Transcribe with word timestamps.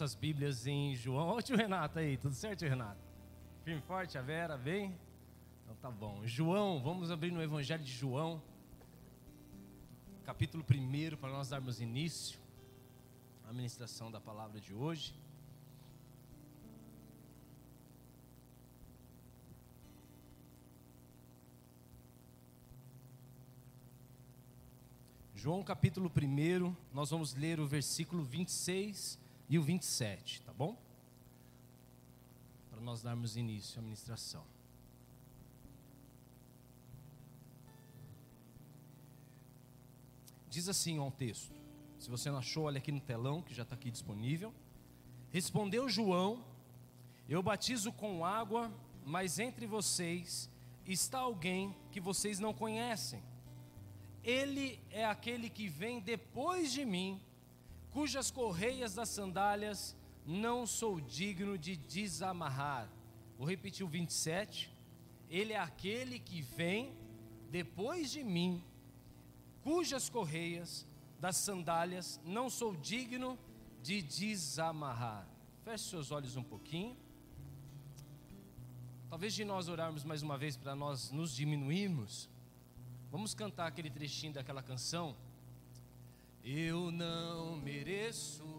As 0.00 0.14
Bíblias 0.14 0.64
em 0.64 0.94
João. 0.94 1.26
Olha 1.26 1.44
o 1.50 1.56
Renato 1.56 1.98
aí, 1.98 2.16
tudo 2.16 2.32
certo, 2.32 2.62
Renato? 2.64 3.00
Firme 3.64 3.80
forte, 3.80 4.16
a 4.16 4.22
Vera, 4.22 4.56
bem? 4.56 4.96
Então 5.64 5.74
tá 5.74 5.90
bom. 5.90 6.24
João, 6.24 6.80
vamos 6.80 7.10
abrir 7.10 7.32
no 7.32 7.42
Evangelho 7.42 7.82
de 7.82 7.90
João, 7.90 8.40
capítulo 10.24 10.64
1, 10.64 11.16
para 11.16 11.30
nós 11.30 11.48
darmos 11.48 11.80
início 11.80 12.38
à 13.48 13.52
ministração 13.52 14.08
da 14.08 14.20
palavra 14.20 14.60
de 14.60 14.72
hoje. 14.72 15.12
João 25.34 25.64
capítulo 25.64 26.08
1, 26.08 26.76
nós 26.94 27.10
vamos 27.10 27.34
ler 27.34 27.58
o 27.58 27.66
versículo 27.66 28.22
26 28.22 29.26
e 29.48 29.58
o 29.58 29.62
27, 29.62 30.42
tá 30.42 30.52
bom? 30.52 30.76
Para 32.70 32.80
nós 32.80 33.02
darmos 33.02 33.36
início 33.36 33.78
à 33.78 33.82
ministração. 33.82 34.44
Diz 40.50 40.68
assim 40.68 40.98
ó, 40.98 41.08
o 41.08 41.10
texto. 41.10 41.54
Se 41.98 42.10
você 42.10 42.30
não 42.30 42.38
achou, 42.38 42.64
olha 42.64 42.78
aqui 42.78 42.92
no 42.92 43.00
telão, 43.00 43.42
que 43.42 43.54
já 43.54 43.62
está 43.62 43.74
aqui 43.74 43.90
disponível. 43.90 44.52
Respondeu 45.30 45.88
João: 45.88 46.44
Eu 47.28 47.42
batizo 47.42 47.92
com 47.92 48.24
água, 48.24 48.72
mas 49.04 49.38
entre 49.38 49.66
vocês 49.66 50.50
está 50.86 51.18
alguém 51.18 51.74
que 51.90 52.00
vocês 52.00 52.38
não 52.38 52.54
conhecem. 52.54 53.22
Ele 54.22 54.80
é 54.90 55.04
aquele 55.04 55.48
que 55.48 55.68
vem 55.68 56.00
depois 56.00 56.72
de 56.72 56.84
mim, 56.84 57.20
cujas 57.98 58.30
correias 58.30 58.94
das 58.94 59.08
sandálias 59.08 59.96
não 60.24 60.64
sou 60.64 61.00
digno 61.00 61.58
de 61.58 61.76
desamarrar. 61.76 62.88
Vou 63.36 63.44
repetir 63.44 63.84
o 63.84 63.88
27. 63.88 64.72
Ele 65.28 65.52
é 65.52 65.58
aquele 65.58 66.20
que 66.20 66.40
vem 66.40 66.96
depois 67.50 68.12
de 68.12 68.22
mim, 68.22 68.62
cujas 69.64 70.08
correias 70.08 70.86
das 71.18 71.38
sandálias 71.38 72.20
não 72.24 72.48
sou 72.48 72.76
digno 72.76 73.36
de 73.82 74.00
desamarrar. 74.00 75.26
Feche 75.64 75.90
seus 75.90 76.12
olhos 76.12 76.36
um 76.36 76.44
pouquinho. 76.44 76.96
Talvez 79.10 79.34
de 79.34 79.44
nós 79.44 79.66
orarmos 79.66 80.04
mais 80.04 80.22
uma 80.22 80.38
vez 80.38 80.56
para 80.56 80.76
nós 80.76 81.10
nos 81.10 81.34
diminuirmos. 81.34 82.30
Vamos 83.10 83.34
cantar 83.34 83.66
aquele 83.66 83.90
trechinho 83.90 84.34
daquela 84.34 84.62
canção. 84.62 85.16
Eu 86.50 86.90
não 86.90 87.58
mereço 87.58 88.57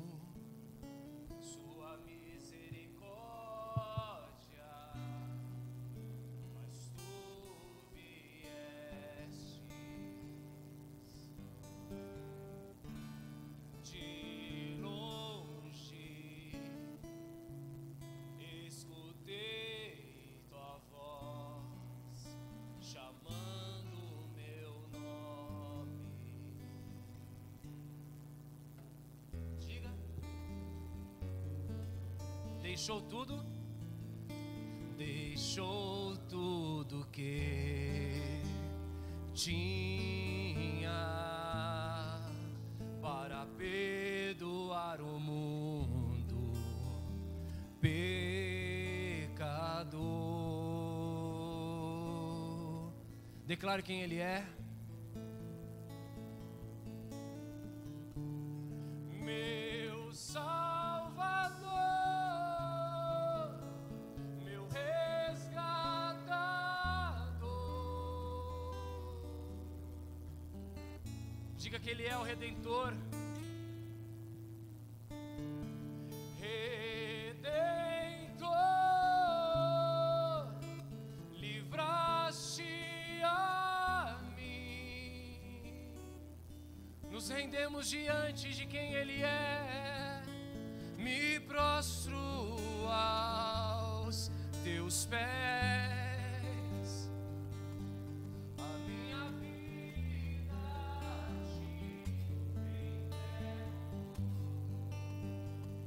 Deixou 32.80 33.02
tudo? 33.02 33.46
Deixou 34.98 36.16
tudo 36.30 37.06
que 37.12 38.42
tinha 39.34 40.88
para 43.02 43.46
perdoar 43.58 45.02
o 45.02 45.20
mundo 45.20 46.54
pecador. 47.82 48.14
Declare 53.46 53.84
quem 53.84 54.04
Ele 54.04 54.20
é. 54.20 54.48
Redentor. 72.30 72.94
Redentor, 76.40 77.74
livraste 81.34 82.64
a 83.24 84.20
mim. 84.38 85.74
Nos 87.10 87.30
rendemos 87.30 87.90
diante 87.90 88.54
de 88.54 88.68
quem 88.68 88.94
Ele 88.94 89.24
é, 89.24 90.22
me 91.00 91.40
prostro 91.40 92.16
aos 92.88 94.30
teus 94.64 95.08
pés. 95.08 95.49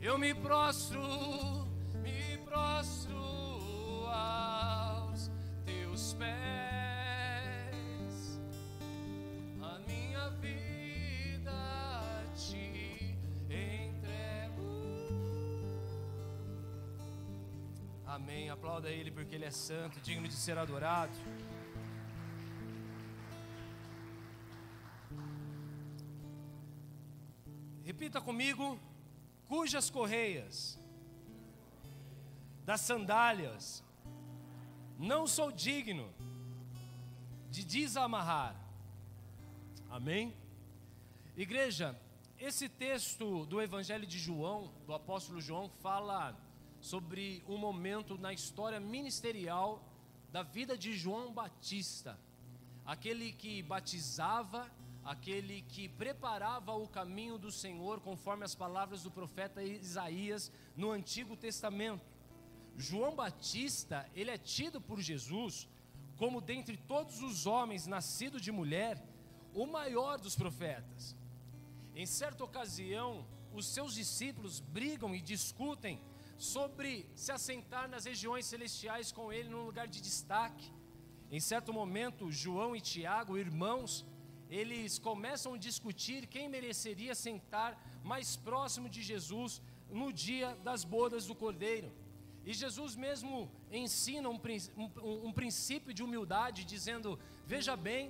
Eu 0.05 0.19
me 0.19 0.35
prostro, 0.35 1.01
me 2.03 2.37
prostro 2.39 3.17
aos 4.09 5.31
teus 5.65 6.15
pés. 6.15 6.27
A 9.63 9.79
minha 9.87 10.29
vida 10.41 11.53
te 12.35 13.17
entrego. 13.49 14.67
Amém. 18.05 18.51
Aplauda 18.51 18.91
Ele 18.91 19.13
porque 19.13 19.37
Ele 19.37 19.45
é 19.45 19.53
santo, 19.53 20.01
digno 20.01 20.27
de 20.27 20.35
ser 20.35 20.59
adorado. 20.59 21.17
Repita 27.85 28.21
comigo: 28.21 28.81
cujas 29.63 29.89
correias 29.89 30.77
das 32.65 32.81
sandálias 32.81 33.85
não 34.99 35.25
sou 35.25 35.53
digno 35.53 36.13
de 37.49 37.65
desamarrar. 37.65 38.57
Amém? 39.89 40.37
Igreja, 41.37 41.97
esse 42.41 42.69
texto 42.69 43.47
do 43.47 43.63
Evangelho 43.63 44.05
de 44.05 44.19
João, 44.19 44.75
do 44.85 44.93
apóstolo 44.93 45.41
João, 45.41 45.71
fala 45.81 46.37
sobre 46.81 47.45
um 47.47 47.57
momento 47.57 48.19
na 48.19 48.33
história 48.33 48.81
ministerial 48.81 49.81
da 50.33 50.43
vida 50.43 50.77
de 50.77 50.93
João 50.93 51.33
Batista, 51.33 52.19
aquele 52.85 53.33
que 53.33 53.63
batizava, 53.63 54.69
aquele 55.05 55.63
que 55.63 55.89
preparava 55.89 56.73
o 56.75 56.89
caminho 56.89 57.39
do 57.39 57.51
Senhor, 57.51 58.01
conforme 58.01 58.45
as 58.45 58.55
palavras 58.55 59.03
do 59.03 59.11
profeta 59.11 59.63
Isaías 59.63 60.53
no 60.77 60.91
Antigo 60.91 61.37
Testamento. 61.37 62.05
João 62.77 63.15
Batista, 63.15 64.09
ele 64.15 64.31
é 64.31 64.39
tido 64.39 64.81
por 64.81 65.01
Jesus 65.01 65.69
como 66.17 66.41
dentre 66.41 66.77
todos 66.77 67.21
os 67.21 67.47
homens 67.47 67.87
nascidos 67.87 68.41
de 68.41 68.53
mulher, 68.53 69.03
o 69.53 69.67
maior 69.67 70.19
dos 70.21 70.37
profetas. 70.37 71.17
Em 71.97 72.07
certa 72.07 72.45
ocasião, 72.45 73.27
os 73.53 73.67
seus 73.67 73.95
discípulos 73.95 74.61
brigam 74.61 75.15
e 75.15 75.21
discutem 75.21 76.01
sobre 76.39 77.11
se 77.15 77.33
assentar 77.33 77.89
nas 77.89 78.05
regiões 78.05 78.47
celestiais 78.47 79.11
com 79.11 79.33
ele 79.33 79.49
num 79.49 79.65
lugar 79.65 79.89
de 79.89 80.01
destaque. 80.01 80.73
Em 81.31 81.41
certo 81.41 81.73
momento, 81.73 82.31
João 82.31 82.75
e 82.77 82.81
Tiago, 82.81 83.37
irmãos, 83.37 84.07
eles 84.61 84.99
começam 85.09 85.51
a 85.55 85.59
discutir 85.69 86.21
quem 86.35 86.47
mereceria 86.57 87.15
sentar 87.27 87.71
mais 88.13 88.29
próximo 88.49 88.89
de 88.95 89.03
Jesus 89.11 89.51
no 90.01 90.09
dia 90.13 90.49
das 90.69 90.83
bodas 90.95 91.25
do 91.31 91.35
Cordeiro. 91.43 91.91
E 92.45 92.53
Jesus 92.63 92.93
mesmo 93.07 93.35
ensina 93.83 94.29
um, 94.35 94.39
um- 94.77 95.27
um 95.29 95.33
princípio 95.41 95.93
de 95.97 96.03
humildade, 96.07 96.65
dizendo: 96.75 97.19
Veja 97.47 97.75
bem, 97.89 98.03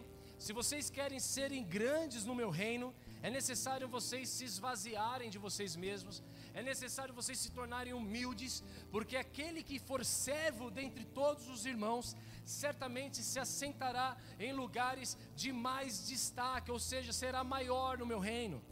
se 0.44 0.52
vocês 0.60 0.84
querem 0.98 1.20
serem 1.20 1.62
grandes 1.78 2.24
no 2.24 2.34
meu 2.40 2.50
reino, 2.50 2.86
é 3.22 3.30
necessário 3.30 3.86
vocês 3.96 4.28
se 4.36 4.44
esvaziarem 4.44 5.28
de 5.34 5.38
vocês 5.38 5.76
mesmos, 5.76 6.16
é 6.54 6.62
necessário 6.70 7.14
vocês 7.14 7.38
se 7.38 7.50
tornarem 7.58 7.92
humildes, 7.92 8.64
porque 8.90 9.16
aquele 9.16 9.62
que 9.62 9.78
for 9.78 10.04
servo 10.04 10.70
dentre 10.80 11.04
todos 11.04 11.48
os 11.48 11.64
irmãos, 11.72 12.16
certamente 12.44 13.22
se 13.22 13.38
assentará 13.38 14.16
em 14.38 14.52
lugares 14.52 15.16
de 15.34 15.52
mais 15.52 16.06
destaque, 16.06 16.70
ou 16.70 16.78
seja, 16.78 17.12
será 17.12 17.42
maior 17.44 17.98
no 17.98 18.06
meu 18.06 18.18
reino. 18.18 18.62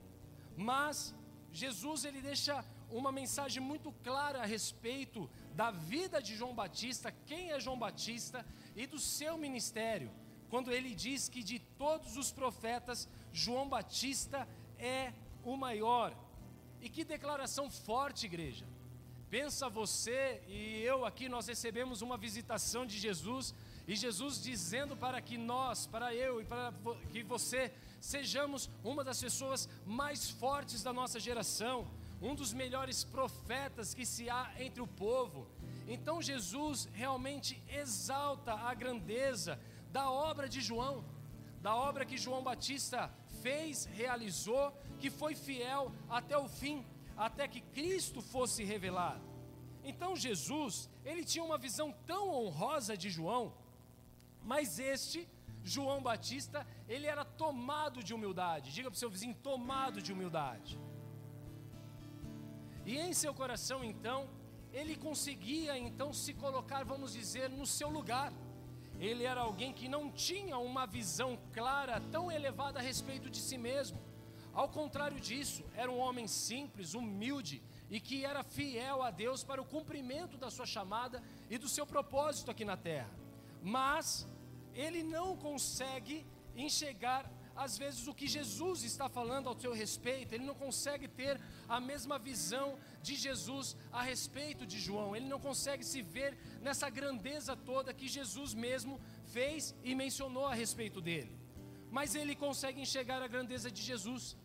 Mas 0.56 1.14
Jesus 1.52 2.04
ele 2.04 2.20
deixa 2.20 2.64
uma 2.90 3.12
mensagem 3.12 3.62
muito 3.62 3.92
clara 4.02 4.42
a 4.42 4.46
respeito 4.46 5.30
da 5.54 5.70
vida 5.70 6.20
de 6.20 6.34
João 6.34 6.54
Batista, 6.54 7.12
quem 7.26 7.52
é 7.52 7.60
João 7.60 7.78
Batista 7.78 8.44
e 8.74 8.86
do 8.86 8.98
seu 8.98 9.38
ministério, 9.38 10.10
quando 10.48 10.72
ele 10.72 10.94
diz 10.94 11.28
que 11.28 11.42
de 11.42 11.58
todos 11.58 12.16
os 12.16 12.32
profetas, 12.32 13.08
João 13.32 13.68
Batista 13.68 14.48
é 14.78 15.12
o 15.44 15.56
maior. 15.56 16.16
E 16.80 16.88
que 16.88 17.04
declaração 17.04 17.70
forte, 17.70 18.26
igreja. 18.26 18.66
Pensa 19.30 19.68
você 19.68 20.42
e 20.48 20.82
eu 20.82 21.04
aqui, 21.04 21.28
nós 21.28 21.46
recebemos 21.46 22.02
uma 22.02 22.16
visitação 22.16 22.84
de 22.84 22.98
Jesus, 22.98 23.54
e 23.86 23.94
Jesus 23.94 24.42
dizendo 24.42 24.96
para 24.96 25.20
que 25.20 25.38
nós, 25.38 25.86
para 25.86 26.12
eu 26.12 26.40
e 26.40 26.44
para 26.44 26.74
que 27.12 27.22
você, 27.22 27.72
sejamos 28.00 28.68
uma 28.82 29.04
das 29.04 29.20
pessoas 29.20 29.68
mais 29.86 30.28
fortes 30.28 30.82
da 30.82 30.92
nossa 30.92 31.20
geração, 31.20 31.88
um 32.20 32.34
dos 32.34 32.52
melhores 32.52 33.04
profetas 33.04 33.94
que 33.94 34.04
se 34.04 34.28
há 34.28 34.52
entre 34.58 34.82
o 34.82 34.86
povo. 34.88 35.46
Então 35.86 36.20
Jesus 36.20 36.88
realmente 36.92 37.62
exalta 37.68 38.54
a 38.54 38.74
grandeza 38.74 39.60
da 39.92 40.10
obra 40.10 40.48
de 40.48 40.60
João, 40.60 41.04
da 41.62 41.76
obra 41.76 42.04
que 42.04 42.18
João 42.18 42.42
Batista 42.42 43.08
fez, 43.42 43.84
realizou, 43.84 44.72
que 44.98 45.08
foi 45.08 45.36
fiel 45.36 45.92
até 46.08 46.36
o 46.36 46.48
fim, 46.48 46.84
até 47.26 47.46
que 47.46 47.60
Cristo 47.60 48.22
fosse 48.22 48.64
revelado. 48.64 49.24
Então 49.84 50.16
Jesus, 50.16 50.88
ele 51.04 51.22
tinha 51.22 51.44
uma 51.44 51.58
visão 51.58 51.92
tão 52.06 52.30
honrosa 52.30 52.96
de 52.96 53.10
João, 53.10 53.52
mas 54.42 54.78
este 54.78 55.28
João 55.62 56.02
Batista, 56.02 56.66
ele 56.88 57.06
era 57.06 57.24
tomado 57.24 58.02
de 58.02 58.14
humildade. 58.14 58.72
Diga 58.72 58.90
para 58.90 58.96
o 58.96 58.98
seu 58.98 59.10
vizinho, 59.10 59.34
tomado 59.34 60.00
de 60.00 60.12
humildade. 60.14 60.80
E 62.86 62.96
em 62.96 63.12
seu 63.12 63.34
coração, 63.34 63.84
então, 63.84 64.26
ele 64.72 64.96
conseguia 64.96 65.76
então 65.78 66.14
se 66.14 66.32
colocar, 66.32 66.84
vamos 66.84 67.12
dizer, 67.12 67.50
no 67.50 67.66
seu 67.66 67.90
lugar. 67.90 68.32
Ele 68.98 69.24
era 69.24 69.42
alguém 69.42 69.74
que 69.74 69.88
não 69.88 70.10
tinha 70.10 70.56
uma 70.58 70.86
visão 70.86 71.38
clara, 71.52 72.00
tão 72.10 72.32
elevada 72.32 72.78
a 72.78 72.82
respeito 72.82 73.28
de 73.28 73.38
si 73.38 73.58
mesmo. 73.58 73.98
Ao 74.52 74.68
contrário 74.68 75.20
disso, 75.20 75.64
era 75.74 75.90
um 75.90 75.98
homem 75.98 76.26
simples, 76.26 76.94
humilde 76.94 77.62
e 77.88 78.00
que 78.00 78.24
era 78.24 78.42
fiel 78.42 79.02
a 79.02 79.10
Deus 79.10 79.44
para 79.44 79.62
o 79.62 79.64
cumprimento 79.64 80.36
da 80.36 80.50
sua 80.50 80.66
chamada 80.66 81.22
e 81.48 81.58
do 81.58 81.68
seu 81.68 81.86
propósito 81.86 82.50
aqui 82.50 82.64
na 82.64 82.76
terra. 82.76 83.10
Mas 83.62 84.28
ele 84.74 85.02
não 85.02 85.36
consegue 85.36 86.26
enxergar 86.56 87.30
às 87.54 87.76
vezes 87.76 88.06
o 88.06 88.14
que 88.14 88.26
Jesus 88.26 88.84
está 88.84 89.06
falando 89.08 89.48
ao 89.48 89.58
seu 89.58 89.72
respeito, 89.72 90.34
ele 90.34 90.44
não 90.44 90.54
consegue 90.54 91.06
ter 91.06 91.38
a 91.68 91.78
mesma 91.78 92.18
visão 92.18 92.78
de 93.02 93.14
Jesus 93.14 93.76
a 93.92 94.02
respeito 94.02 94.66
de 94.66 94.78
João, 94.78 95.14
ele 95.14 95.28
não 95.28 95.38
consegue 95.38 95.84
se 95.84 96.00
ver 96.00 96.38
nessa 96.62 96.88
grandeza 96.88 97.54
toda 97.54 97.92
que 97.92 98.08
Jesus 98.08 98.54
mesmo 98.54 98.98
fez 99.26 99.74
e 99.84 99.94
mencionou 99.94 100.46
a 100.46 100.54
respeito 100.54 101.00
dele. 101.00 101.38
Mas 101.90 102.14
ele 102.14 102.34
consegue 102.34 102.80
enxergar 102.80 103.20
a 103.20 103.28
grandeza 103.28 103.70
de 103.70 103.82
Jesus. 103.82 104.36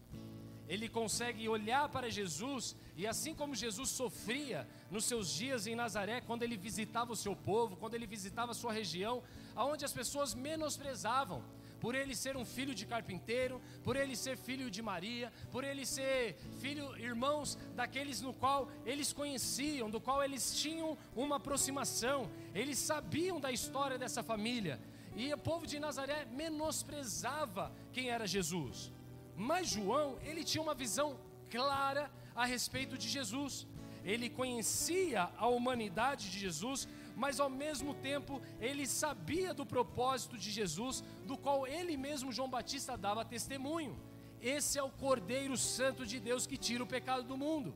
Ele 0.68 0.90
consegue 0.90 1.48
olhar 1.48 1.88
para 1.90 2.10
Jesus 2.10 2.76
e 2.98 3.06
assim 3.06 3.36
como 3.36 3.54
Jesus 3.54 3.90
sofria 3.90 4.68
nos 4.90 5.06
seus 5.06 5.34
dias 5.34 5.68
em 5.68 5.76
Nazaré, 5.76 6.22
quando 6.22 6.44
ele 6.44 6.58
visitava 6.58 7.12
o 7.12 7.16
seu 7.16 7.36
povo, 7.36 7.76
quando 7.76 7.94
ele 7.94 8.08
visitava 8.08 8.52
a 8.52 8.56
sua 8.56 8.72
região, 8.72 9.22
aonde 9.56 9.84
as 9.84 9.94
pessoas 9.94 10.34
menosprezavam, 10.34 11.44
por 11.80 11.94
ele 11.94 12.16
ser 12.16 12.36
um 12.38 12.46
filho 12.46 12.74
de 12.74 12.86
carpinteiro, 12.86 13.62
por 13.84 13.96
ele 13.96 14.16
ser 14.16 14.38
filho 14.38 14.72
de 14.72 14.82
Maria, 14.82 15.32
por 15.52 15.64
ele 15.64 15.86
ser 15.86 16.36
filho, 16.60 16.98
irmãos 16.98 17.58
daqueles 17.76 18.22
no 18.22 18.34
qual 18.34 18.72
eles 18.86 19.14
conheciam, 19.14 19.90
do 19.90 20.00
qual 20.00 20.24
eles 20.24 20.56
tinham 20.60 20.98
uma 21.16 21.36
aproximação, 21.36 22.28
eles 22.56 22.80
sabiam 22.80 23.40
da 23.40 23.52
história 23.52 24.00
dessa 24.00 24.24
família. 24.24 24.80
E 25.16 25.34
o 25.34 25.38
povo 25.38 25.68
de 25.68 25.80
Nazaré 25.80 26.26
menosprezava 26.26 27.72
quem 27.94 28.10
era 28.10 28.26
Jesus. 28.26 28.92
Mas 29.36 29.68
João, 29.68 30.18
ele 30.24 30.44
tinha 30.44 30.62
uma 30.62 30.74
visão 30.74 31.20
clara 31.50 32.12
a 32.36 32.46
respeito 32.46 32.98
de 32.98 33.08
Jesus. 33.08 33.68
Ele 34.04 34.30
conhecia 34.30 35.30
a 35.38 35.48
humanidade 35.48 36.30
de 36.30 36.40
Jesus, 36.40 36.88
mas 37.16 37.40
ao 37.40 37.50
mesmo 37.50 37.94
tempo 37.94 38.42
ele 38.60 38.86
sabia 38.86 39.54
do 39.54 39.66
propósito 39.66 40.38
de 40.38 40.52
Jesus, 40.52 41.04
do 41.26 41.38
qual 41.38 41.66
ele 41.66 41.98
mesmo, 41.98 42.32
João 42.32 42.50
Batista, 42.50 42.98
dava 42.98 43.26
testemunho. 43.26 43.98
Esse 44.42 44.78
é 44.78 44.84
o 44.84 44.92
Cordeiro 44.92 45.58
Santo 45.58 46.06
de 46.06 46.20
Deus 46.20 46.46
que 46.46 46.58
tira 46.58 46.84
o 46.84 46.88
pecado 46.88 47.24
do 47.24 47.38
mundo. 47.38 47.76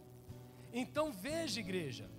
Então 0.72 1.12
veja, 1.12 1.60
igreja, 1.60 2.10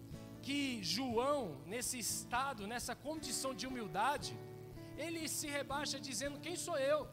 que 0.42 0.82
João, 0.82 1.58
nesse 1.66 1.98
estado, 1.98 2.66
nessa 2.66 2.94
condição 2.96 3.54
de 3.54 3.66
humildade, 3.66 4.36
ele 4.96 5.28
se 5.28 5.46
rebaixa 5.46 6.00
dizendo: 6.00 6.40
Quem 6.40 6.56
sou 6.56 6.76
eu? 6.78 7.08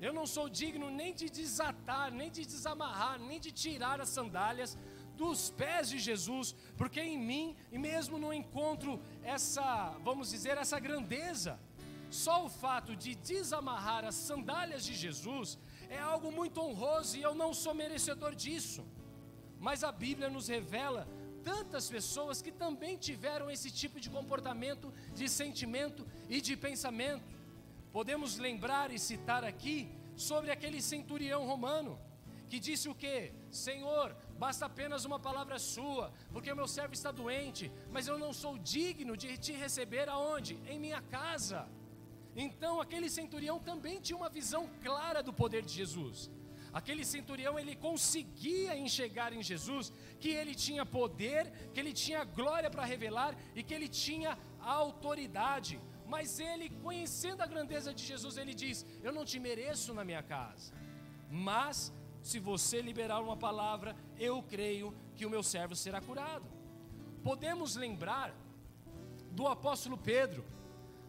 Eu 0.00 0.12
não 0.12 0.26
sou 0.26 0.48
digno 0.48 0.90
nem 0.90 1.14
de 1.14 1.28
desatar, 1.30 2.12
nem 2.12 2.30
de 2.30 2.44
desamarrar, 2.44 3.18
nem 3.18 3.40
de 3.40 3.50
tirar 3.50 4.00
as 4.00 4.08
sandálias 4.08 4.76
dos 5.16 5.50
pés 5.50 5.88
de 5.88 5.98
Jesus, 5.98 6.54
porque 6.76 7.00
em 7.00 7.18
mim 7.18 7.56
e 7.70 7.78
mesmo 7.78 8.18
não 8.18 8.32
encontro 8.32 9.00
essa, 9.22 9.96
vamos 10.02 10.30
dizer, 10.30 10.58
essa 10.58 10.78
grandeza. 10.78 11.58
Só 12.10 12.44
o 12.44 12.48
fato 12.48 12.94
de 12.94 13.14
desamarrar 13.14 14.04
as 14.04 14.14
sandálias 14.14 14.84
de 14.84 14.94
Jesus 14.94 15.58
é 15.88 15.98
algo 15.98 16.30
muito 16.30 16.60
honroso 16.60 17.16
e 17.16 17.22
eu 17.22 17.34
não 17.34 17.52
sou 17.52 17.74
merecedor 17.74 18.34
disso. 18.34 18.84
Mas 19.58 19.82
a 19.82 19.90
Bíblia 19.90 20.28
nos 20.28 20.48
revela 20.48 21.08
tantas 21.42 21.88
pessoas 21.88 22.40
que 22.40 22.50
também 22.50 22.96
tiveram 22.96 23.50
esse 23.50 23.70
tipo 23.70 24.00
de 24.00 24.08
comportamento, 24.08 24.92
de 25.14 25.28
sentimento 25.28 26.06
e 26.28 26.40
de 26.40 26.56
pensamento. 26.56 27.33
Podemos 27.96 28.38
lembrar 28.38 28.90
e 28.92 28.98
citar 28.98 29.42
aqui 29.44 29.76
sobre 30.16 30.50
aquele 30.50 30.82
centurião 30.82 31.42
romano 31.46 31.92
que 32.48 32.58
disse 32.58 32.88
o 32.88 32.94
que? 33.02 33.32
Senhor, 33.52 34.16
basta 34.36 34.66
apenas 34.66 35.04
uma 35.04 35.18
palavra 35.26 35.60
sua, 35.60 36.12
porque 36.32 36.50
o 36.50 36.56
meu 36.56 36.66
servo 36.66 36.92
está 36.92 37.12
doente, 37.12 37.70
mas 37.92 38.08
eu 38.08 38.18
não 38.18 38.32
sou 38.32 38.58
digno 38.58 39.16
de 39.16 39.38
te 39.38 39.52
receber 39.52 40.08
aonde? 40.08 40.54
Em 40.68 40.80
minha 40.86 41.00
casa. 41.02 41.68
Então, 42.34 42.80
aquele 42.80 43.08
centurião 43.08 43.60
também 43.60 44.00
tinha 44.00 44.16
uma 44.16 44.28
visão 44.28 44.68
clara 44.82 45.22
do 45.22 45.32
poder 45.32 45.62
de 45.62 45.72
Jesus. 45.72 46.28
Aquele 46.72 47.04
centurião 47.04 47.56
ele 47.60 47.76
conseguia 47.76 48.76
enxergar 48.76 49.32
em 49.32 49.40
Jesus 49.40 49.92
que 50.18 50.30
ele 50.30 50.56
tinha 50.66 50.84
poder, 50.84 51.70
que 51.72 51.78
ele 51.78 51.92
tinha 51.92 52.24
glória 52.24 52.68
para 52.68 52.84
revelar 52.84 53.36
e 53.54 53.62
que 53.62 53.72
ele 53.72 53.86
tinha 53.86 54.36
autoridade. 54.60 55.80
Mas 56.06 56.38
ele, 56.38 56.68
conhecendo 56.82 57.42
a 57.42 57.46
grandeza 57.46 57.92
de 57.94 58.04
Jesus, 58.04 58.36
ele 58.36 58.54
diz: 58.54 58.84
Eu 59.02 59.12
não 59.12 59.24
te 59.24 59.38
mereço 59.38 59.94
na 59.94 60.04
minha 60.04 60.22
casa, 60.22 60.72
mas 61.30 61.92
se 62.22 62.38
você 62.38 62.80
liberar 62.80 63.20
uma 63.20 63.36
palavra, 63.36 63.94
eu 64.18 64.42
creio 64.42 64.94
que 65.14 65.26
o 65.26 65.30
meu 65.30 65.42
servo 65.42 65.76
será 65.76 66.00
curado. 66.00 66.46
Podemos 67.22 67.76
lembrar 67.76 68.34
do 69.30 69.46
apóstolo 69.46 69.98
Pedro, 69.98 70.44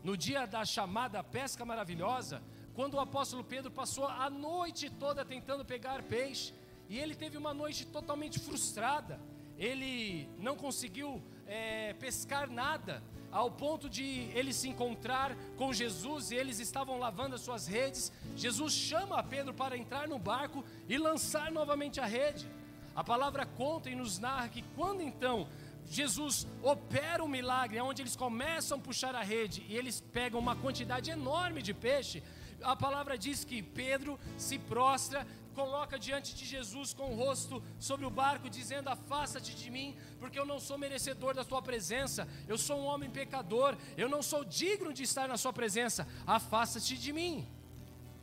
no 0.04 0.18
dia 0.18 0.46
da 0.46 0.64
chamada 0.66 1.24
pesca 1.24 1.64
maravilhosa, 1.66 2.42
quando 2.74 2.96
o 2.96 3.00
apóstolo 3.00 3.44
Pedro 3.44 3.72
passou 3.72 4.06
a 4.08 4.30
noite 4.30 4.90
toda 4.90 5.24
tentando 5.24 5.64
pegar 5.64 6.04
peixe, 6.04 6.54
e 6.90 7.00
ele 7.00 7.16
teve 7.16 7.38
uma 7.38 7.54
noite 7.54 7.86
totalmente 7.88 8.38
frustrada, 8.38 9.20
ele 9.58 10.30
não 10.38 10.56
conseguiu 10.56 11.24
é, 11.48 11.94
pescar 11.94 12.50
nada, 12.50 13.04
ao 13.32 13.52
ponto 13.52 13.90
de 13.90 14.30
ele 14.34 14.54
se 14.54 14.70
encontrar 14.70 15.36
com 15.58 15.74
Jesus 15.74 16.32
e 16.32 16.36
eles 16.36 16.60
estavam 16.60 16.98
lavando 16.98 17.36
as 17.36 17.42
suas 17.42 17.68
redes. 17.68 18.12
Jesus 18.36 18.74
chama 18.74 19.22
Pedro 19.22 19.54
para 19.54 19.78
entrar 19.78 20.08
no 20.08 20.18
barco 20.18 20.64
e 20.88 20.98
lançar 20.98 21.52
novamente 21.52 22.00
a 22.00 22.06
rede. 22.06 22.48
A 22.96 23.04
palavra 23.04 23.46
conta 23.46 23.90
e 23.90 23.96
nos 23.96 24.20
narra 24.20 24.48
que 24.48 24.64
quando 24.76 25.02
então 25.02 25.48
Jesus 25.86 26.48
opera 26.64 27.22
o 27.22 27.26
um 27.26 27.30
milagre, 27.30 27.80
onde 27.82 28.02
eles 28.02 28.16
começam 28.16 28.78
a 28.78 28.82
puxar 28.82 29.14
a 29.14 29.22
rede 29.22 29.66
e 29.68 29.76
eles 29.76 30.00
pegam 30.00 30.40
uma 30.40 30.56
quantidade 30.56 31.12
enorme 31.12 31.62
de 31.62 31.74
peixe, 31.74 32.24
a 32.62 32.76
palavra 32.76 33.18
diz 33.18 33.44
que 33.44 33.62
Pedro 33.62 34.18
se 34.38 34.58
prostra, 34.58 35.28
coloca 35.56 35.98
diante 35.98 36.36
de 36.36 36.46
Jesus 36.46 36.94
com 36.94 37.12
o 37.12 37.16
rosto 37.16 37.64
sobre 37.80 38.06
o 38.06 38.10
barco, 38.10 38.50
dizendo: 38.50 38.90
Afasta-te 38.90 39.56
de 39.56 39.72
mim, 39.72 39.96
porque 40.20 40.38
eu 40.38 40.46
não 40.46 40.60
sou 40.60 40.78
merecedor 40.78 41.34
da 41.34 41.46
tua 41.46 41.62
presença, 41.62 42.28
eu 42.48 42.58
sou 42.58 42.78
um 42.80 42.86
homem 42.86 43.10
pecador, 43.10 43.76
eu 43.98 44.10
não 44.10 44.22
sou 44.22 44.44
digno 44.44 44.94
de 44.94 45.04
estar 45.04 45.28
na 45.28 45.38
sua 45.38 45.54
presença, 45.54 46.08
afasta-te 46.28 46.98
de 46.98 47.12
mim. 47.14 47.48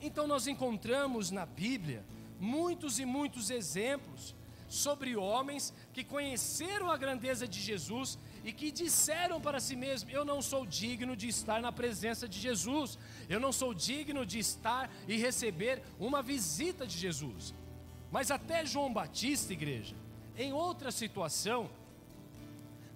Então 0.00 0.26
nós 0.26 0.46
encontramos 0.46 1.30
na 1.30 1.46
Bíblia 1.46 2.04
muitos 2.38 2.98
e 2.98 3.04
muitos 3.04 3.50
exemplos 3.50 4.34
sobre 4.68 5.16
homens 5.16 5.72
que 5.92 6.02
conheceram 6.02 6.90
a 6.90 6.96
grandeza 6.96 7.46
de 7.46 7.60
Jesus 7.60 8.18
e 8.44 8.52
que 8.52 8.70
disseram 8.70 9.40
para 9.40 9.60
si 9.60 9.76
mesmos: 9.76 10.12
Eu 10.12 10.24
não 10.24 10.42
sou 10.42 10.66
digno 10.66 11.16
de 11.16 11.28
estar 11.28 11.60
na 11.60 11.72
presença 11.72 12.28
de 12.28 12.38
Jesus, 12.38 12.98
eu 13.28 13.40
não 13.40 13.52
sou 13.52 13.72
digno 13.72 14.26
de 14.26 14.38
estar 14.38 14.90
e 15.06 15.16
receber 15.16 15.82
uma 15.98 16.22
visita 16.22 16.86
de 16.86 16.98
Jesus. 16.98 17.54
Mas 18.10 18.30
até 18.30 18.64
João 18.66 18.92
Batista, 18.92 19.52
igreja, 19.52 19.94
em 20.36 20.52
outra 20.52 20.90
situação, 20.90 21.70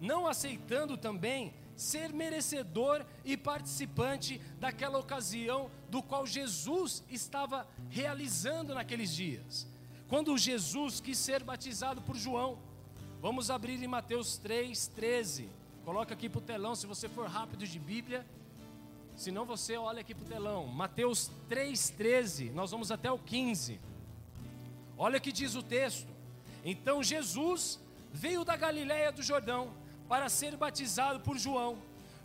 não 0.00 0.26
aceitando 0.26 0.96
também 0.96 1.54
ser 1.76 2.12
merecedor 2.12 3.04
e 3.24 3.36
participante 3.36 4.40
daquela 4.58 4.98
ocasião 4.98 5.70
do 5.90 6.02
qual 6.02 6.26
Jesus 6.26 7.02
estava 7.10 7.66
realizando 7.90 8.74
naqueles 8.74 9.14
dias. 9.14 9.66
Quando 10.08 10.36
Jesus 10.38 11.00
quis 11.00 11.18
ser 11.18 11.42
batizado 11.42 12.00
por 12.00 12.16
João, 12.16 12.58
vamos 13.26 13.50
abrir 13.50 13.82
em 13.82 13.88
Mateus 13.88 14.38
3, 14.38 14.86
13. 14.86 15.48
Coloca 15.84 16.14
aqui 16.14 16.28
para 16.28 16.38
o 16.38 16.40
telão, 16.40 16.76
se 16.76 16.86
você 16.86 17.08
for 17.08 17.26
rápido 17.26 17.66
de 17.66 17.76
Bíblia. 17.76 18.24
Se 19.16 19.32
não, 19.32 19.44
você 19.44 19.76
olha 19.76 20.00
aqui 20.00 20.14
para 20.14 20.24
o 20.24 20.28
telão. 20.28 20.68
Mateus 20.68 21.28
3, 21.48 21.90
13. 21.90 22.50
Nós 22.50 22.70
vamos 22.70 22.92
até 22.92 23.10
o 23.10 23.18
15. 23.18 23.80
Olha 24.96 25.18
o 25.18 25.20
que 25.20 25.32
diz 25.32 25.56
o 25.56 25.62
texto. 25.62 26.06
Então 26.64 27.02
Jesus 27.02 27.80
veio 28.12 28.44
da 28.44 28.54
Galiléia 28.54 29.10
do 29.10 29.24
Jordão 29.24 29.72
para 30.08 30.28
ser 30.28 30.56
batizado 30.56 31.18
por 31.18 31.36
João. 31.36 31.78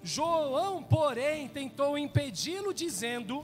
João, 0.04 0.84
porém, 0.84 1.48
tentou 1.48 1.98
impedi-lo, 1.98 2.76
dizendo: 2.76 3.44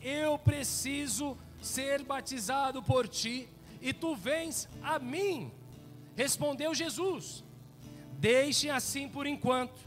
Eu 0.00 0.38
preciso 0.38 1.36
ser 1.60 2.04
batizado 2.04 2.80
por 2.80 3.08
ti, 3.08 3.48
e 3.80 3.92
tu 3.92 4.14
vens 4.14 4.68
a 4.84 5.00
mim. 5.00 5.50
Respondeu 6.16 6.74
Jesus: 6.74 7.44
Deixe 8.18 8.70
assim 8.70 9.08
por 9.08 9.26
enquanto, 9.26 9.78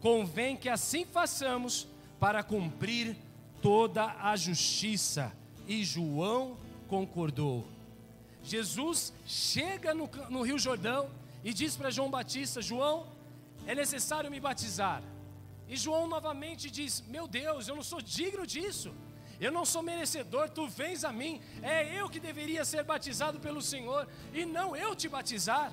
convém 0.00 0.56
que 0.56 0.68
assim 0.68 1.04
façamos 1.04 1.86
para 2.18 2.42
cumprir 2.42 3.16
toda 3.60 4.04
a 4.20 4.36
justiça. 4.36 5.32
E 5.66 5.84
João 5.84 6.56
concordou. 6.88 7.66
Jesus 8.42 9.12
chega 9.26 9.92
no, 9.92 10.08
no 10.30 10.42
Rio 10.42 10.58
Jordão 10.58 11.10
e 11.42 11.52
diz 11.52 11.76
para 11.76 11.90
João 11.90 12.10
Batista: 12.10 12.62
João, 12.62 13.06
é 13.66 13.74
necessário 13.74 14.30
me 14.30 14.40
batizar. 14.40 15.02
E 15.68 15.76
João 15.76 16.06
novamente 16.06 16.70
diz: 16.70 17.02
Meu 17.08 17.26
Deus, 17.26 17.68
eu 17.68 17.76
não 17.76 17.82
sou 17.82 18.00
digno 18.00 18.46
disso. 18.46 18.94
Eu 19.40 19.52
não 19.52 19.64
sou 19.64 19.82
merecedor, 19.82 20.48
tu 20.48 20.66
vens 20.66 21.04
a 21.04 21.12
mim. 21.12 21.40
É 21.62 21.98
eu 21.98 22.08
que 22.08 22.18
deveria 22.18 22.64
ser 22.64 22.82
batizado 22.82 23.38
pelo 23.38 23.60
Senhor 23.60 24.08
e 24.32 24.44
não 24.44 24.74
eu 24.74 24.94
te 24.94 25.08
batizar. 25.08 25.72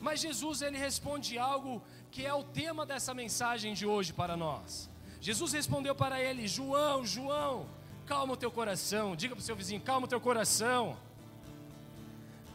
Mas 0.00 0.20
Jesus 0.20 0.62
ele 0.62 0.78
responde 0.78 1.38
algo 1.38 1.82
que 2.10 2.24
é 2.24 2.32
o 2.32 2.42
tema 2.42 2.84
dessa 2.84 3.14
mensagem 3.14 3.74
de 3.74 3.86
hoje 3.86 4.12
para 4.12 4.36
nós. 4.36 4.88
Jesus 5.20 5.52
respondeu 5.52 5.94
para 5.94 6.20
ele: 6.20 6.48
João, 6.48 7.04
João, 7.04 7.66
calma 8.06 8.34
o 8.34 8.36
teu 8.36 8.50
coração. 8.50 9.14
Diga 9.14 9.34
para 9.34 9.42
o 9.42 9.44
seu 9.44 9.56
vizinho: 9.56 9.80
calma 9.80 10.06
o 10.06 10.08
teu 10.08 10.20
coração. 10.20 10.96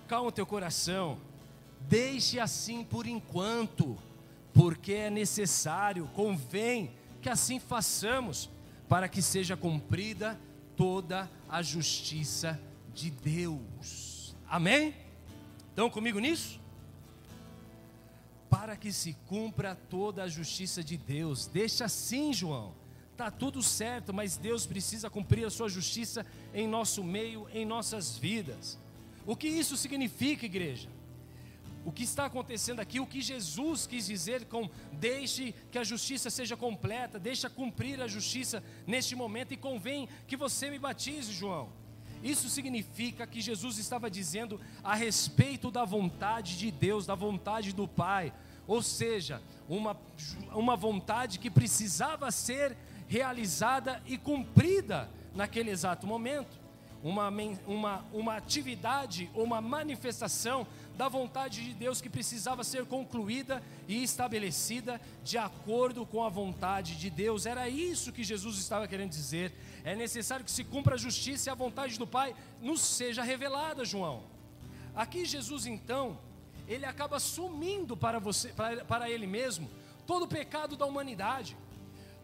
Calma 0.08 0.30
o 0.30 0.32
teu 0.32 0.46
coração. 0.46 1.20
Deixe 1.82 2.40
assim 2.40 2.84
por 2.84 3.06
enquanto 3.06 3.98
porque 4.54 4.94
é 4.94 5.10
necessário, 5.10 6.10
convém 6.14 6.94
que 7.22 7.30
assim 7.30 7.60
façamos, 7.60 8.50
para 8.88 9.08
que 9.08 9.22
seja 9.22 9.58
cumprida 9.58 10.40
toda 10.76 11.30
a 11.50 11.62
justiça 11.62 12.60
de 12.94 13.10
Deus. 13.10 14.36
Amém? 14.48 14.94
Estão 15.70 15.90
comigo 15.90 16.20
nisso? 16.20 16.60
Para 18.50 18.76
que 18.76 18.92
se 18.92 19.14
cumpra 19.28 19.76
toda 19.76 20.24
a 20.24 20.28
justiça 20.28 20.84
de 20.84 20.98
Deus. 20.98 21.48
Deixa 21.48 21.86
assim, 21.86 22.32
João. 22.32 22.74
Tá 23.18 23.32
tudo 23.32 23.62
certo, 23.64 24.14
mas 24.14 24.38
Deus 24.38 24.66
precisa 24.66 25.10
cumprir 25.10 25.46
a 25.46 25.50
sua 25.50 25.70
justiça 25.70 26.26
em 26.54 26.68
nosso 26.68 27.04
meio, 27.04 27.48
em 27.54 27.66
nossas 27.66 28.18
vidas. 28.18 28.78
O 29.26 29.36
que 29.36 29.48
isso 29.48 29.76
significa, 29.78 30.46
igreja? 30.46 30.90
O 31.86 31.92
que 31.92 32.04
está 32.04 32.26
acontecendo 32.26 32.80
aqui, 32.80 33.00
o 33.00 33.06
que 33.06 33.22
Jesus 33.22 33.86
quis 33.86 34.08
dizer 34.08 34.46
com 34.46 34.70
deixe 34.92 35.54
que 35.72 35.78
a 35.78 35.84
justiça 35.84 36.30
seja 36.30 36.58
completa, 36.58 37.20
deixa 37.20 37.50
cumprir 37.50 38.02
a 38.02 38.08
justiça 38.08 38.64
neste 38.88 39.16
momento 39.16 39.54
e 39.54 39.58
convém 39.58 40.10
que 40.28 40.36
você 40.36 40.70
me 40.70 40.80
batize, 40.80 41.32
João. 41.32 41.70
Isso 42.24 42.50
significa 42.50 43.28
que 43.28 43.40
Jesus 43.40 43.78
estava 43.78 44.10
dizendo 44.10 44.60
a 44.84 44.96
respeito 44.96 45.70
da 45.70 45.86
vontade 45.86 46.58
de 46.58 46.72
Deus, 46.72 47.06
da 47.06 47.14
vontade 47.14 47.72
do 47.72 47.88
Pai, 47.88 48.34
ou 48.66 48.82
seja, 48.82 49.40
uma, 49.70 49.96
uma 50.54 50.76
vontade 50.76 51.38
que 51.38 51.52
precisava 51.52 52.32
ser 52.32 52.76
realizada 53.08 54.02
e 54.08 54.18
cumprida 54.18 55.08
naquele 55.36 55.70
exato 55.70 56.08
momento. 56.08 56.66
Uma, 57.04 57.32
uma, 57.68 58.04
uma 58.12 58.36
atividade, 58.36 59.30
uma 59.36 59.62
manifestação 59.62 60.66
da 60.96 61.08
vontade 61.10 61.64
de 61.64 61.74
Deus 61.74 62.02
que 62.02 62.10
precisava 62.10 62.64
ser 62.64 62.86
concluída 62.86 63.62
e 63.88 64.02
estabelecida 64.02 65.00
de 65.24 65.38
acordo 65.38 66.06
com 66.06 66.24
a 66.24 66.30
vontade 66.30 66.96
de 66.96 67.10
Deus. 67.10 67.46
Era 67.46 67.68
isso 67.70 68.12
que 68.12 68.24
Jesus 68.24 68.58
estava 68.58 68.88
querendo 68.88 69.12
dizer. 69.12 69.52
É 69.84 69.96
necessário 69.96 70.46
que 70.46 70.52
se 70.52 70.64
cumpra 70.64 70.96
a 70.96 70.98
justiça 70.98 71.50
e 71.50 71.52
a 71.52 71.56
vontade 71.56 72.00
do 72.00 72.08
Pai 72.08 72.36
nos 72.62 72.82
seja 72.82 73.24
revelada, 73.24 73.84
João. 73.84 74.24
Aqui 74.96 75.26
Jesus 75.26 75.66
então, 75.66 76.18
ele 76.68 76.86
acaba 76.86 77.20
sumindo 77.20 77.98
para 77.98 78.20
você, 78.20 78.50
para, 78.50 78.86
para 78.86 79.10
ele 79.10 79.28
mesmo, 79.28 79.70
todo 80.08 80.24
o 80.24 80.28
pecado 80.28 80.78
da 80.78 80.86
humanidade. 80.86 81.58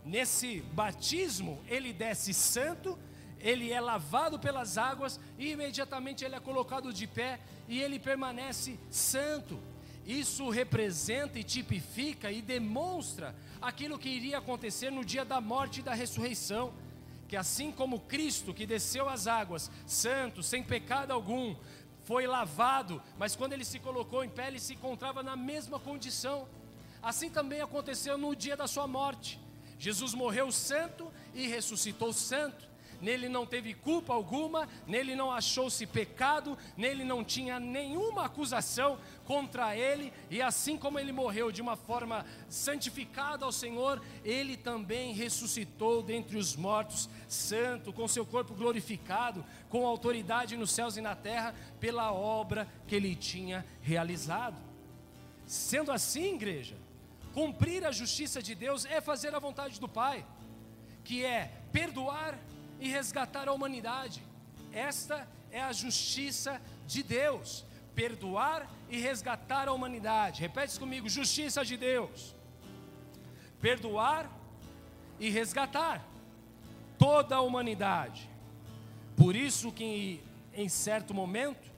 Nesse 0.04 0.62
batismo, 0.74 1.60
ele 1.68 1.94
desce 1.94 2.34
santo 2.34 2.98
ele 3.44 3.72
é 3.72 3.80
lavado 3.80 4.40
pelas 4.40 4.78
águas 4.78 5.20
e 5.38 5.52
imediatamente 5.52 6.24
ele 6.24 6.36
é 6.36 6.40
colocado 6.40 6.94
de 6.94 7.08
pé 7.08 7.40
e 7.68 7.82
ele 7.82 8.00
permanece 8.00 8.80
santo. 8.90 9.60
Isso 10.06 10.50
representa 10.50 11.40
e 11.40 11.44
tipifica 11.44 12.32
e 12.32 12.42
demonstra 12.42 13.36
aquilo 13.62 14.00
que 14.00 14.10
iria 14.10 14.38
acontecer 14.38 14.92
no 14.92 15.06
dia 15.06 15.24
da 15.26 15.40
morte 15.40 15.80
e 15.80 15.84
da 15.84 15.94
ressurreição. 15.94 16.74
Que 17.28 17.36
assim 17.36 17.72
como 17.72 18.00
Cristo, 18.02 18.54
que 18.54 18.66
desceu 18.66 19.08
as 19.08 19.26
águas, 19.26 19.72
santo, 19.86 20.44
sem 20.44 20.64
pecado 20.64 21.12
algum, 21.12 21.56
foi 22.04 22.28
lavado, 22.28 23.02
mas 23.18 23.36
quando 23.36 23.54
ele 23.54 23.64
se 23.64 23.80
colocou 23.80 24.24
em 24.24 24.30
pé, 24.30 24.48
ele 24.48 24.60
se 24.60 24.74
encontrava 24.74 25.24
na 25.24 25.36
mesma 25.36 25.80
condição. 25.80 26.48
Assim 27.02 27.30
também 27.30 27.62
aconteceu 27.62 28.18
no 28.18 28.36
dia 28.36 28.58
da 28.58 28.68
sua 28.68 28.88
morte. 28.88 29.40
Jesus 29.80 30.14
morreu 30.14 30.52
santo 30.52 31.12
e 31.34 31.48
ressuscitou 31.48 32.12
santo 32.12 32.71
nele 33.02 33.28
não 33.28 33.46
teve 33.46 33.74
culpa 33.74 34.14
alguma, 34.14 34.68
nele 34.86 35.16
não 35.16 35.32
achou-se 35.32 35.86
pecado, 35.88 36.58
nele 36.78 37.04
não 37.04 37.24
tinha 37.24 37.60
nenhuma 37.60 38.26
acusação 38.26 38.98
contra 39.26 39.76
ele, 39.76 40.14
e 40.30 40.42
assim 40.42 40.78
como 40.78 41.00
ele 41.00 41.12
morreu 41.12 41.52
de 41.52 41.62
uma 41.62 41.76
forma 41.76 42.26
santificada 42.50 43.46
ao 43.46 43.52
Senhor, 43.52 44.02
ele 44.24 44.56
também 44.56 45.14
ressuscitou 45.14 46.04
dentre 46.04 46.38
os 46.38 46.56
mortos, 46.56 47.10
santo, 47.28 47.92
com 47.92 48.08
seu 48.08 48.26
corpo 48.26 48.54
glorificado, 48.54 49.44
com 49.70 49.86
autoridade 49.86 50.56
nos 50.56 50.72
céus 50.72 50.98
e 50.98 51.02
na 51.02 51.16
terra, 51.16 51.56
pela 51.80 52.12
obra 52.12 52.68
que 52.88 52.96
ele 52.96 53.16
tinha 53.16 53.66
realizado. 53.82 54.62
Sendo 55.46 55.92
assim, 55.92 56.36
igreja, 56.36 56.76
cumprir 57.34 57.86
a 57.86 57.92
justiça 57.92 58.42
de 58.42 58.54
Deus 58.56 58.86
é 58.86 59.02
fazer 59.02 59.34
a 59.34 59.40
vontade 59.40 59.80
do 59.80 59.88
Pai, 59.88 60.26
que 61.04 61.26
é 61.26 61.52
perdoar 61.72 62.38
e 62.82 62.90
resgatar 62.90 63.48
a 63.48 63.54
humanidade. 63.54 64.22
Esta 64.74 65.28
é 65.52 65.62
a 65.62 65.72
justiça 65.72 66.60
de 66.88 67.04
Deus. 67.04 67.64
Perdoar 67.94 68.68
e 68.90 69.00
resgatar 69.00 69.68
a 69.68 69.74
humanidade. 69.74 70.42
Repete 70.42 70.80
comigo: 70.80 71.08
justiça 71.08 71.64
de 71.64 71.78
Deus. 71.78 72.36
Perdoar 73.62 74.30
e 75.20 75.30
resgatar 75.30 76.04
toda 76.98 77.36
a 77.36 77.42
humanidade. 77.42 78.28
Por 79.16 79.36
isso 79.36 79.72
que 79.72 80.20
em 80.54 80.68
certo 80.68 81.14
momento, 81.14 81.72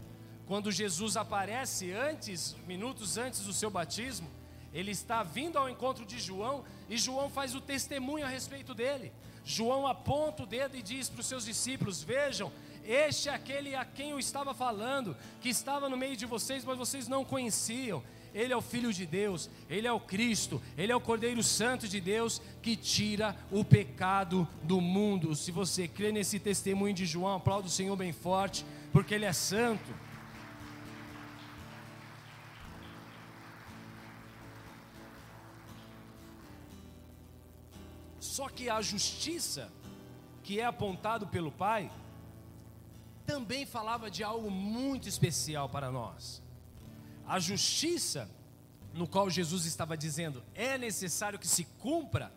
quando 0.47 0.71
Jesus 0.71 1.17
aparece 1.17 1.91
antes, 1.91 2.55
minutos 2.65 3.17
antes 3.17 3.41
do 3.41 3.53
seu 3.53 3.69
batismo, 3.69 4.29
ele 4.73 4.91
está 4.91 5.21
vindo 5.21 5.57
ao 5.57 5.69
encontro 5.69 6.05
de 6.05 6.19
João 6.19 6.63
e 6.89 6.97
João 6.97 7.29
faz 7.29 7.53
o 7.53 7.61
testemunho 7.61 8.25
a 8.25 8.29
respeito 8.29 8.73
dele. 8.73 9.11
João 9.45 9.85
aponta 9.85 10.43
o 10.43 10.45
dedo 10.45 10.75
e 10.75 10.81
diz 10.81 11.09
para 11.09 11.21
os 11.21 11.27
seus 11.27 11.45
discípulos: 11.45 12.01
Vejam, 12.03 12.51
este 12.85 13.29
é 13.29 13.33
aquele 13.33 13.75
a 13.75 13.85
quem 13.85 14.11
eu 14.11 14.19
estava 14.19 14.53
falando, 14.53 15.15
que 15.41 15.49
estava 15.49 15.87
no 15.89 15.97
meio 15.97 16.17
de 16.17 16.25
vocês, 16.25 16.65
mas 16.65 16.77
vocês 16.77 17.07
não 17.07 17.23
conheciam. 17.23 18.03
Ele 18.33 18.51
é 18.51 18.57
o 18.57 18.61
Filho 18.61 18.91
de 18.91 19.05
Deus, 19.05 19.49
Ele 19.69 19.85
é 19.87 19.91
o 19.91 19.99
Cristo, 19.99 20.61
Ele 20.75 20.91
é 20.91 20.95
o 20.95 20.99
Cordeiro 20.99 21.43
Santo 21.43 21.87
de 21.87 22.01
Deus 22.01 22.41
que 22.63 22.75
tira 22.75 23.37
o 23.51 23.63
pecado 23.63 24.47
do 24.63 24.81
mundo. 24.81 25.35
Se 25.35 25.51
você 25.51 25.87
crê 25.87 26.11
nesse 26.11 26.39
testemunho 26.39 26.95
de 26.95 27.05
João, 27.05 27.35
aplauda 27.35 27.67
o 27.67 27.71
Senhor 27.71 27.95
bem 27.95 28.11
forte. 28.11 28.65
porque 28.91 29.13
Ele 29.13 29.25
é 29.25 29.33
santo. 29.33 29.93
Só 38.33 38.49
que 38.49 38.67
a 38.67 38.81
justiça 38.81 39.71
que 40.41 40.59
é 40.59 40.65
apontado 40.65 41.27
pelo 41.27 41.51
Pai 41.51 41.91
também 43.27 43.63
falava 43.63 44.09
de 44.09 44.23
algo 44.23 44.49
muito 44.49 45.07
especial 45.07 45.69
para 45.69 45.91
nós. 45.91 46.41
A 47.27 47.39
justiça 47.39 48.27
no 48.91 49.07
qual 49.07 49.29
Jesus 49.29 49.67
estava 49.67 49.95
dizendo 49.95 50.43
é 50.55 50.79
necessário 50.79 51.37
que 51.37 51.47
se 51.47 51.63
cumpra, 51.77 52.33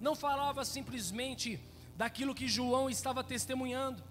não 0.00 0.14
falava 0.14 0.64
simplesmente 0.64 1.58
daquilo 1.96 2.32
que 2.32 2.46
João 2.46 2.88
estava 2.88 3.24
testemunhando. 3.24 4.04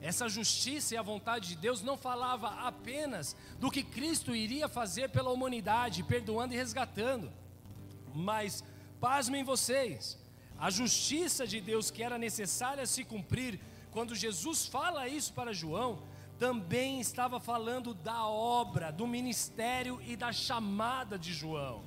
Essa 0.00 0.28
justiça 0.28 0.94
e 0.94 0.96
a 0.96 1.02
vontade 1.02 1.48
de 1.48 1.56
Deus 1.56 1.82
não 1.82 1.96
falava 1.96 2.50
apenas 2.68 3.34
do 3.58 3.68
que 3.68 3.82
Cristo 3.82 4.32
iria 4.32 4.68
fazer 4.68 5.10
pela 5.10 5.32
humanidade, 5.32 6.04
perdoando 6.04 6.54
e 6.54 6.56
resgatando. 6.56 7.32
Mas, 8.14 8.62
pasmem 9.00 9.42
vocês, 9.42 10.16
a 10.58 10.70
justiça 10.70 11.46
de 11.46 11.60
Deus 11.60 11.90
que 11.90 12.02
era 12.02 12.18
necessária 12.18 12.84
se 12.86 13.04
cumprir, 13.04 13.60
quando 13.90 14.14
Jesus 14.14 14.66
fala 14.66 15.08
isso 15.08 15.32
para 15.32 15.52
João, 15.52 16.02
também 16.38 17.00
estava 17.00 17.40
falando 17.40 17.94
da 17.94 18.26
obra, 18.26 18.92
do 18.92 19.06
ministério 19.06 20.00
e 20.06 20.16
da 20.16 20.32
chamada 20.32 21.18
de 21.18 21.32
João, 21.32 21.82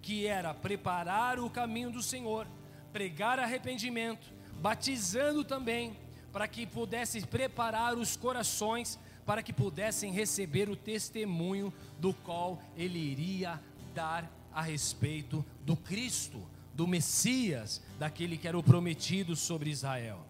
que 0.00 0.26
era 0.26 0.54
preparar 0.54 1.38
o 1.38 1.50
caminho 1.50 1.90
do 1.90 2.02
Senhor, 2.02 2.46
pregar 2.92 3.38
arrependimento, 3.38 4.32
batizando 4.54 5.44
também, 5.44 5.96
para 6.32 6.48
que 6.48 6.66
pudesse 6.66 7.26
preparar 7.26 7.94
os 7.96 8.16
corações, 8.16 8.98
para 9.26 9.42
que 9.42 9.52
pudessem 9.52 10.12
receber 10.12 10.68
o 10.68 10.76
testemunho 10.76 11.72
do 11.98 12.14
qual 12.14 12.60
ele 12.76 12.98
iria 12.98 13.60
dar 13.94 14.30
a 14.52 14.62
respeito 14.62 15.44
do 15.64 15.76
Cristo, 15.76 16.42
do 16.74 16.86
Messias, 16.86 17.82
daquele 17.98 18.36
que 18.36 18.48
era 18.48 18.58
o 18.58 18.62
prometido 18.62 19.36
sobre 19.36 19.70
Israel. 19.70 20.26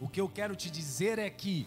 O 0.00 0.08
que 0.08 0.20
eu 0.20 0.28
quero 0.28 0.54
te 0.56 0.70
dizer 0.70 1.18
é 1.18 1.28
que 1.28 1.66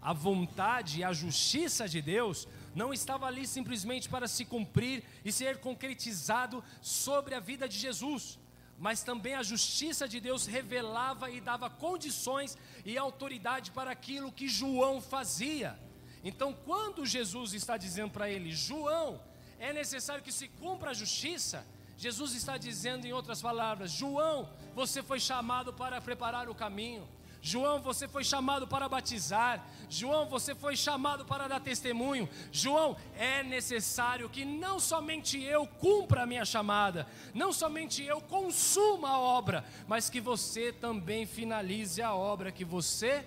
a 0.00 0.12
vontade 0.12 1.00
e 1.00 1.04
a 1.04 1.12
justiça 1.12 1.88
de 1.88 2.02
Deus 2.02 2.46
não 2.74 2.92
estava 2.92 3.26
ali 3.26 3.46
simplesmente 3.46 4.08
para 4.08 4.28
se 4.28 4.44
cumprir 4.44 5.02
e 5.24 5.32
ser 5.32 5.58
concretizado 5.58 6.62
sobre 6.82 7.34
a 7.34 7.40
vida 7.40 7.68
de 7.68 7.78
Jesus, 7.78 8.38
mas 8.78 9.02
também 9.02 9.34
a 9.34 9.42
justiça 9.42 10.06
de 10.08 10.20
Deus 10.20 10.46
revelava 10.46 11.30
e 11.30 11.40
dava 11.40 11.70
condições 11.70 12.58
e 12.84 12.98
autoridade 12.98 13.70
para 13.70 13.90
aquilo 13.92 14.32
que 14.32 14.48
João 14.48 15.00
fazia. 15.00 15.78
Então, 16.22 16.52
quando 16.64 17.06
Jesus 17.06 17.54
está 17.54 17.76
dizendo 17.76 18.10
para 18.10 18.28
ele, 18.28 18.52
João, 18.52 19.20
é 19.58 19.72
necessário 19.72 20.24
que 20.24 20.32
se 20.32 20.48
cumpra 20.48 20.90
a 20.90 20.94
justiça, 20.94 21.66
Jesus 21.96 22.34
está 22.34 22.56
dizendo 22.56 23.06
em 23.06 23.12
outras 23.12 23.40
palavras: 23.40 23.90
João, 23.90 24.48
você 24.74 25.02
foi 25.02 25.20
chamado 25.20 25.72
para 25.72 26.00
preparar 26.00 26.48
o 26.48 26.54
caminho. 26.54 27.06
João, 27.46 27.78
você 27.82 28.08
foi 28.08 28.24
chamado 28.24 28.66
para 28.66 28.88
batizar. 28.88 29.62
João, 29.90 30.26
você 30.26 30.54
foi 30.54 30.74
chamado 30.78 31.26
para 31.26 31.46
dar 31.46 31.60
testemunho. 31.60 32.26
João, 32.50 32.96
é 33.18 33.42
necessário 33.42 34.30
que 34.30 34.46
não 34.46 34.80
somente 34.80 35.38
eu 35.42 35.66
cumpra 35.66 36.22
a 36.22 36.26
minha 36.26 36.46
chamada, 36.46 37.06
não 37.34 37.52
somente 37.52 38.02
eu 38.02 38.18
consuma 38.18 39.10
a 39.10 39.18
obra, 39.18 39.62
mas 39.86 40.08
que 40.08 40.22
você 40.22 40.72
também 40.72 41.26
finalize 41.26 42.00
a 42.00 42.14
obra 42.14 42.50
que 42.50 42.64
você 42.64 43.26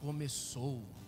começou. 0.00 0.99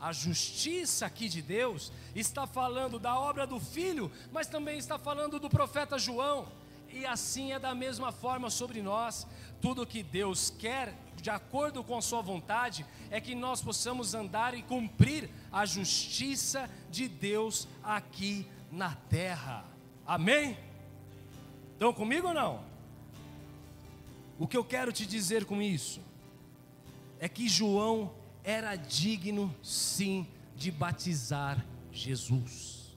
A 0.00 0.12
justiça 0.12 1.06
aqui 1.06 1.28
de 1.28 1.42
Deus 1.42 1.92
está 2.14 2.46
falando 2.46 2.98
da 2.98 3.18
obra 3.18 3.46
do 3.46 3.58
filho, 3.58 4.10
mas 4.32 4.46
também 4.46 4.78
está 4.78 4.98
falando 4.98 5.40
do 5.40 5.50
profeta 5.50 5.98
João. 5.98 6.46
E 6.90 7.04
assim 7.04 7.52
é 7.52 7.58
da 7.58 7.74
mesma 7.74 8.12
forma 8.12 8.48
sobre 8.48 8.80
nós. 8.80 9.26
Tudo 9.60 9.86
que 9.86 10.02
Deus 10.02 10.50
quer 10.56 10.94
de 11.20 11.30
acordo 11.30 11.82
com 11.84 11.96
a 11.96 12.02
Sua 12.02 12.22
vontade, 12.22 12.86
é 13.10 13.20
que 13.20 13.34
nós 13.34 13.60
possamos 13.60 14.14
andar 14.14 14.54
e 14.54 14.62
cumprir 14.62 15.28
a 15.52 15.66
justiça 15.66 16.70
de 16.90 17.08
Deus 17.08 17.68
aqui 17.82 18.46
na 18.70 18.94
terra. 18.94 19.64
Amém? 20.06 20.56
Estão 21.72 21.92
comigo 21.92 22.28
ou 22.28 22.34
não? 22.34 22.64
O 24.38 24.46
que 24.46 24.56
eu 24.56 24.64
quero 24.64 24.92
te 24.92 25.04
dizer 25.04 25.44
com 25.44 25.60
isso 25.60 26.00
é 27.18 27.28
que 27.28 27.48
João 27.48 28.12
era 28.44 28.76
digno, 28.76 29.54
sim, 29.62 30.26
de 30.56 30.70
batizar 30.70 31.64
Jesus. 31.92 32.96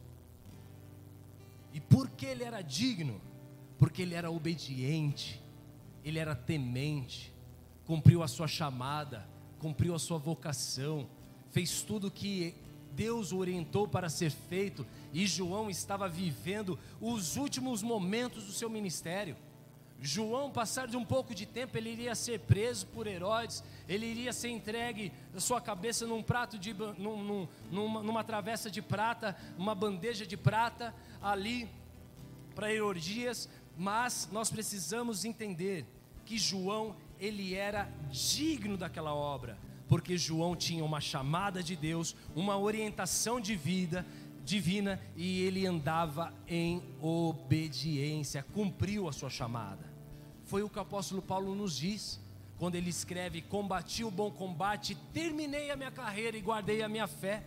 E 1.73 1.80
por 1.80 2.10
que 2.10 2.25
ele 2.25 2.43
era 2.43 2.62
digno? 2.62 3.21
Porque 3.77 4.01
ele 4.01 4.13
era 4.13 4.30
obediente, 4.30 5.41
ele 6.04 6.19
era 6.19 6.36
temente, 6.36 7.34
cumpriu 7.86 8.21
a 8.23 8.27
sua 8.27 8.47
chamada, 8.47 9.27
cumpriu 9.60 9.93
a 9.93 9.99
sua 9.99 10.17
vocação, 10.17 11.08
fez 11.51 11.82
tudo 11.82 12.12
que 12.12 12.56
Deus 12.93 13.32
o 13.32 13.38
orientou 13.38 13.88
para 13.88 14.10
ser 14.10 14.32
feito, 14.32 14.86
e 15.13 15.25
João 15.25 15.69
estava 15.69 16.08
vivendo 16.08 16.77
os 16.99 17.38
últimos 17.38 17.82
momentos 17.82 18.45
do 18.45 18.51
seu 18.51 18.69
ministério. 18.69 19.36
João, 20.04 20.50
passar 20.50 20.88
de 20.88 20.98
um 20.98 21.06
pouco 21.06 21.36
de 21.36 21.46
tempo, 21.46 21.78
ele 21.78 21.92
iria 21.92 22.16
ser 22.16 22.40
preso 22.40 22.88
por 22.88 23.06
Herodes, 23.06 23.64
ele 23.88 24.08
iria 24.08 24.34
ser 24.34 24.50
entregue 24.50 25.12
a 25.36 25.40
sua 25.40 25.62
cabeça 25.62 26.08
num 26.08 26.24
prato 26.24 26.58
de 26.58 26.74
num, 26.74 27.24
num, 27.24 27.48
numa, 27.70 28.02
numa 28.02 28.24
travessa 28.24 28.72
de 28.72 28.82
prata, 28.82 29.38
uma 29.60 29.76
bandeja 29.76 30.26
de 30.26 30.36
prata 30.36 30.94
ali 31.22 31.70
para 32.56 32.74
Herodias, 32.74 33.48
mas 33.78 34.28
nós 34.32 34.50
precisamos 34.50 35.24
entender 35.24 35.86
que 36.26 36.36
João 36.36 36.96
ele 37.20 37.54
era 37.54 37.88
digno 38.10 38.76
daquela 38.76 39.14
obra, 39.14 39.56
porque 39.88 40.18
João 40.18 40.56
tinha 40.56 40.84
uma 40.84 41.00
chamada 41.00 41.62
de 41.62 41.76
Deus, 41.76 42.16
uma 42.36 42.58
orientação 42.58 43.40
de 43.40 43.56
vida 43.56 44.04
divina 44.44 45.00
e 45.16 45.42
ele 45.42 45.68
andava 45.68 46.34
em 46.48 46.82
obediência, 47.00 48.44
cumpriu 48.52 49.08
a 49.08 49.14
sua 49.14 49.30
chamada. 49.30 49.90
Foi 50.52 50.64
o 50.64 50.70
que 50.70 50.80
o 50.80 50.82
apóstolo 50.82 51.22
Paulo 51.22 51.56
nos 51.56 51.78
diz 51.78 52.20
quando 52.60 52.76
ele 52.76 52.90
escreve: 52.90 53.42
Combati 53.42 54.04
o 54.04 54.12
bom 54.12 54.30
combate, 54.30 54.98
terminei 55.14 55.72
a 55.72 55.78
minha 55.78 55.92
carreira 55.92 56.36
e 56.36 56.42
guardei 56.42 56.84
a 56.84 56.90
minha 56.90 57.08
fé. 57.08 57.42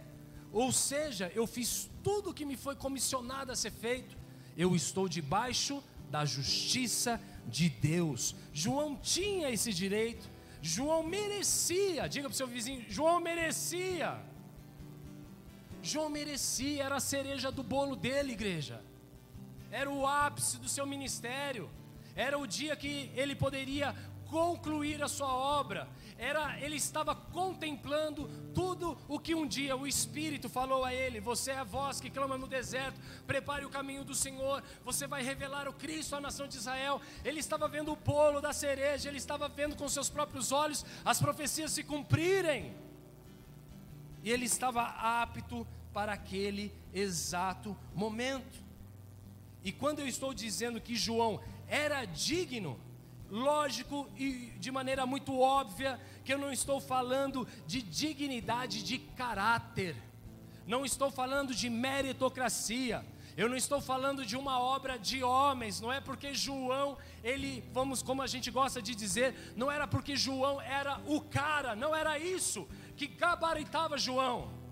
Ou 0.50 0.72
seja, 0.72 1.30
eu 1.34 1.46
fiz 1.46 1.90
tudo 2.02 2.30
o 2.30 2.32
que 2.32 2.46
me 2.46 2.56
foi 2.56 2.74
comissionado 2.74 3.52
a 3.52 3.56
ser 3.56 3.72
feito, 3.72 4.16
eu 4.56 4.74
estou 4.74 5.06
debaixo 5.06 5.84
da 6.10 6.24
justiça 6.24 7.20
de 7.46 7.68
Deus. 7.68 8.34
João 8.54 8.96
tinha 8.96 9.50
esse 9.50 9.70
direito, 9.70 10.26
João 10.62 11.02
merecia, 11.02 12.08
diga 12.08 12.26
para 12.30 12.34
o 12.34 12.38
seu 12.42 12.46
vizinho: 12.46 12.86
João 12.88 13.20
merecia. 13.20 14.18
João 15.82 16.08
merecia, 16.08 16.84
era 16.84 16.96
a 16.96 17.00
cereja 17.00 17.52
do 17.52 17.62
bolo 17.62 17.96
dele, 17.96 18.32
igreja, 18.32 18.82
era 19.70 19.90
o 19.90 20.06
ápice 20.06 20.56
do 20.56 20.70
seu 20.70 20.86
ministério, 20.86 21.68
era 22.16 22.38
o 22.38 22.46
dia 22.46 22.76
que 22.76 23.10
ele 23.14 23.34
poderia 23.34 23.94
concluir 24.34 25.02
a 25.02 25.08
sua 25.08 25.32
obra. 25.32 25.88
Era, 26.18 26.58
ele 26.60 26.76
estava 26.76 27.14
contemplando 27.14 28.28
tudo 28.54 28.96
o 29.08 29.18
que 29.18 29.34
um 29.34 29.46
dia 29.46 29.76
o 29.76 29.86
Espírito 29.86 30.48
falou 30.48 30.84
a 30.84 30.94
ele: 30.94 31.20
Você 31.20 31.50
é 31.50 31.58
a 31.58 31.64
voz 31.64 32.00
que 32.00 32.10
clama 32.10 32.36
no 32.36 32.46
deserto, 32.46 33.00
prepare 33.26 33.64
o 33.64 33.70
caminho 33.70 34.04
do 34.04 34.14
Senhor, 34.14 34.62
você 34.84 35.06
vai 35.06 35.22
revelar 35.22 35.68
o 35.68 35.72
Cristo 35.72 36.16
à 36.16 36.20
nação 36.20 36.48
de 36.48 36.56
Israel. 36.56 37.00
Ele 37.24 37.40
estava 37.40 37.68
vendo 37.68 37.92
o 37.92 37.96
bolo 37.96 38.40
da 38.40 38.52
cereja, 38.52 39.08
ele 39.08 39.18
estava 39.18 39.48
vendo 39.48 39.76
com 39.76 39.88
seus 39.88 40.08
próprios 40.08 40.52
olhos 40.52 40.84
as 41.04 41.20
profecias 41.20 41.72
se 41.72 41.84
cumprirem. 41.84 42.74
E 44.22 44.30
ele 44.30 44.46
estava 44.46 44.82
apto 44.82 45.66
para 45.92 46.12
aquele 46.12 46.72
exato 46.92 47.76
momento. 47.94 48.64
E 49.62 49.72
quando 49.72 50.00
eu 50.00 50.06
estou 50.06 50.34
dizendo 50.34 50.80
que 50.80 50.94
João 50.94 51.40
era 51.68 52.04
digno, 52.04 52.78
lógico 53.30 54.08
e 54.16 54.52
de 54.58 54.70
maneira 54.70 55.06
muito 55.06 55.38
óbvia 55.38 56.00
que 56.24 56.32
eu 56.32 56.38
não 56.38 56.52
estou 56.52 56.80
falando 56.80 57.46
de 57.66 57.82
dignidade 57.82 58.82
de 58.82 58.98
caráter, 58.98 59.96
não 60.66 60.84
estou 60.84 61.10
falando 61.10 61.54
de 61.54 61.68
meritocracia, 61.68 63.04
eu 63.36 63.48
não 63.48 63.56
estou 63.56 63.80
falando 63.80 64.24
de 64.24 64.36
uma 64.36 64.60
obra 64.60 64.98
de 64.98 65.22
homens, 65.24 65.80
não 65.80 65.92
é 65.92 66.00
porque 66.00 66.32
João, 66.32 66.96
ele, 67.22 67.64
vamos 67.72 68.02
como 68.02 68.22
a 68.22 68.26
gente 68.26 68.50
gosta 68.50 68.80
de 68.80 68.94
dizer, 68.94 69.54
não 69.56 69.70
era 69.70 69.86
porque 69.86 70.16
João 70.16 70.60
era 70.60 71.00
o 71.06 71.20
cara, 71.20 71.74
não 71.74 71.94
era 71.94 72.18
isso 72.18 72.68
que 72.96 73.06
gabaritava 73.06 73.98
João 73.98 74.63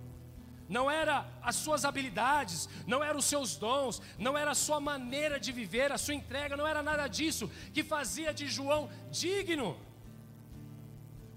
não 0.72 0.90
era 0.90 1.26
as 1.42 1.56
suas 1.56 1.85
habilidades, 1.85 2.68
não 2.87 3.04
eram 3.04 3.18
os 3.18 3.26
seus 3.26 3.56
dons, 3.56 4.00
não 4.18 4.37
era 4.42 4.52
a 4.52 4.61
sua 4.66 4.80
maneira 4.80 5.38
de 5.38 5.52
viver, 5.52 5.92
a 5.92 5.98
sua 5.98 6.14
entrega, 6.14 6.56
não 6.56 6.66
era 6.66 6.82
nada 6.82 7.06
disso 7.06 7.50
que 7.74 7.85
fazia 7.85 8.32
de 8.32 8.46
João 8.48 8.90
digno. 9.11 9.78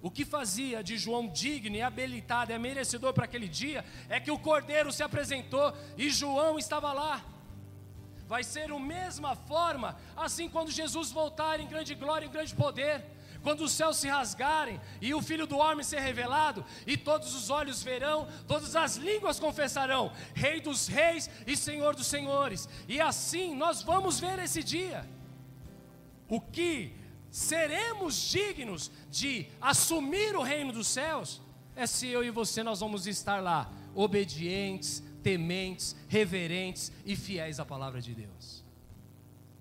O 0.02 0.10
que 0.10 0.24
fazia 0.24 0.82
de 0.82 0.98
João 0.98 1.28
digno 1.28 1.76
e 1.76 1.82
habilitado 1.82 2.54
e 2.54 2.58
merecedor 2.58 3.12
para 3.13 3.26
aquele 3.26 3.50
dia 3.62 3.84
é 4.08 4.19
que 4.19 4.32
o 4.32 4.39
cordeiro 4.39 4.91
se 4.93 5.04
apresentou 5.04 5.74
e 5.98 6.10
João 6.10 6.58
estava 6.58 6.93
lá. 6.93 7.21
Vai 8.28 8.43
ser 8.43 8.71
a 8.71 8.80
mesma 8.80 9.36
forma, 9.36 9.98
assim 10.15 10.48
quando 10.48 10.71
Jesus 10.71 11.12
voltar 11.12 11.60
em 11.60 11.67
grande 11.67 11.93
glória 11.93 12.26
em 12.26 12.32
grande 12.32 12.56
poder 12.56 13.04
quando 13.46 13.64
os 13.64 13.74
céus 13.74 13.98
se 13.98 14.08
rasgarem 14.08 14.82
e 15.00 15.14
o 15.14 15.22
Filho 15.22 15.46
do 15.46 15.60
Homem 15.60 15.84
ser 15.84 16.00
revelado, 16.00 16.66
e 16.88 16.98
todos 16.98 17.36
os 17.36 17.52
olhos 17.52 17.84
verão, 17.84 18.28
todas 18.48 18.76
as 18.76 18.96
línguas 18.96 19.40
confessarão: 19.40 20.12
Rei 20.34 20.60
dos 20.60 20.88
Reis 20.88 21.30
e 21.46 21.56
Senhor 21.56 21.96
dos 21.96 22.08
Senhores. 22.08 22.68
E 22.88 23.00
assim 23.00 23.56
nós 23.56 23.84
vamos 23.84 24.20
ver 24.20 24.40
esse 24.40 24.64
dia. 24.64 25.08
O 26.28 26.42
que 26.42 26.92
seremos 27.30 28.16
dignos 28.32 28.90
de 29.12 29.46
assumir 29.62 30.36
o 30.36 30.42
reino 30.42 30.74
dos 30.74 30.88
céus 30.88 31.40
é 31.76 31.86
se 31.86 32.08
eu 32.08 32.24
e 32.24 32.32
você 32.32 32.64
nós 32.64 32.80
vamos 32.80 33.06
estar 33.06 33.44
lá, 33.44 33.72
obedientes, 33.94 35.04
tementes, 35.22 35.96
reverentes 36.08 36.92
e 37.06 37.16
fiéis 37.16 37.60
à 37.60 37.66
palavra 37.66 38.02
de 38.02 38.16
Deus. 38.16 38.66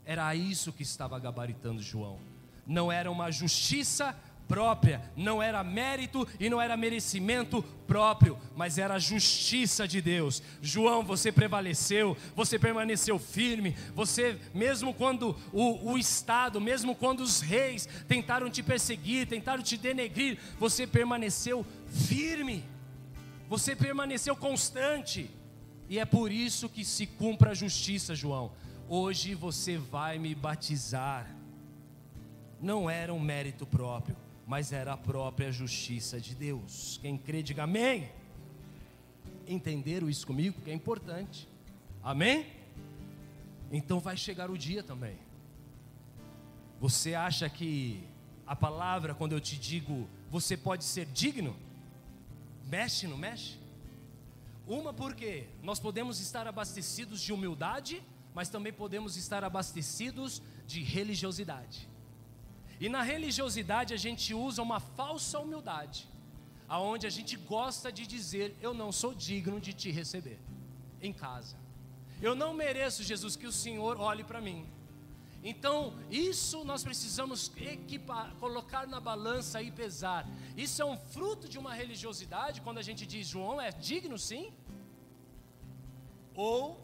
Era 0.07 0.35
isso 0.35 0.73
que 0.73 0.83
estava 0.83 1.19
gabaritando 1.19 1.83
João 1.83 2.34
não 2.67 2.91
era 2.91 3.11
uma 3.11 3.31
justiça 3.31 4.17
própria, 4.47 5.01
não 5.17 5.43
era 5.43 5.65
mérito 5.65 6.27
e 6.39 6.49
não 6.51 6.61
era 6.61 6.77
merecimento 6.77 7.63
próprio, 7.87 8.39
mas 8.55 8.79
era 8.79 8.95
a 8.95 8.99
justiça 8.99 9.89
de 9.89 10.01
Deus. 10.01 10.43
João, 10.61 11.03
você 11.03 11.33
prevaleceu, 11.33 12.17
você 12.35 12.59
permaneceu 12.59 13.19
firme, 13.19 13.77
você, 13.95 14.39
mesmo 14.55 14.93
quando 14.93 15.37
o, 15.53 15.93
o 15.93 15.99
Estado, 15.99 16.61
mesmo 16.61 16.95
quando 16.95 17.21
os 17.21 17.41
reis 17.41 17.89
tentaram 18.07 18.51
te 18.51 18.63
perseguir, 18.63 19.27
tentaram 19.27 19.63
te 19.63 19.77
denegrir, 19.77 20.39
você 20.59 20.87
permaneceu 20.87 21.65
firme, 21.89 22.65
você 23.49 23.75
permaneceu 23.75 24.37
constante, 24.37 25.31
e 25.89 25.99
é 25.99 26.05
por 26.05 26.31
isso 26.31 26.69
que 26.69 26.85
se 26.85 27.07
cumpre 27.07 27.51
a 27.51 27.55
justiça, 27.55 28.15
João. 28.15 28.53
Hoje 28.89 29.35
você 29.35 29.79
vai 29.79 30.19
me 30.19 30.35
batizar 30.35 31.27
não 32.65 32.89
era 32.89 33.13
um 33.13 33.21
mérito 33.21 33.67
próprio, 33.67 34.17
mas 34.47 34.73
era 34.73 34.95
a 34.95 34.97
própria 34.97 35.53
justiça 35.53 36.19
de 36.19 36.35
Deus. 36.35 36.99
Quem 37.03 37.19
crê, 37.19 37.43
diga 37.43 37.65
amém. 37.65 38.11
Entenderam 39.47 40.09
isso 40.09 40.27
comigo? 40.27 40.55
Porque 40.55 40.71
é 40.71 40.75
importante. 40.75 41.47
Amém? 42.03 42.47
Então 43.71 44.01
vai 44.01 44.17
chegar 44.17 44.51
o 44.51 44.57
dia 44.57 44.83
também. 44.83 45.19
Você 46.81 47.15
acha 47.15 47.49
que 47.51 48.03
a 48.47 48.57
palavra, 48.57 49.15
quando 49.15 49.33
eu 49.33 49.41
te 49.41 49.59
digo, 49.59 50.09
você 50.31 50.57
pode 50.57 50.85
ser 50.85 51.05
digno? 51.07 51.55
Mexe, 52.67 53.07
não 53.07 53.19
mexe? 53.19 53.59
Uma 54.67 54.93
porque 54.95 55.49
nós 55.63 55.79
podemos 55.79 56.19
estar 56.19 56.47
abastecidos 56.47 57.21
de 57.21 57.31
humildade, 57.31 58.03
mas 58.35 58.49
também 58.49 58.73
podemos 58.73 59.19
estar 59.19 59.45
abastecidos 59.45 60.43
de 60.67 60.83
religiosidade. 60.83 61.94
E 62.81 62.89
na 62.89 63.03
religiosidade 63.03 63.95
a 63.95 63.97
gente 63.97 64.35
usa 64.35 64.63
uma 64.63 64.81
falsa 64.81 65.39
humildade, 65.39 66.09
aonde 66.69 67.07
a 67.07 67.11
gente 67.11 67.37
gosta 67.37 67.93
de 67.93 68.07
dizer: 68.07 68.57
eu 68.61 68.75
não 68.75 68.91
sou 68.91 69.15
digno 69.15 69.61
de 69.61 69.73
te 69.73 69.91
receber 69.91 70.41
em 71.01 71.13
casa. 71.13 71.57
Eu 72.21 72.35
não 72.35 72.55
mereço, 72.55 73.03
Jesus, 73.03 73.37
que 73.37 73.47
o 73.47 73.53
Senhor 73.53 74.01
olhe 74.01 74.25
para 74.25 74.41
mim. 74.41 74.67
Então, 75.43 75.93
isso 76.11 76.65
nós 76.65 76.83
precisamos 76.83 77.53
equipar, 77.57 78.35
colocar 78.37 78.87
na 78.87 78.99
balança 78.99 79.61
e 79.61 79.71
pesar. 79.71 80.27
Isso 80.57 80.81
é 80.81 80.85
um 80.87 80.97
fruto 80.97 81.47
de 81.47 81.59
uma 81.59 81.75
religiosidade, 81.75 82.63
quando 82.63 82.79
a 82.79 82.83
gente 82.83 83.05
diz 83.05 83.27
João 83.27 83.61
é 83.61 83.71
digno 83.71 84.19
sim? 84.19 84.55
Ou 86.35 86.81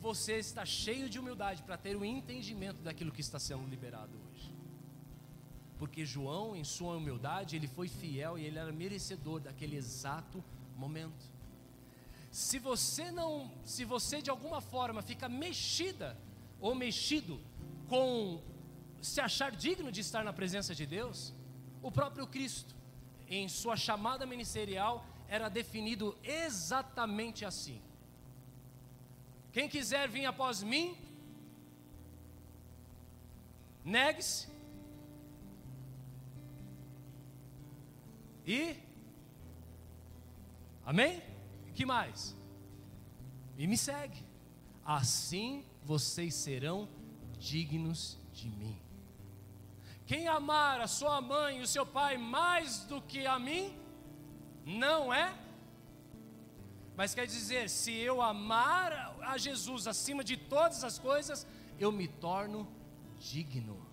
você 0.00 0.34
está 0.34 0.66
cheio 0.66 1.08
de 1.08 1.18
humildade 1.18 1.62
para 1.62 1.78
ter 1.78 1.96
o 1.96 2.04
entendimento 2.04 2.82
daquilo 2.82 3.10
que 3.10 3.22
está 3.22 3.38
sendo 3.38 3.66
liberado 3.66 4.12
hoje? 4.30 4.57
Porque 5.78 6.04
João, 6.04 6.56
em 6.56 6.64
sua 6.64 6.96
humildade, 6.96 7.56
ele 7.56 7.68
foi 7.68 7.88
fiel 7.88 8.36
e 8.38 8.44
ele 8.44 8.58
era 8.58 8.72
merecedor 8.72 9.40
daquele 9.40 9.76
exato 9.76 10.42
momento. 10.76 11.24
Se 12.30 12.58
você 12.58 13.10
não, 13.10 13.50
se 13.64 13.84
você 13.84 14.20
de 14.20 14.30
alguma 14.30 14.60
forma 14.60 15.00
fica 15.02 15.28
mexida 15.28 16.16
ou 16.60 16.74
mexido 16.74 17.40
com 17.88 18.42
se 19.00 19.20
achar 19.20 19.52
digno 19.52 19.90
de 19.92 20.00
estar 20.00 20.24
na 20.24 20.32
presença 20.32 20.74
de 20.74 20.84
Deus, 20.84 21.32
o 21.82 21.90
próprio 21.90 22.26
Cristo, 22.26 22.74
em 23.28 23.48
sua 23.48 23.76
chamada 23.76 24.26
ministerial, 24.26 25.06
era 25.28 25.48
definido 25.48 26.16
exatamente 26.24 27.44
assim: 27.44 27.80
quem 29.52 29.68
quiser 29.68 30.08
vir 30.08 30.26
após 30.26 30.62
mim, 30.62 30.96
negue-se, 33.84 34.48
E 38.48 38.88
Amém? 40.88 41.22
Que 41.74 41.84
mais? 41.84 42.34
E 43.58 43.66
me 43.66 43.76
segue. 43.76 44.24
Assim 44.82 45.66
vocês 45.84 46.34
serão 46.34 46.88
dignos 47.38 48.18
de 48.32 48.48
mim. 48.48 48.80
Quem 50.06 50.28
amar 50.28 50.80
a 50.80 50.86
sua 50.86 51.20
mãe 51.20 51.58
e 51.58 51.60
o 51.60 51.66
seu 51.66 51.84
pai 51.84 52.16
mais 52.16 52.84
do 52.84 53.02
que 53.02 53.26
a 53.26 53.38
mim, 53.38 53.76
não 54.64 55.12
é. 55.12 55.36
Mas 56.96 57.14
quer 57.14 57.26
dizer, 57.26 57.68
se 57.68 57.92
eu 57.92 58.22
amar 58.22 59.14
a 59.20 59.36
Jesus 59.36 59.86
acima 59.86 60.24
de 60.24 60.38
todas 60.38 60.82
as 60.84 60.98
coisas, 60.98 61.46
eu 61.78 61.92
me 61.92 62.08
torno 62.08 62.66
digno. 63.18 63.87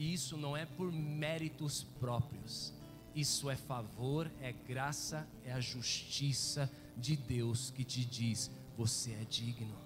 E 0.00 0.14
isso 0.14 0.34
não 0.38 0.56
é 0.56 0.64
por 0.64 0.90
méritos 0.90 1.82
próprios. 2.02 2.72
Isso 3.14 3.50
é 3.50 3.54
favor, 3.54 4.32
é 4.40 4.50
graça, 4.50 5.28
é 5.44 5.52
a 5.52 5.60
justiça 5.60 6.72
de 6.96 7.14
Deus 7.18 7.70
que 7.70 7.84
te 7.84 8.02
diz: 8.02 8.50
você 8.78 9.10
é 9.12 9.24
digno. 9.24 9.76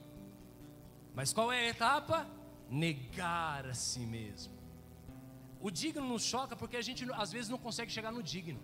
Mas 1.17 1.33
qual 1.33 1.51
é 1.51 1.59
a 1.59 1.69
etapa? 1.69 2.29
Negar 2.71 3.67
a 3.67 3.75
si 3.75 4.07
mesmo. 4.07 4.55
O 5.61 5.69
digno 5.69 6.07
nos 6.07 6.23
choca 6.23 6.55
porque 6.55 6.77
a 6.77 6.83
gente 6.83 7.05
às 7.15 7.33
vezes 7.33 7.49
não 7.49 7.59
consegue 7.59 7.91
chegar 7.91 8.13
no 8.13 8.23
digno. 8.23 8.61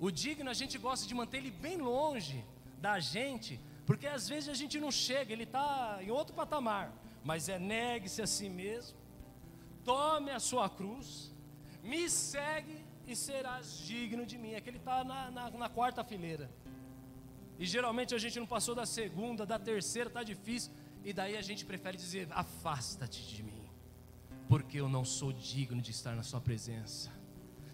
O 0.00 0.10
digno 0.10 0.50
a 0.50 0.54
gente 0.54 0.76
gosta 0.78 1.06
de 1.06 1.14
manter 1.14 1.36
ele 1.36 1.52
bem 1.52 1.76
longe 1.76 2.44
da 2.80 2.98
gente, 2.98 3.60
porque 3.86 4.08
às 4.08 4.28
vezes 4.28 4.48
a 4.48 4.54
gente 4.54 4.80
não 4.80 4.90
chega, 4.90 5.32
ele 5.32 5.44
está 5.44 6.00
em 6.02 6.10
outro 6.10 6.34
patamar 6.34 6.92
mas 7.26 7.48
é 7.48 7.58
negue-se 7.58 8.22
a 8.22 8.26
si 8.26 8.48
mesmo, 8.48 8.96
tome 9.84 10.30
a 10.30 10.38
sua 10.38 10.68
cruz, 10.70 11.34
me 11.82 12.08
segue 12.08 12.78
e 13.04 13.16
serás 13.16 13.78
digno 13.78 14.24
de 14.24 14.38
mim. 14.38 14.52
É 14.52 14.60
que 14.60 14.70
ele 14.70 14.76
está 14.76 15.02
na, 15.02 15.28
na, 15.32 15.50
na, 15.50 15.68
quarta 15.68 16.04
fileira. 16.04 16.48
E 17.58 17.66
geralmente 17.66 18.14
a 18.14 18.18
gente 18.18 18.38
não 18.38 18.46
passou 18.46 18.76
da 18.76 18.86
segunda, 18.86 19.44
da 19.44 19.58
terceira, 19.58 20.08
está 20.08 20.22
difícil. 20.22 20.72
E 21.04 21.12
daí 21.12 21.36
a 21.36 21.42
gente 21.42 21.64
prefere 21.64 21.96
dizer: 21.96 22.28
afasta-te 22.30 23.20
de 23.34 23.42
mim, 23.42 23.68
porque 24.48 24.78
eu 24.78 24.88
não 24.88 25.04
sou 25.04 25.32
digno 25.32 25.82
de 25.82 25.90
estar 25.90 26.14
na 26.14 26.22
Sua 26.22 26.40
presença. 26.40 27.10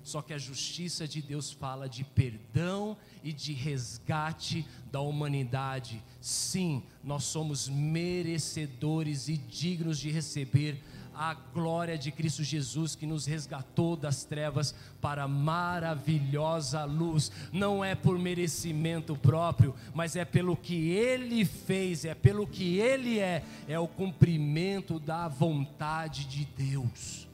Só 0.02 0.20
que 0.20 0.32
a 0.32 0.38
justiça 0.38 1.06
de 1.06 1.22
Deus 1.22 1.52
fala 1.52 1.88
de 1.88 2.02
perdão 2.04 2.96
e 3.22 3.32
de 3.32 3.52
resgate 3.52 4.66
da 4.90 5.00
humanidade. 5.00 6.02
Sim, 6.20 6.82
nós 7.04 7.24
somos 7.24 7.68
merecedores 7.68 9.28
e 9.28 9.36
dignos 9.36 9.98
de 9.98 10.10
receber 10.10 10.82
a 11.14 11.34
glória 11.34 11.98
de 11.98 12.10
Cristo 12.10 12.42
Jesus 12.42 12.94
que 12.94 13.06
nos 13.06 13.26
resgatou 13.26 13.96
das 13.96 14.24
trevas 14.24 14.74
para 15.00 15.28
maravilhosa 15.28 16.84
luz. 16.84 17.30
Não 17.52 17.84
é 17.84 17.94
por 17.94 18.18
merecimento 18.18 19.14
próprio, 19.16 19.74
mas 19.94 20.16
é 20.16 20.24
pelo 20.24 20.56
que 20.56 20.90
Ele 20.90 21.44
fez, 21.44 22.04
é 22.04 22.14
pelo 22.14 22.46
que 22.46 22.78
Ele 22.78 23.18
é, 23.18 23.44
é 23.68 23.78
o 23.78 23.86
cumprimento 23.86 24.98
da 24.98 25.28
vontade 25.28 26.24
de 26.24 26.44
Deus. 26.44 27.28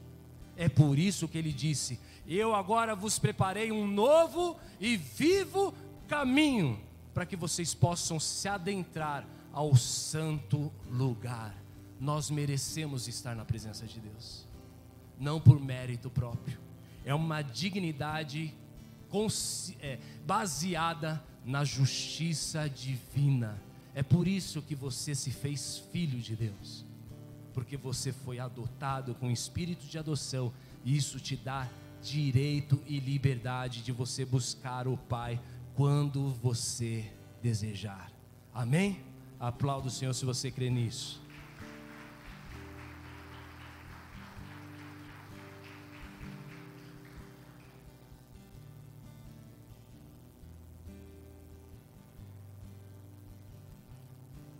É 0.57 0.67
por 0.67 0.99
isso 0.99 1.27
que 1.27 1.37
Ele 1.37 1.53
disse: 1.53 1.99
eu 2.37 2.53
agora 2.53 2.95
vos 2.95 3.17
preparei 3.17 3.71
um 3.71 3.87
novo 3.87 4.57
e 4.79 4.97
vivo 4.97 5.73
caminho 6.07 6.79
para 7.13 7.25
que 7.25 7.35
vocês 7.35 7.73
possam 7.73 8.19
se 8.19 8.47
adentrar 8.47 9.27
ao 9.51 9.75
santo 9.75 10.71
lugar. 10.89 11.55
Nós 11.99 12.29
merecemos 12.29 13.07
estar 13.07 13.35
na 13.35 13.43
presença 13.43 13.85
de 13.85 13.99
Deus, 13.99 14.45
não 15.19 15.39
por 15.39 15.59
mérito 15.59 16.09
próprio, 16.09 16.59
é 17.03 17.13
uma 17.13 17.41
dignidade 17.41 18.53
é, 19.81 19.97
baseada 20.25 21.23
na 21.43 21.63
justiça 21.63 22.69
divina. 22.69 23.61
É 23.95 24.03
por 24.03 24.27
isso 24.27 24.61
que 24.61 24.75
você 24.75 25.15
se 25.15 25.31
fez 25.31 25.83
filho 25.91 26.19
de 26.19 26.35
Deus, 26.35 26.85
porque 27.53 27.75
você 27.75 28.11
foi 28.11 28.39
adotado 28.39 29.15
com 29.15 29.31
espírito 29.31 29.85
de 29.85 29.97
adoção 29.97 30.53
isso 30.85 31.19
te 31.19 31.35
dá 31.35 31.67
direito 32.01 32.81
e 32.87 32.99
liberdade 32.99 33.81
de 33.81 33.91
você 33.91 34.25
buscar 34.25 34.87
o 34.87 34.97
Pai 34.97 35.39
quando 35.75 36.29
você 36.35 37.11
desejar. 37.41 38.11
Amém? 38.53 39.03
Aplauda 39.39 39.87
o 39.87 39.91
Senhor 39.91 40.13
se 40.13 40.25
você 40.25 40.51
crê 40.51 40.69
nisso. 40.69 41.21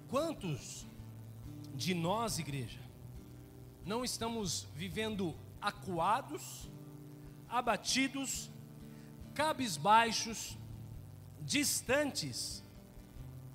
Quantos 0.10 0.88
de 1.76 1.94
nós, 1.94 2.40
igreja, 2.40 2.80
não 3.86 4.04
estamos 4.04 4.68
vivendo 4.76 5.36
acuados, 5.62 6.70
abatidos, 7.50 8.50
cabisbaixos, 9.34 10.58
distantes 11.42 12.64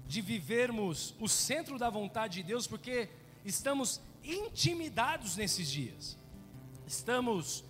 de 0.07 0.21
vivermos 0.21 1.15
o 1.21 1.29
centro 1.29 1.79
da 1.79 1.89
vontade 1.89 2.35
de 2.35 2.43
Deus, 2.43 2.67
porque 2.67 3.09
estamos 3.45 4.01
intimidados 4.23 5.37
nesses 5.37 5.71
dias, 5.71 6.17
estamos 6.87 7.65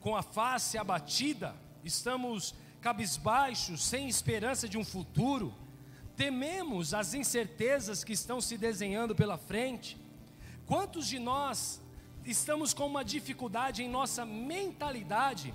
com 0.00 0.16
a 0.16 0.22
face 0.22 0.78
abatida, 0.78 1.54
estamos 1.84 2.54
cabisbaixos, 2.80 3.82
sem 3.84 4.08
esperança 4.08 4.68
de 4.68 4.78
um 4.78 4.84
futuro 4.84 5.54
tememos 6.18 6.92
as 6.92 7.14
incertezas 7.14 8.02
que 8.02 8.12
estão 8.12 8.40
se 8.40 8.58
desenhando 8.58 9.14
pela 9.14 9.38
frente. 9.38 9.96
Quantos 10.66 11.06
de 11.06 11.20
nós 11.20 11.80
estamos 12.24 12.74
com 12.74 12.88
uma 12.88 13.04
dificuldade 13.04 13.84
em 13.84 13.88
nossa 13.88 14.26
mentalidade 14.26 15.54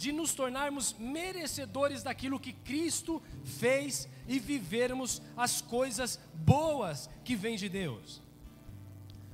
de 0.00 0.12
nos 0.12 0.32
tornarmos 0.32 0.96
merecedores 0.98 2.02
daquilo 2.02 2.40
que 2.40 2.54
Cristo 2.54 3.22
fez 3.44 4.08
e 4.26 4.38
vivermos 4.38 5.20
as 5.36 5.60
coisas 5.60 6.18
boas 6.32 7.10
que 7.22 7.36
vêm 7.36 7.56
de 7.56 7.68
Deus? 7.68 8.22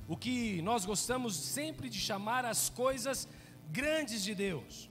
O 0.09 0.17
que 0.17 0.61
nós 0.61 0.83
gostamos 0.85 1.37
sempre 1.37 1.89
de 1.89 1.97
chamar 1.97 2.43
as 2.43 2.69
coisas 2.69 3.29
grandes 3.71 4.21
de 4.21 4.35
Deus. 4.35 4.89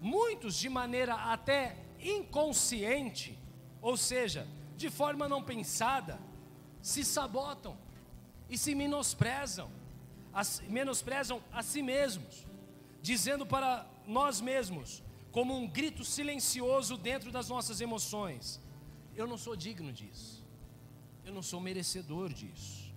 Muitos, 0.00 0.56
de 0.56 0.68
maneira 0.68 1.14
até 1.14 1.76
inconsciente, 2.00 3.38
ou 3.80 3.96
seja, 3.96 4.48
de 4.76 4.90
forma 4.90 5.28
não 5.28 5.44
pensada, 5.44 6.18
se 6.82 7.04
sabotam 7.04 7.78
e 8.50 8.58
se 8.58 8.74
menosprezam, 8.74 9.70
as, 10.34 10.60
menosprezam 10.68 11.40
a 11.52 11.62
si 11.62 11.82
mesmos, 11.82 12.44
dizendo 13.00 13.46
para 13.46 13.86
nós 14.08 14.40
mesmos, 14.40 15.02
como 15.30 15.54
um 15.54 15.68
grito 15.68 16.04
silencioso 16.04 16.96
dentro 16.96 17.30
das 17.30 17.48
nossas 17.48 17.80
emoções: 17.80 18.60
Eu 19.14 19.26
não 19.26 19.38
sou 19.38 19.54
digno 19.54 19.92
disso, 19.92 20.44
eu 21.24 21.32
não 21.32 21.42
sou 21.42 21.60
merecedor 21.60 22.32
disso. 22.32 22.88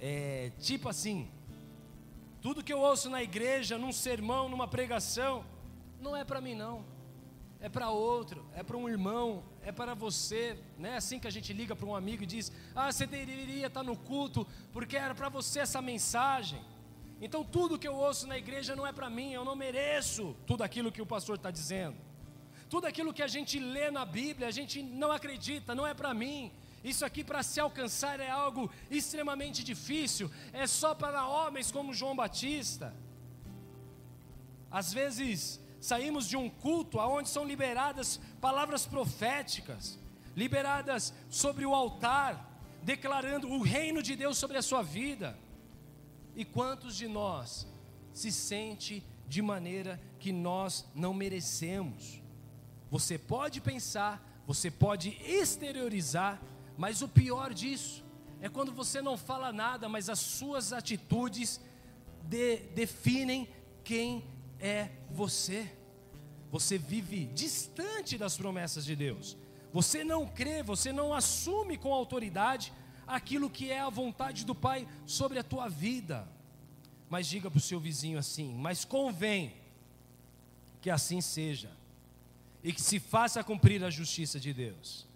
É 0.00 0.50
tipo 0.58 0.88
assim, 0.88 1.30
tudo 2.42 2.64
que 2.64 2.72
eu 2.72 2.80
ouço 2.80 3.08
na 3.08 3.22
igreja, 3.22 3.78
num 3.78 3.92
sermão, 3.92 4.48
numa 4.48 4.66
pregação, 4.66 5.44
não 6.00 6.16
é 6.16 6.24
para 6.24 6.40
mim 6.40 6.54
não 6.54 6.96
é 7.60 7.68
para 7.68 7.90
outro, 7.90 8.44
é 8.54 8.62
para 8.62 8.76
um 8.76 8.88
irmão, 8.88 9.42
é 9.62 9.72
para 9.72 9.94
você, 9.94 10.58
né? 10.78 10.96
Assim 10.96 11.18
que 11.18 11.26
a 11.26 11.30
gente 11.30 11.52
liga 11.52 11.74
para 11.74 11.86
um 11.86 11.96
amigo 11.96 12.22
e 12.22 12.26
diz: 12.26 12.52
"Ah, 12.74 12.92
você 12.92 13.06
deveria 13.06 13.66
estar 13.66 13.82
no 13.82 13.96
culto, 13.96 14.46
porque 14.72 14.96
era 14.96 15.14
para 15.14 15.28
você 15.28 15.60
essa 15.60 15.80
mensagem". 15.80 16.62
Então 17.20 17.42
tudo 17.42 17.78
que 17.78 17.88
eu 17.88 17.94
ouço 17.94 18.26
na 18.26 18.36
igreja 18.36 18.76
não 18.76 18.86
é 18.86 18.92
para 18.92 19.08
mim, 19.08 19.32
eu 19.32 19.44
não 19.44 19.56
mereço 19.56 20.36
tudo 20.46 20.62
aquilo 20.62 20.92
que 20.92 21.00
o 21.00 21.06
pastor 21.06 21.36
está 21.36 21.50
dizendo. 21.50 21.96
Tudo 22.68 22.86
aquilo 22.86 23.12
que 23.12 23.22
a 23.22 23.28
gente 23.28 23.58
lê 23.58 23.90
na 23.90 24.04
Bíblia, 24.04 24.48
a 24.48 24.50
gente 24.50 24.82
não 24.82 25.12
acredita, 25.12 25.74
não 25.74 25.86
é 25.86 25.94
para 25.94 26.12
mim. 26.12 26.52
Isso 26.84 27.04
aqui 27.04 27.24
para 27.24 27.42
se 27.42 27.58
alcançar 27.58 28.20
é 28.20 28.30
algo 28.30 28.70
extremamente 28.90 29.64
difícil, 29.64 30.30
é 30.52 30.66
só 30.66 30.94
para 30.94 31.26
homens 31.26 31.70
como 31.70 31.94
João 31.94 32.14
Batista. 32.14 32.94
Às 34.70 34.92
vezes 34.92 35.60
saímos 35.80 36.28
de 36.28 36.36
um 36.36 36.50
culto 36.50 36.98
onde 36.98 37.28
são 37.28 37.44
liberadas 37.44 38.20
palavras 38.40 38.84
proféticas, 38.84 39.98
liberadas 40.36 41.14
sobre 41.30 41.64
o 41.64 41.74
altar, 41.74 42.46
declarando 42.82 43.48
o 43.48 43.62
reino 43.62 44.02
de 44.02 44.14
Deus 44.14 44.36
sobre 44.36 44.58
a 44.58 44.62
sua 44.62 44.82
vida. 44.82 45.38
E 46.36 46.44
quantos 46.44 46.94
de 46.94 47.08
nós 47.08 47.66
se 48.12 48.30
sente 48.30 49.02
de 49.26 49.40
maneira 49.40 49.98
que 50.20 50.30
nós 50.30 50.84
não 50.94 51.14
merecemos? 51.14 52.22
Você 52.90 53.16
pode 53.16 53.60
pensar, 53.60 54.22
você 54.46 54.70
pode 54.70 55.18
exteriorizar, 55.24 56.40
mas 56.76 57.00
o 57.00 57.08
pior 57.08 57.54
disso 57.54 58.04
é 58.42 58.50
quando 58.50 58.70
você 58.70 59.00
não 59.00 59.16
fala 59.16 59.50
nada, 59.50 59.88
mas 59.88 60.10
as 60.10 60.18
suas 60.18 60.74
atitudes 60.74 61.58
de, 62.22 62.58
definem 62.74 63.48
quem 63.82 64.22
é 64.60 64.90
você. 65.10 65.72
Você 66.50 66.76
vive 66.76 67.26
distante 67.26 68.18
das 68.18 68.36
promessas 68.36 68.84
de 68.84 68.94
Deus. 68.94 69.36
Você 69.72 70.04
não 70.04 70.26
crê, 70.26 70.62
você 70.62 70.92
não 70.92 71.14
assume 71.14 71.76
com 71.78 71.92
autoridade 71.92 72.72
aquilo 73.06 73.50
que 73.50 73.70
é 73.70 73.80
a 73.80 73.88
vontade 73.90 74.44
do 74.44 74.54
Pai 74.54 74.86
sobre 75.06 75.38
a 75.38 75.42
tua 75.42 75.68
vida. 75.68 76.28
Mas 77.08 77.26
diga 77.26 77.50
para 77.50 77.58
o 77.58 77.60
seu 77.60 77.78
vizinho 77.78 78.18
assim: 78.18 78.54
mas 78.54 78.84
convém 78.84 79.54
que 80.80 80.90
assim 80.90 81.20
seja, 81.20 81.70
e 82.62 82.72
que 82.72 82.80
se 82.80 82.98
faça 82.98 83.42
cumprir 83.42 83.82
a 83.84 83.90
justiça 83.90 84.38
de 84.38 84.52
Deus. 84.52 85.06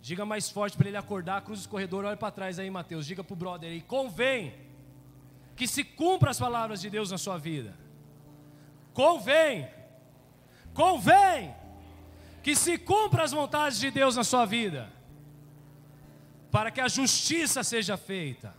Diga 0.00 0.24
mais 0.24 0.48
forte 0.48 0.76
para 0.76 0.88
ele 0.88 0.96
acordar, 0.96 1.42
cruza 1.42 1.66
o 1.66 1.68
corredor, 1.68 2.04
olha 2.04 2.16
para 2.16 2.30
trás 2.30 2.58
aí, 2.58 2.70
Mateus. 2.70 3.06
Diga 3.06 3.24
para 3.24 3.34
o 3.34 3.36
brother 3.36 3.70
aí: 3.70 3.80
convém 3.80 4.54
que 5.56 5.66
se 5.66 5.82
cumpra 5.82 6.30
as 6.30 6.38
palavras 6.38 6.80
de 6.80 6.88
Deus 6.88 7.10
na 7.10 7.18
sua 7.18 7.36
vida. 7.36 7.76
Convém 8.94 9.68
convém 10.78 11.52
que 12.40 12.54
se 12.54 12.78
cumpra 12.78 13.24
as 13.24 13.32
vontades 13.32 13.80
de 13.80 13.90
Deus 13.90 14.14
na 14.14 14.22
sua 14.22 14.46
vida, 14.46 14.92
para 16.50 16.70
que 16.70 16.80
a 16.80 16.88
justiça 16.88 17.62
seja 17.62 17.96
feita. 17.96 18.54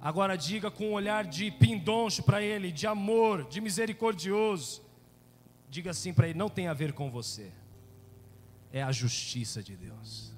Agora 0.00 0.36
diga 0.36 0.70
com 0.70 0.90
um 0.90 0.92
olhar 0.92 1.24
de 1.24 1.50
pindoncho 1.50 2.22
para 2.22 2.40
ele, 2.42 2.70
de 2.70 2.86
amor, 2.86 3.48
de 3.48 3.60
misericordioso. 3.60 4.82
Diga 5.68 5.90
assim 5.90 6.12
para 6.12 6.28
ele: 6.28 6.38
não 6.38 6.48
tem 6.48 6.68
a 6.68 6.74
ver 6.74 6.92
com 6.92 7.10
você, 7.10 7.52
é 8.72 8.82
a 8.82 8.92
justiça 8.92 9.62
de 9.62 9.76
Deus. 9.76 10.32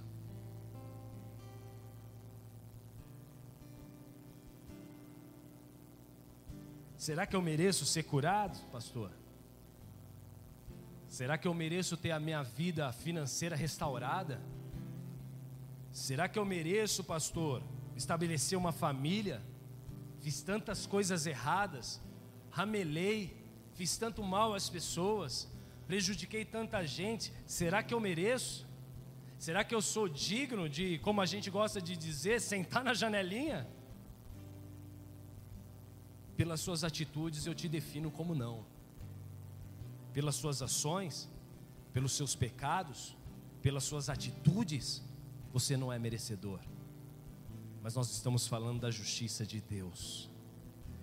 Será 6.97 7.27
que 7.27 7.35
eu 7.35 7.41
mereço 7.41 7.87
ser 7.87 8.03
curado, 8.03 8.59
pastor? 8.71 9.11
Será 11.09 11.39
que 11.39 11.49
eu 11.49 11.55
mereço 11.55 11.97
ter 11.97 12.11
a 12.11 12.21
minha 12.21 12.43
vida 12.43 12.93
financeira 12.93 13.57
restaurada? 13.57 14.41
Será 15.93 16.29
que 16.29 16.39
eu 16.39 16.45
mereço, 16.45 17.03
pastor, 17.05 17.63
estabelecer 17.97 18.57
uma 18.57 18.73
família? 18.73 19.43
Fiz 20.21 20.43
tantas 20.43 20.87
coisas 20.87 21.27
erradas, 21.27 22.01
ramelei, 22.51 23.37
fiz 23.75 23.97
tanto 23.97 24.23
mal 24.23 24.55
às 24.55 24.69
pessoas, 24.69 25.49
prejudiquei 25.87 26.45
tanta 26.45 26.87
gente. 26.87 27.33
Será 27.47 27.83
que 27.83 27.93
eu 27.93 28.01
mereço? 28.01 28.69
Será 29.39 29.65
que 29.65 29.75
eu 29.75 29.81
sou 29.81 30.09
digno 30.09 30.69
de, 30.69 30.99
como 30.99 31.21
a 31.21 31.27
gente 31.27 31.51
gosta 31.51 31.81
de 31.81 31.97
dizer, 31.97 32.41
sentar 32.41 32.85
na 32.85 32.95
janelinha? 32.95 33.67
Pelas 36.37 36.61
suas 36.61 36.85
atitudes 36.85 37.47
eu 37.47 37.55
te 37.55 37.69
defino 37.69 38.11
como 38.11 38.35
não 38.35 38.65
pelas 40.13 40.35
suas 40.35 40.63
ações, 40.63 41.29
pelos 41.93 42.13
seus 42.13 42.35
pecados, 42.35 43.17
pelas 43.63 43.85
suas 43.85 44.09
atitudes, 44.09 45.03
você 45.53 45.77
não 45.77 45.93
é 45.93 45.99
merecedor. 45.99 46.61
Mas 47.83 47.95
nós 47.95 48.11
estamos 48.11 48.47
falando 48.47 48.81
da 48.81 48.91
justiça 48.91 49.47
de 49.47 49.61
Deus. 49.61 50.31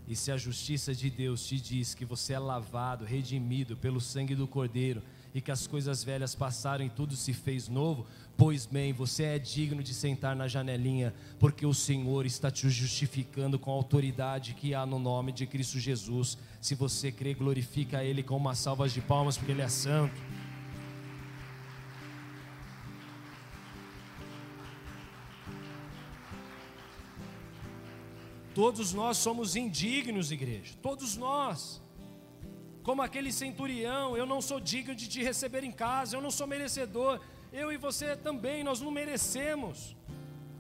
E 0.08 0.16
se 0.16 0.32
a 0.32 0.38
justiça 0.38 0.96
de 0.96 1.10
Deus 1.10 1.46
te 1.46 1.60
diz 1.60 1.94
que 1.94 2.06
você 2.06 2.34
é 2.34 2.40
lavado, 2.40 3.04
redimido 3.04 3.76
pelo 3.76 4.00
sangue 4.00 4.36
do 4.36 4.48
Cordeiro, 4.48 5.04
e 5.34 5.42
que 5.42 5.52
as 5.52 5.68
coisas 5.68 6.04
velhas 6.04 6.34
passaram 6.34 6.86
e 6.86 6.90
tudo 6.90 7.16
se 7.16 7.34
fez 7.34 7.68
novo, 7.68 8.08
pois 8.38 8.66
bem, 8.66 8.94
você 8.94 9.24
é 9.24 9.40
digno 9.40 9.84
de 9.84 9.94
sentar 9.94 10.36
na 10.36 10.48
janelinha, 10.48 11.14
porque 11.38 11.66
o 11.66 11.74
Senhor 11.74 12.26
está 12.26 12.50
te 12.50 12.70
justificando 12.70 13.60
com 13.60 13.70
a 13.70 13.74
autoridade 13.74 14.54
que 14.54 14.74
há 14.74 14.86
no 14.86 14.98
nome 14.98 15.32
de 15.34 15.46
Cristo 15.46 15.78
Jesus. 15.78 16.38
Se 16.62 16.74
você 16.74 17.12
crê, 17.12 17.34
glorifica 17.34 18.04
Ele 18.04 18.24
com 18.24 18.38
uma 18.38 18.56
salva 18.56 18.88
de 18.88 19.02
palmas, 19.02 19.38
porque 19.38 19.52
Ele 19.52 19.62
é 19.62 19.70
santo. 19.70 20.16
Todos 28.58 28.92
nós 28.92 29.18
somos 29.20 29.56
indignos, 29.56 30.32
igreja. 30.32 30.74
Todos 30.82 31.16
nós. 31.16 31.80
Como 32.82 33.04
aquele 33.04 33.32
centurião, 33.32 34.18
eu 34.18 34.26
não 34.26 34.42
sou 34.42 34.60
digno 34.60 34.96
de 34.96 35.08
te 35.08 35.22
receber 35.22 35.64
em 35.64 35.72
casa, 35.72 36.16
eu 36.18 36.22
não 36.22 36.32
sou 36.32 36.48
merecedor. 36.48 37.22
Eu 37.54 37.72
e 37.72 37.78
você 37.78 38.16
também, 38.16 38.64
nós 38.64 38.82
não 38.82 38.90
merecemos. 38.90 39.96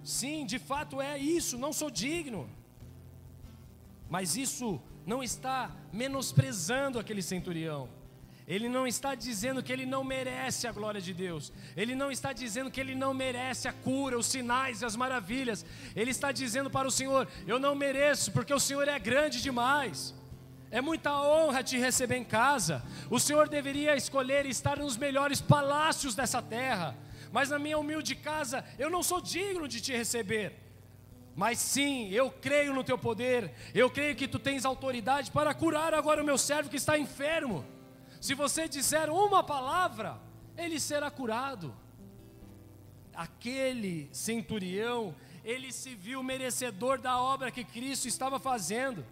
Sim, 0.03 0.45
de 0.45 0.59
fato 0.59 1.01
é 1.01 1.17
isso, 1.17 1.57
não 1.57 1.73
sou 1.73 1.89
digno. 1.89 2.47
Mas 4.07 4.37
isso 4.37 4.79
não 5.03 5.23
está 5.23 5.75
menosprezando 5.91 6.99
aquele 6.99 7.23
centurião. 7.23 7.89
Ele 8.47 8.69
não 8.69 8.87
está 8.87 9.13
dizendo 9.13 9.61
que 9.61 9.73
ele 9.73 9.85
não 9.85 10.05
merece 10.05 10.67
a 10.67 10.71
glória 10.71 11.01
de 11.01 11.13
Deus. 11.13 11.51
Ele 11.75 11.93
não 11.93 12.09
está 12.09 12.31
dizendo 12.31 12.71
que 12.71 12.79
ele 12.79 12.95
não 12.95 13.13
merece 13.13 13.67
a 13.67 13.73
cura, 13.73 14.17
os 14.17 14.25
sinais 14.25 14.81
e 14.81 14.85
as 14.85 14.95
maravilhas. 14.95 15.65
Ele 15.93 16.11
está 16.11 16.31
dizendo 16.31 16.69
para 16.69 16.87
o 16.87 16.91
Senhor: 16.91 17.27
Eu 17.45 17.59
não 17.59 17.75
mereço, 17.75 18.31
porque 18.31 18.53
o 18.53 18.59
Senhor 18.59 18.87
é 18.87 18.97
grande 18.97 19.41
demais. 19.41 20.15
É 20.71 20.79
muita 20.79 21.13
honra 21.21 21.61
te 21.61 21.77
receber 21.77 22.15
em 22.15 22.23
casa. 22.23 22.81
O 23.09 23.19
Senhor 23.19 23.49
deveria 23.49 23.97
escolher 23.97 24.45
estar 24.45 24.79
nos 24.79 24.95
melhores 24.95 25.41
palácios 25.41 26.15
dessa 26.15 26.41
terra. 26.41 26.95
Mas 27.33 27.49
na 27.49 27.59
minha 27.59 27.77
humilde 27.77 28.15
casa, 28.15 28.63
eu 28.79 28.89
não 28.89 29.03
sou 29.03 29.19
digno 29.19 29.67
de 29.67 29.81
te 29.81 29.91
receber. 29.91 30.53
Mas 31.35 31.59
sim, 31.59 32.09
eu 32.11 32.31
creio 32.31 32.73
no 32.73 32.83
teu 32.83 32.97
poder. 32.97 33.51
Eu 33.73 33.89
creio 33.89 34.15
que 34.15 34.27
tu 34.27 34.39
tens 34.39 34.63
autoridade 34.63 35.31
para 35.31 35.53
curar 35.53 35.93
agora 35.93 36.21
o 36.21 36.25
meu 36.25 36.37
servo 36.37 36.69
que 36.69 36.77
está 36.77 36.97
enfermo. 36.97 37.65
Se 38.19 38.33
você 38.33 38.67
disser 38.67 39.09
uma 39.09 39.43
palavra, 39.43 40.19
ele 40.57 40.79
será 40.79 41.09
curado. 41.09 41.73
Aquele 43.13 44.09
centurião, 44.11 45.15
ele 45.43 45.71
se 45.71 45.95
viu 45.95 46.21
merecedor 46.21 46.99
da 46.99 47.19
obra 47.19 47.51
que 47.51 47.63
Cristo 47.63 48.07
estava 48.07 48.39
fazendo. 48.39 49.05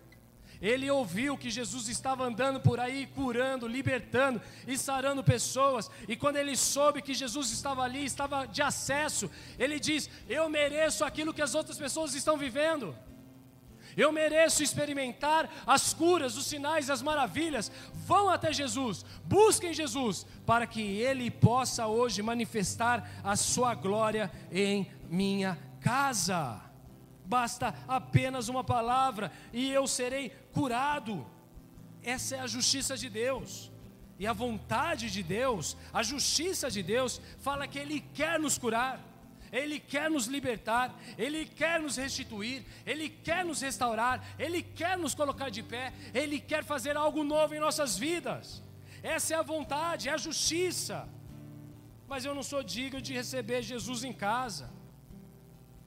Ele 0.62 0.90
ouviu 0.90 1.38
que 1.38 1.50
Jesus 1.50 1.88
estava 1.90 2.24
andando 2.24 2.60
por 2.60 2.80
aí, 2.80 3.08
curando, 3.08 3.68
libertando 3.68 4.42
e 4.68 4.78
sarando 4.78 5.24
pessoas. 5.24 5.90
E 6.08 6.16
quando 6.16 6.38
ele 6.38 6.56
soube 6.56 7.02
que 7.02 7.14
Jesus 7.14 7.52
estava 7.52 7.84
ali, 7.84 8.06
estava 8.06 8.46
de 8.46 8.62
acesso, 8.62 9.30
ele 9.60 9.80
diz: 9.80 10.10
Eu 10.28 10.50
mereço 10.50 11.04
aquilo 11.04 11.34
que 11.34 11.42
as 11.42 11.56
outras 11.56 11.78
pessoas 11.78 12.16
estão 12.16 12.38
vivendo. 12.38 12.96
Eu 13.98 14.12
mereço 14.12 14.62
experimentar 14.62 15.50
as 15.66 15.94
curas, 15.94 16.36
os 16.36 16.46
sinais, 16.46 16.90
as 16.90 17.02
maravilhas. 17.02 17.72
Vão 17.94 18.30
até 18.30 18.52
Jesus, 18.52 19.06
busquem 19.24 19.74
Jesus, 19.74 20.26
para 20.46 20.68
que 20.68 20.82
Ele 20.82 21.32
possa 21.32 21.88
hoje 21.88 22.22
manifestar 22.22 23.10
a 23.24 23.36
Sua 23.36 23.74
glória 23.74 24.32
em 24.52 24.92
minha 25.10 25.58
casa. 25.80 26.62
Basta 27.26 27.74
apenas 27.88 28.50
uma 28.50 28.64
palavra 28.64 29.32
e 29.52 29.72
eu 29.72 29.88
serei 29.88 30.30
curado. 30.52 31.26
Essa 32.04 32.36
é 32.36 32.40
a 32.40 32.48
justiça 32.48 32.96
de 32.96 33.10
Deus. 33.10 33.72
E 34.18 34.26
a 34.26 34.34
vontade 34.34 35.10
de 35.10 35.22
Deus, 35.22 35.76
a 35.92 36.02
justiça 36.02 36.70
de 36.72 36.82
Deus, 36.82 37.20
fala 37.40 37.68
que 37.68 37.80
Ele 37.80 38.00
quer 38.14 38.40
nos 38.40 38.58
curar. 38.58 39.00
Ele 39.56 39.80
quer 39.80 40.10
nos 40.10 40.26
libertar, 40.36 40.94
Ele 41.18 41.46
quer 41.46 41.80
nos 41.80 41.96
restituir, 41.96 42.66
Ele 42.86 43.08
quer 43.10 43.46
nos 43.46 43.62
restaurar, 43.62 44.16
Ele 44.38 44.62
quer 44.62 44.98
nos 44.98 45.16
colocar 45.16 45.50
de 45.50 45.64
pé, 45.64 45.94
Ele 46.14 46.40
quer 46.52 46.64
fazer 46.72 46.98
algo 46.98 47.24
novo 47.24 47.56
em 47.56 47.60
nossas 47.60 47.98
vidas. 47.98 48.62
Essa 49.02 49.36
é 49.36 49.38
a 49.38 49.42
vontade, 49.42 50.10
é 50.10 50.12
a 50.12 50.18
justiça. 50.18 51.08
Mas 52.06 52.26
eu 52.26 52.36
não 52.36 52.44
sou 52.44 52.62
digno 52.62 53.02
de 53.02 53.14
receber 53.14 53.62
Jesus 53.62 54.04
em 54.04 54.12
casa. 54.12 54.70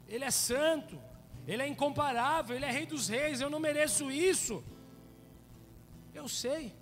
Ele 0.08 0.24
é 0.24 0.30
santo, 0.30 0.98
Ele 1.46 1.62
é 1.62 1.68
incomparável, 1.68 2.56
Ele 2.56 2.64
é 2.64 2.70
Rei 2.70 2.86
dos 2.86 3.06
Reis, 3.08 3.42
eu 3.42 3.50
não 3.50 3.60
mereço 3.60 4.10
isso. 4.10 4.64
Eu 6.14 6.26
sei. 6.26 6.74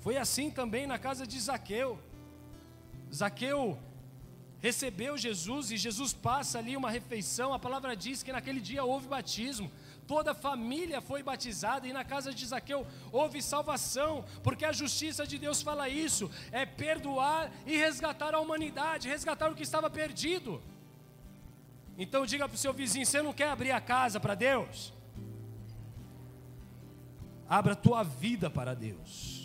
Foi 0.00 0.16
assim 0.16 0.50
também 0.50 0.88
na 0.88 0.98
casa 0.98 1.24
de 1.24 1.38
Zaqueu. 1.38 2.00
Zaqueu 3.14 3.78
recebeu 4.60 5.16
Jesus 5.16 5.70
e 5.70 5.76
Jesus 5.76 6.12
passa 6.12 6.58
ali 6.58 6.76
uma 6.76 6.90
refeição. 6.90 7.52
A 7.52 7.58
palavra 7.58 7.96
diz 7.96 8.22
que 8.22 8.32
naquele 8.32 8.60
dia 8.60 8.84
houve 8.84 9.08
batismo. 9.08 9.70
Toda 10.06 10.32
a 10.32 10.34
família 10.34 11.00
foi 11.00 11.22
batizada 11.22 11.86
e 11.86 11.92
na 11.92 12.04
casa 12.04 12.34
de 12.34 12.44
Zaqueu 12.44 12.84
houve 13.12 13.40
salvação, 13.40 14.24
porque 14.42 14.64
a 14.64 14.72
justiça 14.72 15.26
de 15.26 15.38
Deus 15.38 15.62
fala 15.62 15.88
isso: 15.88 16.30
é 16.50 16.66
perdoar 16.66 17.50
e 17.64 17.76
resgatar 17.76 18.34
a 18.34 18.40
humanidade, 18.40 19.08
resgatar 19.08 19.50
o 19.50 19.54
que 19.54 19.62
estava 19.62 19.88
perdido. 19.88 20.60
Então 21.96 22.26
diga 22.26 22.48
para 22.48 22.56
o 22.56 22.58
seu 22.58 22.72
vizinho: 22.72 23.06
você 23.06 23.22
não 23.22 23.32
quer 23.32 23.50
abrir 23.50 23.70
a 23.70 23.80
casa 23.80 24.18
para 24.18 24.34
Deus? 24.34 24.92
Abra 27.48 27.72
a 27.72 27.76
tua 27.76 28.02
vida 28.02 28.50
para 28.50 28.74
Deus. 28.74 29.39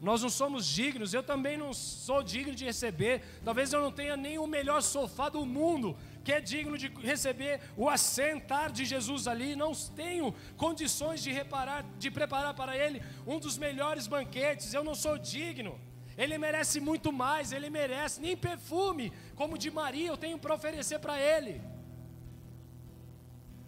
Nós 0.00 0.22
não 0.22 0.30
somos 0.30 0.64
dignos, 0.66 1.12
eu 1.12 1.22
também 1.22 1.56
não 1.56 1.74
sou 1.74 2.22
digno 2.22 2.54
de 2.54 2.64
receber. 2.64 3.22
Talvez 3.44 3.72
eu 3.72 3.80
não 3.80 3.90
tenha 3.90 4.16
nem 4.16 4.38
o 4.38 4.46
melhor 4.46 4.80
sofá 4.80 5.28
do 5.28 5.44
mundo, 5.44 5.96
que 6.22 6.32
é 6.32 6.40
digno 6.40 6.78
de 6.78 6.88
receber 7.02 7.60
o 7.76 7.88
assentar 7.88 8.70
de 8.70 8.84
Jesus 8.84 9.26
ali. 9.26 9.56
Não 9.56 9.72
tenho 9.74 10.32
condições 10.56 11.20
de 11.20 11.32
reparar, 11.32 11.84
de 11.98 12.10
preparar 12.10 12.54
para 12.54 12.76
ele 12.76 13.02
um 13.26 13.40
dos 13.40 13.58
melhores 13.58 14.06
banquetes. 14.06 14.72
Eu 14.72 14.84
não 14.84 14.94
sou 14.94 15.18
digno. 15.18 15.78
Ele 16.16 16.38
merece 16.38 16.78
muito 16.80 17.12
mais, 17.12 17.50
ele 17.52 17.70
merece 17.70 18.20
nem 18.20 18.36
perfume, 18.36 19.12
como 19.34 19.56
de 19.58 19.70
Maria, 19.70 20.08
eu 20.08 20.16
tenho 20.16 20.38
para 20.38 20.54
oferecer 20.54 20.98
para 20.98 21.20
ele. 21.20 21.60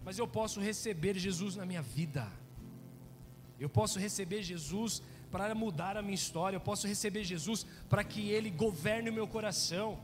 Mas 0.03 0.17
eu 0.17 0.27
posso 0.27 0.59
receber 0.59 1.17
Jesus 1.17 1.55
na 1.55 1.65
minha 1.65 1.81
vida. 1.81 2.29
Eu 3.59 3.69
posso 3.69 3.99
receber 3.99 4.41
Jesus 4.41 5.01
para 5.31 5.55
mudar 5.55 5.95
a 5.97 6.01
minha 6.01 6.15
história, 6.15 6.57
eu 6.57 6.61
posso 6.61 6.87
receber 6.87 7.23
Jesus 7.23 7.65
para 7.89 8.03
que 8.03 8.29
Ele 8.29 8.49
governe 8.49 9.09
o 9.09 9.13
meu 9.13 9.27
coração, 9.27 9.99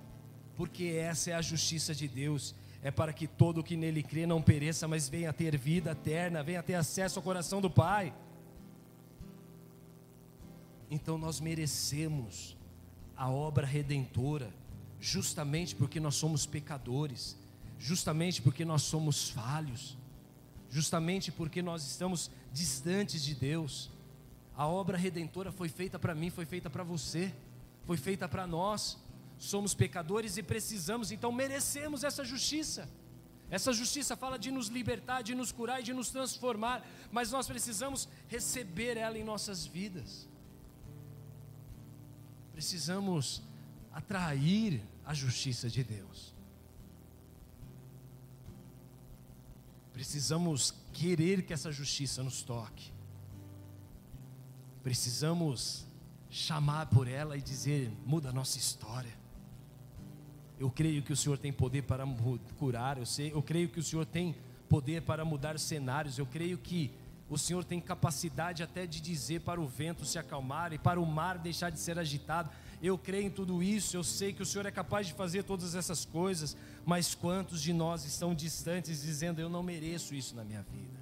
porque 0.56 0.86
essa 0.86 1.32
é 1.32 1.34
a 1.34 1.42
justiça 1.42 1.94
de 1.94 2.08
Deus, 2.08 2.56
é 2.82 2.90
para 2.90 3.12
que 3.12 3.28
todo 3.28 3.60
o 3.60 3.64
que 3.64 3.76
nele 3.76 4.02
crê 4.02 4.26
não 4.26 4.42
pereça, 4.42 4.88
mas 4.88 5.10
venha 5.10 5.34
ter 5.34 5.58
vida 5.58 5.92
eterna, 5.92 6.44
venha 6.44 6.64
ter 6.64 6.76
acesso 6.76 7.20
ao 7.20 7.24
coração 7.24 7.60
do 7.60 7.70
Pai. 7.70 8.14
Então 10.90 11.18
nós 11.18 11.40
merecemos 11.40 12.56
a 13.16 13.30
obra 13.30 13.66
redentora, 13.66 14.54
justamente 15.00 15.76
porque 15.76 16.00
nós 16.00 16.16
somos 16.16 16.46
pecadores, 16.46 17.38
justamente 17.78 18.42
porque 18.42 18.64
nós 18.64 18.84
somos 18.84 19.30
falhos, 19.30 19.98
justamente 20.70 21.32
porque 21.32 21.62
nós 21.62 21.86
estamos 21.86 22.32
distantes 22.54 23.24
de 23.24 23.36
Deus. 23.36 23.90
A 24.58 24.66
obra 24.66 24.98
redentora 24.98 25.52
foi 25.52 25.70
feita 25.70 26.00
para 26.00 26.16
mim, 26.16 26.32
foi 26.32 26.44
feita 26.44 26.68
para 26.68 26.84
você, 26.84 27.32
foi 27.86 27.96
feita 27.96 28.28
para 28.28 28.48
nós. 28.48 28.98
Somos 29.38 29.76
pecadores 29.76 30.36
e 30.36 30.42
precisamos, 30.42 31.12
então 31.12 31.32
merecemos 31.32 32.04
essa 32.04 32.26
justiça. 32.26 32.90
Essa 33.52 33.72
justiça 33.72 34.18
fala 34.18 34.40
de 34.40 34.50
nos 34.50 34.68
libertar, 34.68 35.22
de 35.22 35.36
nos 35.36 35.52
curar 35.52 35.80
e 35.80 35.84
de 35.84 35.94
nos 35.94 36.10
transformar, 36.10 36.84
mas 37.12 37.32
nós 37.32 37.46
precisamos 37.46 38.10
receber 38.28 38.98
ela 38.98 39.16
em 39.16 39.24
nossas 39.24 39.64
vidas. 39.64 40.28
Precisamos 42.52 43.44
atrair 43.94 44.82
a 45.06 45.14
justiça 45.14 45.70
de 45.70 45.84
Deus. 45.84 46.34
Precisamos 49.94 50.74
querer 50.92 51.44
que 51.44 51.54
essa 51.54 51.72
justiça 51.72 52.24
nos 52.24 52.42
toque. 52.42 52.97
Precisamos 54.88 55.86
chamar 56.30 56.86
por 56.86 57.10
ela 57.10 57.36
e 57.36 57.42
dizer: 57.42 57.92
muda 58.06 58.30
a 58.30 58.32
nossa 58.32 58.58
história. 58.58 59.12
Eu 60.58 60.72
creio 60.72 61.04
que 61.04 61.12
o 61.12 61.16
Senhor 61.18 61.38
tem 61.38 61.52
poder 61.52 61.82
para 61.82 62.06
curar, 62.58 62.98
eu, 62.98 63.06
sei, 63.06 63.34
eu 63.34 63.42
creio 63.42 63.68
que 63.68 63.82
o 63.82 63.84
Senhor 63.84 64.06
tem 64.06 64.34
poder 64.70 65.02
para 65.02 65.26
mudar 65.26 65.60
cenários, 65.60 66.18
eu 66.18 66.26
creio 66.26 66.58
que 66.58 66.90
o 67.30 67.38
Senhor 67.38 67.66
tem 67.66 67.82
capacidade 67.82 68.64
até 68.64 68.88
de 68.88 69.02
dizer 69.02 69.42
para 69.42 69.60
o 69.60 69.68
vento 69.68 70.06
se 70.06 70.18
acalmar 70.18 70.72
e 70.72 70.78
para 70.78 71.02
o 71.02 71.06
mar 71.06 71.38
deixar 71.38 71.70
de 71.70 71.82
ser 71.82 72.00
agitado. 72.00 72.50
Eu 72.82 72.98
creio 72.98 73.26
em 73.26 73.30
tudo 73.30 73.62
isso, 73.62 73.98
eu 73.98 74.06
sei 74.06 74.32
que 74.32 74.42
o 74.42 74.46
Senhor 74.46 74.66
é 74.66 74.72
capaz 74.72 75.06
de 75.06 75.14
fazer 75.14 75.44
todas 75.44 75.76
essas 75.76 76.06
coisas, 76.06 76.56
mas 76.86 77.14
quantos 77.14 77.62
de 77.62 77.74
nós 77.74 78.06
estão 78.06 78.34
distantes 78.34 79.02
dizendo: 79.02 79.42
Eu 79.42 79.50
não 79.50 79.62
mereço 79.62 80.16
isso 80.16 80.34
na 80.34 80.46
minha 80.46 80.62
vida? 80.62 80.97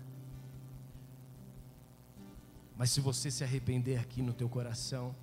Mas 2.77 2.91
se 2.91 2.99
você 2.99 3.31
se 3.31 3.43
arrepender 3.43 3.99
aqui 3.99 4.21
no 4.21 4.33
teu 4.33 4.49
coração, 4.49 5.15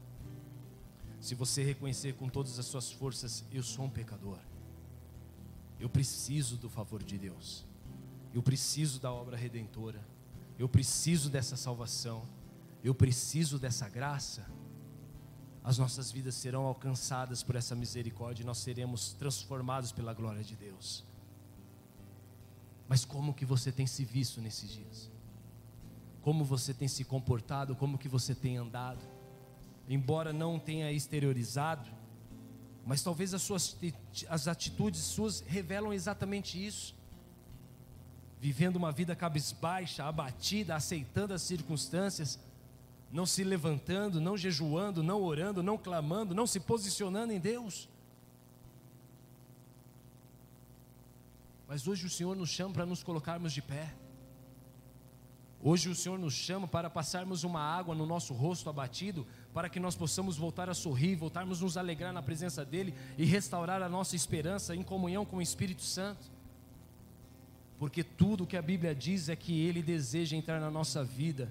se 1.21 1.35
você 1.35 1.63
reconhecer 1.63 2.15
com 2.15 2.29
todas 2.29 2.59
as 2.59 2.67
suas 2.67 2.91
forças, 2.91 3.45
eu 3.53 3.63
sou 3.63 3.85
um 3.85 3.91
pecador. 3.91 4.39
Eu 5.79 5.89
preciso 5.89 6.57
do 6.57 6.69
favor 6.69 7.03
de 7.03 7.19
Deus. 7.19 7.65
Eu 8.33 8.43
preciso 8.43 8.99
da 8.99 9.13
obra 9.13 9.37
redentora. 9.37 10.03
Eu 10.59 10.69
preciso 10.69 11.29
dessa 11.29 11.57
salvação. 11.57 12.27
Eu 12.83 12.95
preciso 12.95 13.59
dessa 13.59 13.89
graça. 13.89 14.47
As 15.63 15.79
nossas 15.79 16.11
vidas 16.11 16.35
serão 16.35 16.65
alcançadas 16.65 17.43
por 17.43 17.55
essa 17.55 17.75
misericórdia 17.75 18.43
e 18.43 18.47
nós 18.47 18.59
seremos 18.59 19.13
transformados 19.13 19.93
pela 19.93 20.13
glória 20.13 20.43
de 20.43 20.57
Deus. 20.57 21.05
Mas 22.89 23.05
como 23.05 23.33
que 23.33 23.45
você 23.45 23.71
tem 23.71 23.87
se 23.87 24.05
visto 24.05 24.41
nesses 24.41 24.71
dias? 24.71 25.11
Como 26.23 26.45
você 26.45 26.73
tem 26.73 26.89
se 26.89 27.05
comportado, 27.05 27.75
como 27.75 27.99
que 27.99 28.09
você 28.09 28.35
tem 28.35 28.57
andado? 28.57 29.01
Embora 29.89 30.33
não 30.33 30.59
tenha 30.59 30.91
exteriorizado, 30.93 31.91
mas 32.87 33.03
talvez 33.03 33.35
as 33.35 33.43
suas 33.43 33.77
as 34.29 34.49
atitudes 34.49 35.01
suas 35.01 35.41
revelam 35.41 35.93
exatamente 35.93 36.65
isso. 36.65 36.95
Vivendo 38.41 38.77
uma 38.77 38.91
vida 38.91 39.15
cabisbaixa, 39.15 40.05
abatida, 40.05 40.75
aceitando 40.75 41.35
as 41.35 41.43
circunstâncias, 41.43 42.39
não 43.11 43.27
se 43.27 43.45
levantando, 43.45 44.21
não 44.21 44.37
jejuando, 44.37 45.03
não 45.03 45.23
orando, 45.23 45.63
não 45.63 45.77
clamando, 45.77 46.35
não 46.35 46.47
se 46.47 46.59
posicionando 46.59 47.33
em 47.33 47.39
Deus. 47.39 47.89
Mas 51.69 51.87
hoje 51.87 52.07
o 52.07 52.11
Senhor 52.11 52.37
nos 52.37 52.51
chama 52.51 52.75
para 52.75 52.87
nos 52.87 53.03
colocarmos 53.03 53.53
de 53.53 53.63
pé. 53.63 53.95
Hoje 55.65 55.89
o 55.89 55.95
Senhor 55.95 56.19
nos 56.19 56.35
chama 56.35 56.67
para 56.67 56.91
passarmos 56.91 57.45
uma 57.45 57.61
água 57.61 57.95
no 57.95 58.05
nosso 58.05 58.35
rosto 58.35 58.69
abatido, 58.69 59.25
para 59.55 59.69
que 59.69 59.79
nós 59.79 59.95
possamos 59.95 60.37
voltar 60.37 60.69
a 60.69 60.75
sorrir, 60.75 61.15
voltarmos 61.15 61.61
a 61.61 61.65
nos 61.65 61.77
alegrar 61.77 62.13
na 62.13 62.21
presença 62.21 62.65
dEle 62.65 62.93
e 63.17 63.25
restaurar 63.25 63.81
a 63.81 63.89
nossa 63.89 64.17
esperança 64.17 64.75
em 64.75 64.83
comunhão 64.83 65.25
com 65.25 65.37
o 65.37 65.43
Espírito 65.43 65.83
Santo. 65.83 66.33
Porque 67.79 68.03
tudo 68.03 68.47
que 68.47 68.57
a 68.57 68.63
Bíblia 68.63 68.93
diz 68.93 69.29
é 69.29 69.37
que 69.37 69.61
Ele 69.61 69.83
deseja 69.83 70.37
entrar 70.37 70.61
na 70.61 70.71
nossa 70.71 71.05
vida. 71.05 71.49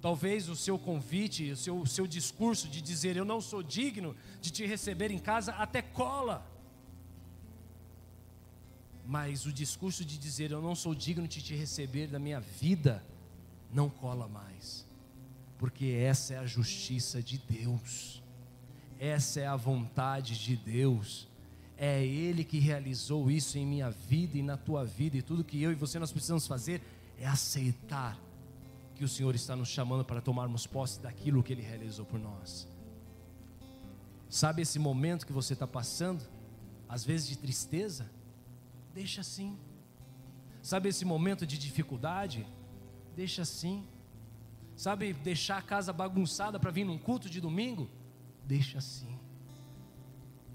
Talvez 0.00 0.48
o 0.48 0.54
seu 0.54 0.78
convite, 0.78 1.50
o 1.50 1.56
seu, 1.56 1.76
o 1.80 1.86
seu 1.88 2.06
discurso 2.06 2.68
de 2.68 2.80
dizer 2.80 3.16
eu 3.16 3.24
não 3.24 3.40
sou 3.40 3.64
digno 3.64 4.14
de 4.40 4.52
te 4.52 4.64
receber 4.64 5.10
em 5.10 5.18
casa 5.18 5.52
até 5.54 5.82
cola. 5.82 6.48
Mas 9.04 9.44
o 9.44 9.52
discurso 9.52 10.04
de 10.04 10.18
dizer 10.18 10.52
eu 10.52 10.62
não 10.62 10.76
sou 10.76 10.94
digno 10.94 11.26
de 11.26 11.42
te 11.42 11.56
receber 11.56 12.06
da 12.06 12.20
minha 12.20 12.38
vida 12.38 13.02
não 13.74 13.90
cola 13.90 14.28
mais, 14.28 14.86
porque 15.58 15.86
essa 15.86 16.34
é 16.34 16.38
a 16.38 16.46
justiça 16.46 17.20
de 17.20 17.38
Deus, 17.38 18.22
essa 18.98 19.40
é 19.40 19.46
a 19.46 19.56
vontade 19.56 20.38
de 20.38 20.56
Deus, 20.56 21.28
é 21.76 22.04
Ele 22.04 22.44
que 22.44 22.60
realizou 22.60 23.30
isso 23.30 23.58
em 23.58 23.66
minha 23.66 23.90
vida 23.90 24.38
e 24.38 24.42
na 24.42 24.56
tua 24.56 24.84
vida, 24.84 25.16
e 25.16 25.22
tudo 25.22 25.42
que 25.42 25.60
eu 25.60 25.72
e 25.72 25.74
você 25.74 25.98
nós 25.98 26.12
precisamos 26.12 26.46
fazer 26.46 26.80
é 27.18 27.26
aceitar 27.26 28.16
que 28.94 29.04
o 29.04 29.08
Senhor 29.08 29.34
está 29.34 29.56
nos 29.56 29.68
chamando 29.68 30.04
para 30.04 30.20
tomarmos 30.20 30.66
posse 30.66 31.00
daquilo 31.00 31.42
que 31.42 31.52
Ele 31.52 31.62
realizou 31.62 32.06
por 32.06 32.18
nós. 32.18 32.68
Sabe 34.28 34.62
esse 34.62 34.78
momento 34.78 35.26
que 35.26 35.32
você 35.32 35.52
está 35.52 35.66
passando, 35.66 36.22
às 36.88 37.04
vezes 37.04 37.26
de 37.26 37.36
tristeza? 37.36 38.08
Deixa 38.92 39.20
assim. 39.20 39.58
Sabe 40.62 40.88
esse 40.88 41.04
momento 41.04 41.44
de 41.44 41.58
dificuldade? 41.58 42.46
Deixa 43.14 43.42
assim. 43.42 43.86
Sabe, 44.76 45.12
deixar 45.12 45.58
a 45.58 45.62
casa 45.62 45.92
bagunçada 45.92 46.58
para 46.58 46.70
vir 46.70 46.84
num 46.84 46.98
culto 46.98 47.30
de 47.30 47.40
domingo? 47.40 47.88
Deixa 48.44 48.78
assim. 48.78 49.18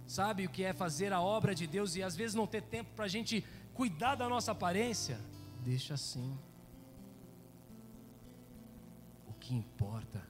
Sabe 0.06 0.46
o 0.46 0.50
que 0.50 0.64
é 0.64 0.74
fazer 0.74 1.14
a 1.14 1.22
obra 1.22 1.54
de 1.54 1.68
Deus 1.68 1.96
e 1.96 2.04
às 2.04 2.16
vezes 2.16 2.36
não 2.36 2.48
ter 2.48 2.64
tempo 2.64 2.90
para 2.96 3.06
a 3.06 3.08
gente 3.08 3.46
cuidar 3.74 4.16
da 4.16 4.28
nossa 4.28 4.52
aparência? 4.52 5.20
Deixa 5.64 5.94
assim. 5.94 6.38
O 9.28 9.34
que 9.34 9.54
importa 9.54 10.28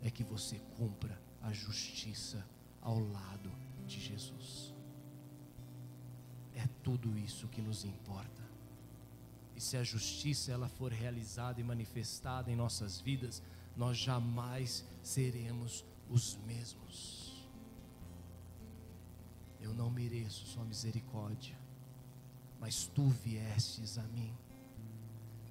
é 0.00 0.10
que 0.10 0.24
você 0.24 0.60
cumpra 0.76 1.20
a 1.42 1.52
justiça 1.52 2.46
ao 2.80 2.98
lado 2.98 3.50
de 3.86 4.00
Jesus. 4.00 4.74
É 6.54 6.66
tudo 6.82 7.16
isso 7.18 7.48
que 7.48 7.60
nos 7.60 7.84
importa. 7.84 8.37
E 9.58 9.60
se 9.60 9.76
a 9.76 9.82
justiça 9.82 10.52
ela 10.52 10.68
for 10.68 10.92
realizada 10.92 11.60
e 11.60 11.64
manifestada 11.64 12.48
em 12.48 12.54
nossas 12.54 13.00
vidas, 13.00 13.42
nós 13.76 13.98
jamais 13.98 14.86
seremos 15.02 15.84
os 16.08 16.36
mesmos. 16.46 17.44
Eu 19.60 19.74
não 19.74 19.90
mereço 19.90 20.46
sua 20.46 20.64
misericórdia, 20.64 21.58
mas 22.60 22.86
tu 22.86 23.08
viestes 23.08 23.98
a 23.98 24.04
mim. 24.04 24.32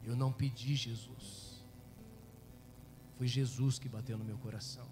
Eu 0.05 0.16
não 0.16 0.32
pedi 0.32 0.74
Jesus. 0.74 1.62
Foi 3.18 3.28
Jesus 3.28 3.78
que 3.78 3.89
bateu 3.89 4.18
no 4.18 4.24
meu 4.24 4.38
coração. 4.38 4.88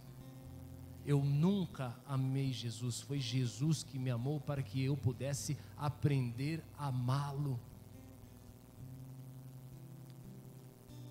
Eu 1.06 1.24
nunca 1.24 1.98
amei 2.06 2.52
Jesus, 2.52 3.00
foi 3.00 3.22
Jesus 3.22 3.82
que 3.82 3.98
me 3.98 4.10
amou 4.10 4.42
para 4.42 4.62
que 4.62 4.84
eu 4.84 4.98
pudesse 4.98 5.58
aprender 5.78 6.62
a 6.78 6.88
amá-lo. 6.88 7.58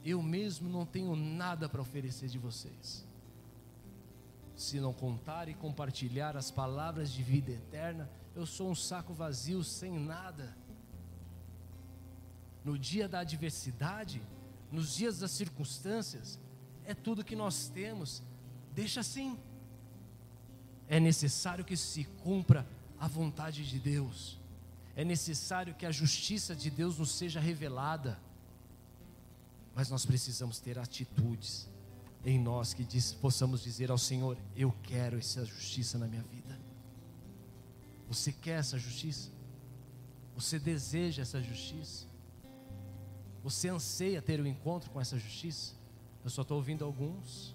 Eu 0.05 0.23
mesmo 0.23 0.69
não 0.69 0.85
tenho 0.85 1.17
nada 1.17 1.69
para 1.69 1.81
oferecer 1.81 2.29
de 2.29 2.39
vocês. 2.39 3.07
Se 4.55 4.79
não 4.79 4.93
contar 4.93 5.49
e 5.49 5.55
compartilhar 5.55 6.37
as 6.37 6.51
palavras 6.51 7.11
de 7.11 7.23
vida 7.23 7.53
eterna, 7.53 8.09
eu 8.37 8.45
sou 8.47 8.71
um 8.71 8.75
saco 8.75 9.15
vazio 9.15 9.65
sem 9.65 9.99
nada. 9.99 10.57
No 12.65 12.79
dia 12.79 13.09
da 13.09 13.21
adversidade, 13.21 14.23
nos 14.71 14.95
dias 14.95 15.19
das 15.19 15.31
circunstâncias, 15.31 16.39
é 16.85 16.95
tudo 16.95 17.25
que 17.25 17.35
nós 17.35 17.69
temos. 17.69 18.23
Deixa 18.75 19.01
assim. 19.01 19.39
É 20.89 21.01
necessário 21.01 21.65
que 21.65 21.77
se 21.77 22.05
cumpra 22.23 22.67
a 22.99 23.09
vontade 23.09 23.67
de 23.67 23.79
Deus. 23.79 24.39
É 24.95 25.05
necessário 25.05 25.75
que 25.75 25.87
a 25.87 25.91
justiça 25.91 26.55
de 26.55 26.71
Deus 26.71 26.99
nos 26.99 27.11
seja 27.13 27.41
revelada. 27.41 28.19
Mas 29.75 29.91
nós 29.91 30.07
precisamos 30.07 30.61
ter 30.61 30.79
atitudes 30.79 31.69
em 32.25 32.39
nós 32.39 32.73
que 32.73 32.85
diz, 32.85 33.13
possamos 33.13 33.63
dizer 33.63 33.91
ao 33.91 33.99
Senhor: 33.99 34.39
Eu 34.57 34.73
quero 34.83 35.19
essa 35.19 35.45
justiça 35.45 35.99
na 35.99 36.07
minha 36.07 36.23
vida. 36.23 36.59
Você 38.09 38.33
quer 38.33 38.59
essa 38.61 38.79
justiça? 38.79 39.31
Você 40.35 40.59
deseja 40.59 41.23
essa 41.23 41.43
justiça? 41.43 42.07
Você 43.43 43.69
anseia 43.69 44.23
ter 44.23 44.41
o 44.41 44.45
um 44.45 44.47
encontro 44.47 44.91
com 44.91 45.01
essa 45.01 45.19
justiça? 45.19 45.75
Eu 46.25 46.31
só 46.31 46.43
estou 46.43 46.57
ouvindo 46.57 46.85
alguns. 46.85 47.55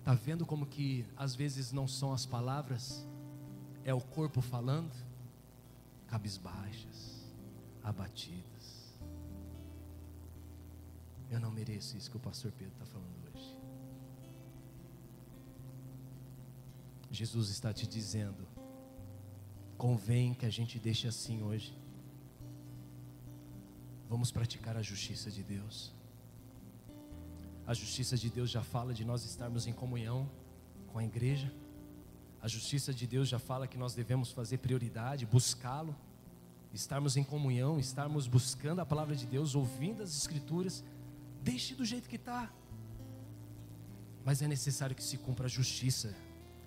Está 0.00 0.14
vendo 0.14 0.46
como 0.46 0.66
que 0.66 1.04
às 1.16 1.34
vezes 1.34 1.72
não 1.72 1.86
são 1.86 2.12
as 2.12 2.24
palavras, 2.24 3.06
é 3.84 3.92
o 3.92 4.00
corpo 4.00 4.40
falando? 4.40 4.92
Cabisbaixas, 6.08 7.24
abatidas. 7.82 8.55
Eu 11.30 11.40
não 11.40 11.50
mereço 11.50 11.96
isso 11.96 12.10
que 12.10 12.16
o 12.16 12.20
pastor 12.20 12.52
Pedro 12.52 12.72
está 12.74 12.86
falando 12.86 13.16
hoje. 13.34 13.56
Jesus 17.10 17.50
está 17.50 17.72
te 17.72 17.86
dizendo: 17.86 18.46
convém 19.76 20.34
que 20.34 20.46
a 20.46 20.50
gente 20.50 20.78
deixe 20.78 21.06
assim 21.08 21.42
hoje. 21.42 21.76
Vamos 24.08 24.30
praticar 24.30 24.76
a 24.76 24.82
justiça 24.82 25.30
de 25.30 25.42
Deus. 25.42 25.92
A 27.66 27.74
justiça 27.74 28.16
de 28.16 28.30
Deus 28.30 28.50
já 28.50 28.62
fala 28.62 28.94
de 28.94 29.04
nós 29.04 29.24
estarmos 29.24 29.66
em 29.66 29.72
comunhão 29.72 30.30
com 30.86 30.98
a 30.98 31.04
igreja. 31.04 31.52
A 32.40 32.46
justiça 32.46 32.94
de 32.94 33.06
Deus 33.06 33.28
já 33.28 33.40
fala 33.40 33.66
que 33.66 33.76
nós 33.76 33.92
devemos 33.94 34.30
fazer 34.30 34.58
prioridade, 34.58 35.26
buscá-lo, 35.26 35.96
estarmos 36.72 37.16
em 37.16 37.24
comunhão, 37.24 37.80
estarmos 37.80 38.28
buscando 38.28 38.80
a 38.80 38.86
palavra 38.86 39.16
de 39.16 39.26
Deus, 39.26 39.56
ouvindo 39.56 40.02
as 40.02 40.16
Escrituras 40.16 40.84
Deixe 41.50 41.76
do 41.76 41.84
jeito 41.84 42.08
que 42.08 42.16
está. 42.16 42.50
Mas 44.24 44.42
é 44.42 44.48
necessário 44.48 44.96
que 44.96 45.04
se 45.10 45.16
cumpra 45.16 45.46
a 45.46 45.48
justiça, 45.48 46.12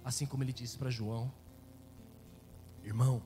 assim 0.09 0.25
como 0.25 0.41
ele 0.41 0.53
disse 0.53 0.77
para 0.77 0.89
João: 0.89 1.29
Irmão, 2.81 3.21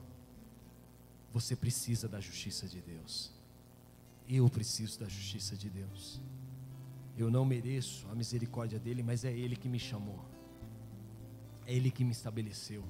você 1.32 1.54
precisa 1.54 2.08
da 2.08 2.20
justiça 2.20 2.66
de 2.66 2.80
Deus. 2.80 3.32
Eu 4.28 4.48
preciso 4.48 4.98
da 4.98 5.08
justiça 5.08 5.54
de 5.56 5.70
Deus. 5.70 6.20
Eu 7.16 7.30
não 7.30 7.44
mereço 7.44 8.04
a 8.10 8.14
misericórdia 8.16 8.80
dele, 8.80 9.04
mas 9.04 9.24
é 9.24 9.32
ele 9.32 9.54
que 9.54 9.68
me 9.68 9.78
chamou. 9.78 10.24
É 11.64 11.72
ele 11.72 11.90
que 11.92 12.02
me 12.02 12.10
estabeleceu. 12.10 12.82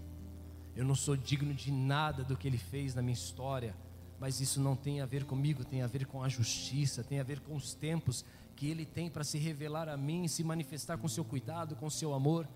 Eu 0.75 0.87
não 0.87 0.95
sou 0.95 1.17
digno 1.17 1.53
de 1.53 1.71
nada 1.71 2.25
do 2.25 2.35
que 2.35 2.49
ele 2.49 2.57
fez 2.57 2.95
na 2.95 3.03
minha 3.03 3.13
história, 3.13 3.77
mas 4.19 4.41
isso 4.41 4.59
não 4.59 4.75
tem 4.75 5.03
a 5.03 5.07
ver 5.07 5.25
comigo, 5.25 5.65
tem 5.65 5.83
a 5.83 5.87
ver 5.87 6.07
com 6.07 6.23
a 6.23 6.31
justiça, 6.31 7.05
tem 7.05 7.21
a 7.21 7.23
ver 7.23 7.41
com 7.41 7.55
os 7.55 7.75
tempos 7.75 8.25
que 8.55 8.69
Ele 8.69 8.87
tem 8.87 9.11
para 9.11 9.25
se 9.25 9.39
revelar 9.39 9.89
a 9.89 9.97
mim, 9.97 10.29
se 10.29 10.45
manifestar 10.45 10.97
com 10.97 11.09
seu 11.09 11.25
cuidado, 11.25 11.77
com 11.77 11.91
seu 11.91 12.15
amor. 12.15 12.49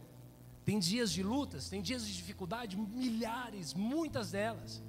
Tem 0.64 0.78
dias 0.78 1.11
de 1.12 1.22
lutas, 1.22 1.68
tem 1.68 1.80
dias 1.82 2.07
de 2.07 2.14
dificuldade, 2.14 2.76
milhares, 2.76 3.74
muitas 3.74 4.30
delas. 4.30 4.82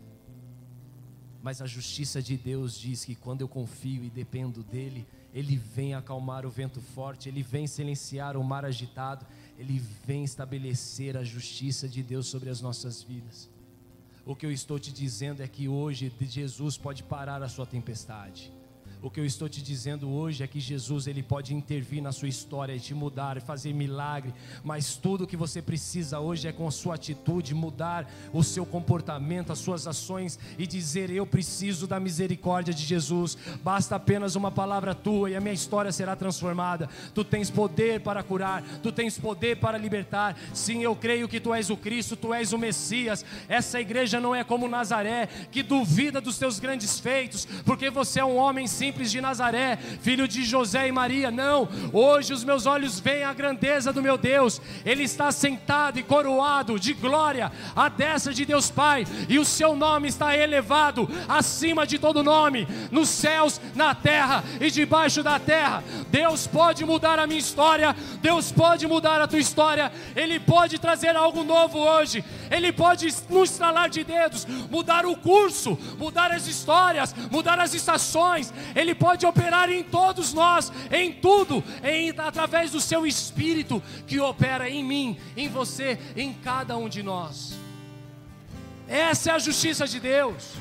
Mas 1.41 1.61
a 1.61 1.65
justiça 1.65 2.21
de 2.21 2.35
Deus 2.35 2.77
diz 2.77 3.05
que 3.05 3.15
quando 3.15 3.41
eu 3.41 3.47
confio 3.47 4.03
e 4.03 4.09
dependo 4.09 4.61
dEle, 4.61 5.07
Ele 5.33 5.55
vem 5.55 5.93
acalmar 5.93 6.45
o 6.45 6.49
vento 6.49 6.81
forte, 6.81 7.29
Ele 7.29 7.41
vem 7.41 7.65
silenciar 7.65 8.35
o 8.35 8.43
mar 8.43 8.65
agitado, 8.65 9.25
Ele 9.57 9.79
vem 10.05 10.23
estabelecer 10.23 11.15
a 11.15 11.23
justiça 11.23 11.87
de 11.87 12.03
Deus 12.03 12.27
sobre 12.27 12.49
as 12.49 12.59
nossas 12.59 13.01
vidas. 13.01 13.49
O 14.25 14.35
que 14.35 14.45
eu 14.45 14.51
estou 14.51 14.77
te 14.77 14.91
dizendo 14.91 15.41
é 15.41 15.47
que 15.47 15.67
hoje 15.67 16.13
Jesus 16.19 16.77
pode 16.77 17.03
parar 17.03 17.41
a 17.41 17.49
sua 17.49 17.65
tempestade. 17.65 18.51
O 19.01 19.09
que 19.09 19.17
eu 19.17 19.25
estou 19.25 19.47
te 19.47 19.61
dizendo 19.61 20.09
hoje 20.09 20.43
é 20.43 20.47
que 20.47 20.59
Jesus 20.59 21.07
ele 21.07 21.23
pode 21.23 21.55
intervir 21.55 22.03
na 22.03 22.11
sua 22.11 22.27
história 22.27 22.75
e 22.75 22.81
te 22.81 22.93
mudar 22.93 23.37
e 23.37 23.39
fazer 23.39 23.73
milagre, 23.73 24.33
mas 24.61 24.97
tudo 24.97 25.25
que 25.25 25.37
você 25.37 25.61
precisa 25.61 26.19
hoje 26.19 26.49
é 26.49 26.51
com 26.51 26.67
a 26.67 26.71
sua 26.71 26.95
atitude 26.95 27.55
mudar 27.55 28.11
o 28.33 28.43
seu 28.43 28.65
comportamento, 28.65 29.53
as 29.53 29.59
suas 29.59 29.87
ações 29.87 30.37
e 30.57 30.67
dizer 30.67 31.09
eu 31.09 31.25
preciso 31.25 31.87
da 31.87 31.97
misericórdia 31.97 32.73
de 32.73 32.83
Jesus. 32.83 33.37
Basta 33.63 33.95
apenas 33.95 34.35
uma 34.35 34.51
palavra 34.51 34.93
tua 34.93 35.29
e 35.29 35.35
a 35.35 35.39
minha 35.39 35.53
história 35.53 35.93
será 35.93 36.13
transformada. 36.13 36.89
Tu 37.15 37.23
tens 37.23 37.49
poder 37.49 38.01
para 38.01 38.21
curar, 38.21 38.61
tu 38.83 38.91
tens 38.91 39.17
poder 39.17 39.61
para 39.61 39.77
libertar. 39.77 40.37
Sim, 40.53 40.83
eu 40.83 40.93
creio 40.93 41.29
que 41.29 41.39
tu 41.39 41.53
és 41.53 41.69
o 41.69 41.77
Cristo, 41.77 42.17
tu 42.17 42.33
és 42.33 42.51
o 42.51 42.57
Messias. 42.57 43.23
Essa 43.47 43.79
igreja 43.79 44.19
não 44.19 44.35
é 44.35 44.43
como 44.43 44.67
Nazaré, 44.67 45.29
que 45.49 45.63
duvida 45.63 46.19
dos 46.19 46.37
teus 46.37 46.59
grandes 46.59 46.99
feitos, 46.99 47.45
porque 47.63 47.89
você 47.89 48.19
é 48.19 48.25
um 48.25 48.35
homem 48.35 48.67
sim 48.67 48.88
simples 48.89 49.11
de 49.11 49.21
Nazaré, 49.21 49.77
filho 50.01 50.27
de 50.27 50.43
José 50.43 50.87
e 50.87 50.91
Maria. 50.91 51.29
Não, 51.29 51.69
hoje 51.93 52.33
os 52.33 52.43
meus 52.43 52.65
olhos 52.65 52.99
veem 52.99 53.23
a 53.23 53.33
grandeza 53.33 53.93
do 53.93 54.01
meu 54.01 54.17
Deus. 54.17 54.59
Ele 54.83 55.03
está 55.03 55.31
sentado 55.31 55.99
e 55.99 56.03
coroado 56.03 56.79
de 56.79 56.91
glória 56.93 57.51
à 57.75 57.87
destra 57.87 58.33
de 58.33 58.45
Deus 58.45 58.71
Pai, 58.71 59.05
e 59.27 59.37
o 59.37 59.45
seu 59.45 59.75
nome 59.75 60.07
está 60.07 60.35
elevado 60.35 61.07
acima 61.27 61.85
de 61.85 61.99
todo 61.99 62.23
nome, 62.23 62.67
nos 62.89 63.09
céus, 63.09 63.61
na 63.75 63.93
terra 63.93 64.43
e 64.59 64.71
debaixo 64.71 65.21
da 65.21 65.37
terra. 65.37 65.83
Deus 66.09 66.47
pode 66.47 66.83
mudar 66.83 67.19
a 67.19 67.27
minha 67.27 67.39
história, 67.39 67.95
Deus 68.23 68.51
pode 68.51 68.87
mudar 68.87 69.21
a 69.21 69.27
tua 69.27 69.39
história, 69.39 69.91
Ele 70.15 70.39
pode 70.39 70.79
trazer 70.79 71.15
algo 71.15 71.43
novo 71.43 71.77
hoje, 71.77 72.23
Ele 72.49 72.71
pode, 72.71 73.07
no 73.29 73.43
estralar 73.43 73.87
de 73.87 74.03
dedos, 74.03 74.47
mudar 74.71 75.05
o 75.05 75.15
curso, 75.15 75.77
mudar 75.99 76.31
as 76.31 76.47
histórias, 76.47 77.13
mudar 77.29 77.59
as 77.59 77.75
estações, 77.75 78.51
ele 78.79 78.95
pode 78.95 79.25
operar 79.25 79.69
em 79.69 79.83
todos 79.83 80.33
nós, 80.33 80.71
em 80.91 81.11
tudo, 81.11 81.63
em, 81.83 82.09
através 82.17 82.71
do 82.71 82.79
seu 82.79 83.05
Espírito 83.05 83.81
que 84.07 84.19
opera 84.19 84.69
em 84.69 84.83
mim, 84.83 85.19
em 85.35 85.49
você, 85.49 85.99
em 86.15 86.33
cada 86.33 86.77
um 86.77 86.87
de 86.87 87.03
nós. 87.03 87.53
Essa 88.87 89.31
é 89.31 89.33
a 89.33 89.39
justiça 89.39 89.85
de 89.85 89.99
Deus. 89.99 90.53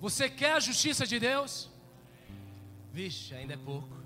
Você 0.00 0.30
quer 0.30 0.52
a 0.52 0.60
justiça 0.60 1.06
de 1.06 1.18
Deus? 1.18 1.68
Vixe, 2.92 3.34
ainda 3.34 3.54
é 3.54 3.56
pouco. 3.56 4.00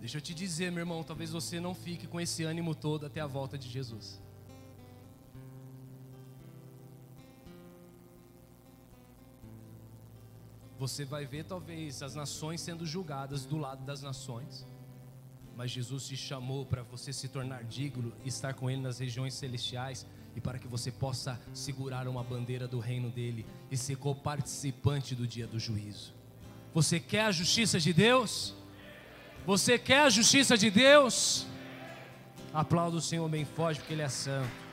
Deixa 0.00 0.16
eu 0.16 0.20
te 0.20 0.34
dizer, 0.34 0.72
meu 0.72 0.80
irmão, 0.80 1.04
talvez 1.04 1.30
você 1.30 1.60
não 1.60 1.74
fique 1.74 2.06
com 2.06 2.18
esse 2.18 2.42
ânimo 2.42 2.74
todo 2.74 3.04
até 3.06 3.20
a 3.20 3.26
volta 3.26 3.56
de 3.58 3.68
Jesus. 3.68 4.18
Você 10.80 11.04
vai 11.04 11.26
ver 11.26 11.44
talvez 11.44 12.02
as 12.02 12.14
nações 12.14 12.58
sendo 12.58 12.86
julgadas 12.86 13.44
do 13.44 13.58
lado 13.58 13.84
das 13.84 14.00
nações. 14.00 14.66
Mas 15.54 15.70
Jesus 15.70 16.08
te 16.08 16.16
chamou 16.16 16.64
para 16.64 16.82
você 16.82 17.12
se 17.12 17.28
tornar 17.28 17.64
digno 17.64 18.14
e 18.24 18.28
estar 18.30 18.54
com 18.54 18.70
Ele 18.70 18.80
nas 18.80 18.98
regiões 18.98 19.34
celestiais 19.34 20.06
e 20.34 20.40
para 20.40 20.58
que 20.58 20.66
você 20.66 20.90
possa 20.90 21.38
segurar 21.52 22.08
uma 22.08 22.24
bandeira 22.24 22.66
do 22.66 22.78
reino 22.78 23.10
dele 23.10 23.44
e 23.70 23.76
ser 23.76 23.96
co-participante 23.96 25.14
do 25.14 25.26
dia 25.26 25.46
do 25.46 25.60
juízo. 25.60 26.14
Você 26.72 26.98
quer 26.98 27.26
a 27.26 27.30
justiça 27.30 27.78
de 27.78 27.92
Deus? 27.92 28.54
Você 29.44 29.78
quer 29.78 30.04
a 30.04 30.08
justiça 30.08 30.56
de 30.56 30.70
Deus? 30.70 31.46
Aplauda 32.54 32.96
o 32.96 33.02
Senhor 33.02 33.28
bem 33.28 33.44
forte 33.44 33.80
porque 33.80 33.92
Ele 33.92 34.00
é 34.00 34.08
santo. 34.08 34.69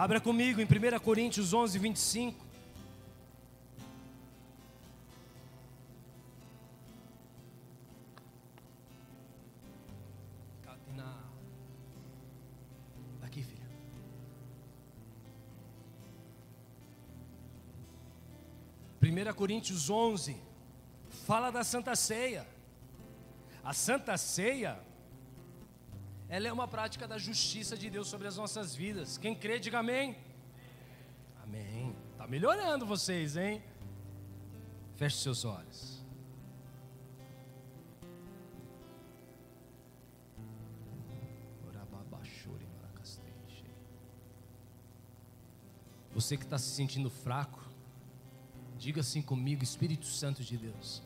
Abra 0.00 0.20
comigo 0.20 0.60
em 0.60 0.64
1 0.64 1.00
Coríntios 1.00 1.52
11, 1.52 1.76
25. 1.76 2.46
Aqui, 13.22 13.42
filha. 13.42 13.66
Primeira 19.00 19.34
Coríntios 19.34 19.90
11 19.90 20.36
fala 21.26 21.50
da 21.50 21.64
Santa 21.64 21.96
Ceia. 21.96 22.46
A 23.64 23.72
Santa 23.72 24.16
Ceia 24.16 24.78
ela 26.28 26.48
é 26.48 26.52
uma 26.52 26.68
prática 26.68 27.08
da 27.08 27.18
justiça 27.18 27.76
de 27.76 27.88
Deus 27.88 28.08
sobre 28.08 28.28
as 28.28 28.36
nossas 28.36 28.74
vidas. 28.74 29.16
Quem 29.16 29.34
crê, 29.34 29.58
diga 29.58 29.78
amém. 29.78 30.16
Amém. 31.42 31.96
Tá 32.16 32.26
melhorando 32.26 32.84
vocês, 32.84 33.36
hein? 33.36 33.62
Feche 34.96 35.16
seus 35.16 35.44
olhos. 35.44 35.98
Você 46.18 46.36
que 46.36 46.42
está 46.42 46.58
se 46.58 46.70
sentindo 46.70 47.08
fraco, 47.08 47.64
diga 48.76 49.02
assim 49.02 49.22
comigo, 49.22 49.62
Espírito 49.62 50.06
Santo 50.06 50.42
de 50.42 50.56
Deus. 50.56 51.00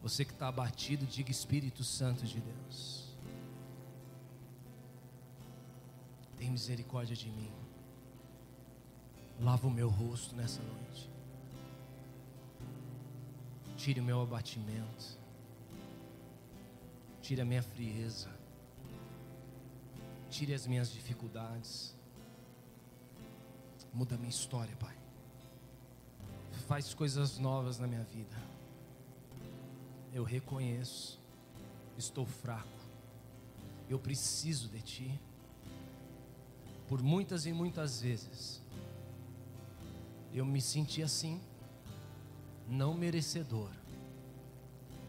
Você 0.00 0.24
que 0.24 0.30
está 0.30 0.46
abatido, 0.46 1.04
diga 1.04 1.32
Espírito 1.32 1.82
Santo 1.82 2.24
de 2.24 2.38
Deus. 2.38 3.03
Tem 6.44 6.50
misericórdia 6.50 7.16
de 7.16 7.30
mim. 7.30 7.50
Lava 9.40 9.66
o 9.66 9.70
meu 9.70 9.88
rosto 9.88 10.36
nessa 10.36 10.62
noite. 10.62 11.10
Tire 13.78 13.98
o 13.98 14.04
meu 14.04 14.20
abatimento. 14.20 15.18
Tire 17.22 17.40
a 17.40 17.46
minha 17.46 17.62
frieza. 17.62 18.28
Tire 20.28 20.52
as 20.52 20.66
minhas 20.66 20.92
dificuldades. 20.92 21.96
Muda 23.90 24.14
a 24.16 24.18
minha 24.18 24.28
história, 24.28 24.76
Pai. 24.76 24.98
Faz 26.68 26.92
coisas 26.92 27.38
novas 27.38 27.78
na 27.78 27.86
minha 27.86 28.04
vida. 28.04 28.36
Eu 30.12 30.24
reconheço. 30.24 31.18
Estou 31.96 32.26
fraco. 32.26 32.68
Eu 33.88 33.98
preciso 33.98 34.68
de 34.68 34.82
Ti 34.82 35.20
por 36.94 37.02
muitas 37.02 37.44
e 37.44 37.52
muitas 37.52 38.00
vezes, 38.00 38.62
eu 40.32 40.46
me 40.46 40.60
senti 40.60 41.02
assim, 41.02 41.40
não 42.68 42.94
merecedor 42.94 43.68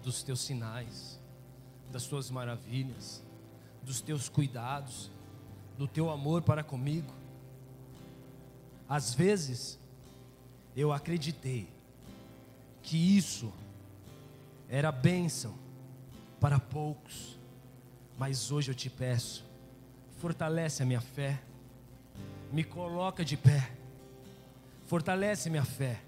dos 0.02 0.24
teus 0.24 0.42
sinais, 0.42 1.20
das 1.92 2.08
tuas 2.08 2.32
maravilhas, 2.32 3.22
dos 3.84 4.02
teus 4.02 4.28
cuidados, 4.28 5.12
do 5.78 5.88
teu 5.88 6.10
amor 6.10 6.42
para 6.42 6.64
comigo. 6.64 7.14
Às 8.90 9.14
vezes, 9.14 9.78
eu 10.76 10.92
acreditei 10.92 11.70
que 12.82 12.98
isso 12.98 13.54
era 14.68 14.92
bênção 14.92 15.54
para 16.40 16.60
poucos, 16.60 17.38
mas 18.18 18.52
hoje 18.52 18.72
eu 18.72 18.76
te 18.76 18.90
peço, 18.90 19.46
fortalece 20.18 20.82
a 20.82 20.86
minha 20.88 21.00
fé 21.00 21.44
me 22.52 22.64
coloca 22.64 23.24
de 23.24 23.38
pé, 23.38 23.72
fortalece 24.86 25.50
minha 25.50 25.66
fé. 25.66 26.02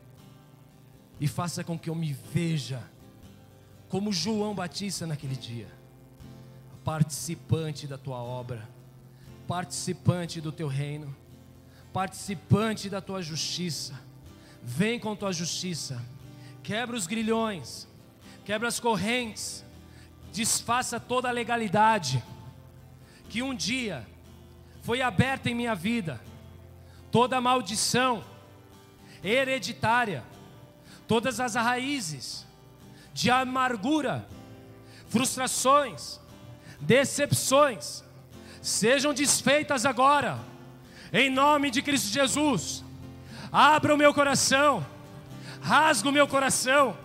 E 1.19 1.27
faça 1.27 1.63
com 1.63 1.79
que 1.79 1.89
eu 1.89 1.95
me 1.95 2.13
veja 2.13 2.83
como 3.89 4.13
João 4.13 4.53
Batista 4.53 5.07
naquele 5.07 5.35
dia, 5.35 5.67
participante 6.83 7.87
da 7.87 7.97
tua 7.97 8.17
obra, 8.17 8.69
participante 9.47 10.39
do 10.39 10.51
teu 10.51 10.67
reino, 10.67 11.15
participante 11.91 12.89
da 12.89 13.01
tua 13.01 13.21
justiça. 13.21 13.99
Vem 14.61 14.99
com 14.99 15.15
tua 15.15 15.31
justiça, 15.31 16.03
quebra 16.61 16.95
os 16.95 17.07
grilhões, 17.07 17.87
quebra 18.45 18.67
as 18.67 18.79
correntes, 18.79 19.63
desfaça 20.31 20.99
toda 20.99 21.29
a 21.29 21.31
legalidade. 21.31 22.23
Que 23.29 23.41
um 23.41 23.55
dia 23.55 24.05
foi 24.87 25.01
aberta 25.01 25.49
em 25.49 25.53
minha 25.53 25.75
vida 25.75 26.17
toda 27.11 27.41
maldição 27.41 28.23
hereditária, 29.21 30.23
todas 31.05 31.41
as 31.41 31.55
raízes 31.55 32.47
de 33.13 33.29
amargura, 33.29 34.25
frustrações, 35.09 36.21
decepções, 36.79 38.01
sejam 38.61 39.13
desfeitas 39.13 39.85
agora, 39.85 40.39
em 41.11 41.29
nome 41.29 41.69
de 41.69 41.81
Cristo 41.81 42.07
Jesus. 42.07 42.81
abra 43.51 43.93
o 43.93 43.97
meu 43.97 44.13
coração, 44.13 44.85
rasga 45.61 46.07
o 46.07 46.13
meu 46.13 46.29
coração 46.29 46.97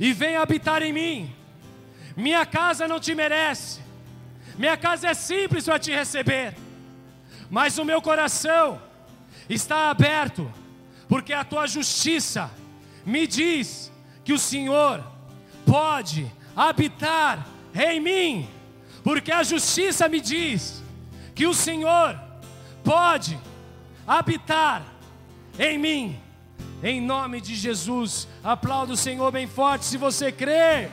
e 0.00 0.12
venha 0.12 0.40
habitar 0.40 0.82
em 0.82 0.92
mim. 0.92 1.32
Minha 2.16 2.44
casa 2.44 2.88
não 2.88 2.98
te 2.98 3.14
merece, 3.14 3.80
minha 4.58 4.76
casa 4.76 5.06
é 5.06 5.14
simples 5.14 5.66
para 5.66 5.78
te 5.78 5.92
receber, 5.92 6.56
mas 7.52 7.76
o 7.76 7.84
meu 7.84 8.00
coração 8.00 8.80
está 9.46 9.90
aberto, 9.90 10.50
porque 11.06 11.34
a 11.34 11.44
tua 11.44 11.66
justiça 11.66 12.50
me 13.04 13.26
diz 13.26 13.92
que 14.24 14.32
o 14.32 14.38
Senhor 14.38 15.04
pode 15.66 16.32
habitar 16.56 17.46
em 17.74 18.00
mim, 18.00 18.48
porque 19.04 19.30
a 19.30 19.42
justiça 19.42 20.08
me 20.08 20.18
diz 20.18 20.82
que 21.34 21.46
o 21.46 21.52
Senhor 21.52 22.18
pode 22.82 23.38
habitar 24.06 24.82
em 25.58 25.76
mim. 25.76 26.18
Em 26.82 27.02
nome 27.02 27.38
de 27.38 27.54
Jesus, 27.54 28.26
aplauda 28.42 28.94
o 28.94 28.96
Senhor 28.96 29.30
bem 29.30 29.46
forte 29.46 29.84
se 29.84 29.98
você 29.98 30.32
crê. 30.32 30.88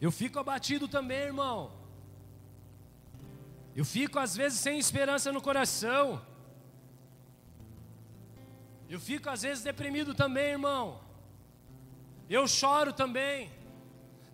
Eu 0.00 0.10
fico 0.12 0.38
abatido 0.38 0.86
também, 0.86 1.18
irmão. 1.18 1.72
Eu 3.74 3.84
fico 3.84 4.18
às 4.18 4.36
vezes 4.36 4.58
sem 4.58 4.78
esperança 4.78 5.32
no 5.32 5.40
coração. 5.40 6.24
Eu 8.88 9.00
fico 9.00 9.28
às 9.28 9.42
vezes 9.42 9.64
deprimido 9.64 10.14
também, 10.14 10.50
irmão. 10.52 11.00
Eu 12.28 12.46
choro 12.46 12.92
também. 12.92 13.50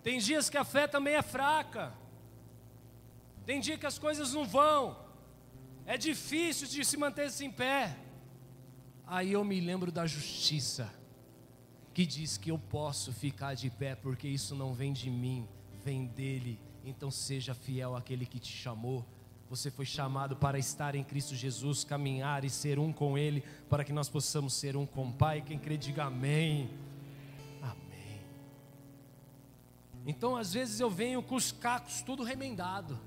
Tem 0.02 0.18
dias 0.18 0.50
que 0.50 0.58
a 0.58 0.64
fé 0.64 0.86
também 0.86 1.14
é 1.14 1.22
fraca. 1.22 1.92
Tem 3.44 3.60
dia 3.60 3.78
que 3.78 3.86
as 3.86 3.98
coisas 3.98 4.32
não 4.32 4.44
vão. 4.44 4.96
É 5.86 5.96
difícil 5.96 6.66
de 6.68 6.84
se 6.84 6.96
manter 6.96 7.30
em 7.40 7.50
pé. 7.50 7.96
Aí 9.06 9.32
eu 9.32 9.44
me 9.44 9.60
lembro 9.60 9.90
da 9.92 10.06
justiça, 10.06 10.92
que 11.92 12.06
diz 12.06 12.38
que 12.38 12.50
eu 12.50 12.58
posso 12.58 13.12
ficar 13.12 13.54
de 13.54 13.68
pé, 13.68 13.94
porque 13.94 14.26
isso 14.26 14.54
não 14.54 14.72
vem 14.72 14.92
de 14.92 15.10
mim, 15.10 15.46
vem 15.84 16.06
dele. 16.06 16.58
Então 16.84 17.10
seja 17.10 17.54
fiel 17.54 17.94
àquele 17.94 18.26
que 18.26 18.38
te 18.38 18.52
chamou. 18.52 19.04
Você 19.50 19.70
foi 19.70 19.84
chamado 19.84 20.34
para 20.34 20.58
estar 20.58 20.94
em 20.94 21.04
Cristo 21.04 21.34
Jesus, 21.36 21.84
caminhar 21.84 22.42
e 22.42 22.48
ser 22.48 22.78
um 22.78 22.90
com 22.90 23.18
Ele, 23.18 23.44
para 23.68 23.84
que 23.84 23.92
nós 23.92 24.08
possamos 24.08 24.54
ser 24.54 24.76
um 24.76 24.86
com 24.86 25.08
o 25.08 25.12
Pai. 25.12 25.42
Quem 25.42 25.58
crê, 25.58 25.76
diga 25.76 26.04
amém. 26.04 26.70
Amém. 27.60 28.20
Então, 30.06 30.36
às 30.36 30.54
vezes 30.54 30.80
eu 30.80 30.90
venho 30.90 31.22
com 31.22 31.34
os 31.34 31.52
cacos 31.52 32.00
tudo 32.00 32.22
remendado. 32.22 32.98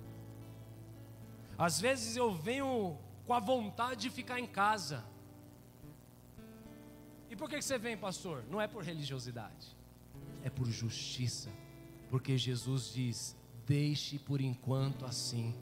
Às 1.58 1.82
vezes 1.82 2.16
eu 2.16 2.36
venho 2.36 2.96
com 3.26 3.34
a 3.34 3.40
vontade 3.40 4.02
de 4.02 4.10
ficar 4.12 4.40
em 4.40 4.46
casa. 4.46 5.04
E 7.30 7.36
por 7.36 7.50
que 7.50 7.62
você 7.62 7.78
vem, 7.78 7.98
pastor? 7.98 8.44
Não 8.50 8.62
é 8.62 8.68
por 8.68 8.84
religiosidade, 8.84 9.76
é 10.44 10.50
por 10.50 10.68
justiça. 10.70 11.50
Porque 12.10 12.38
Jesus 12.38 12.94
diz: 12.94 13.36
deixe 13.66 14.20
por 14.20 14.40
enquanto 14.40 15.06
assim 15.06 15.54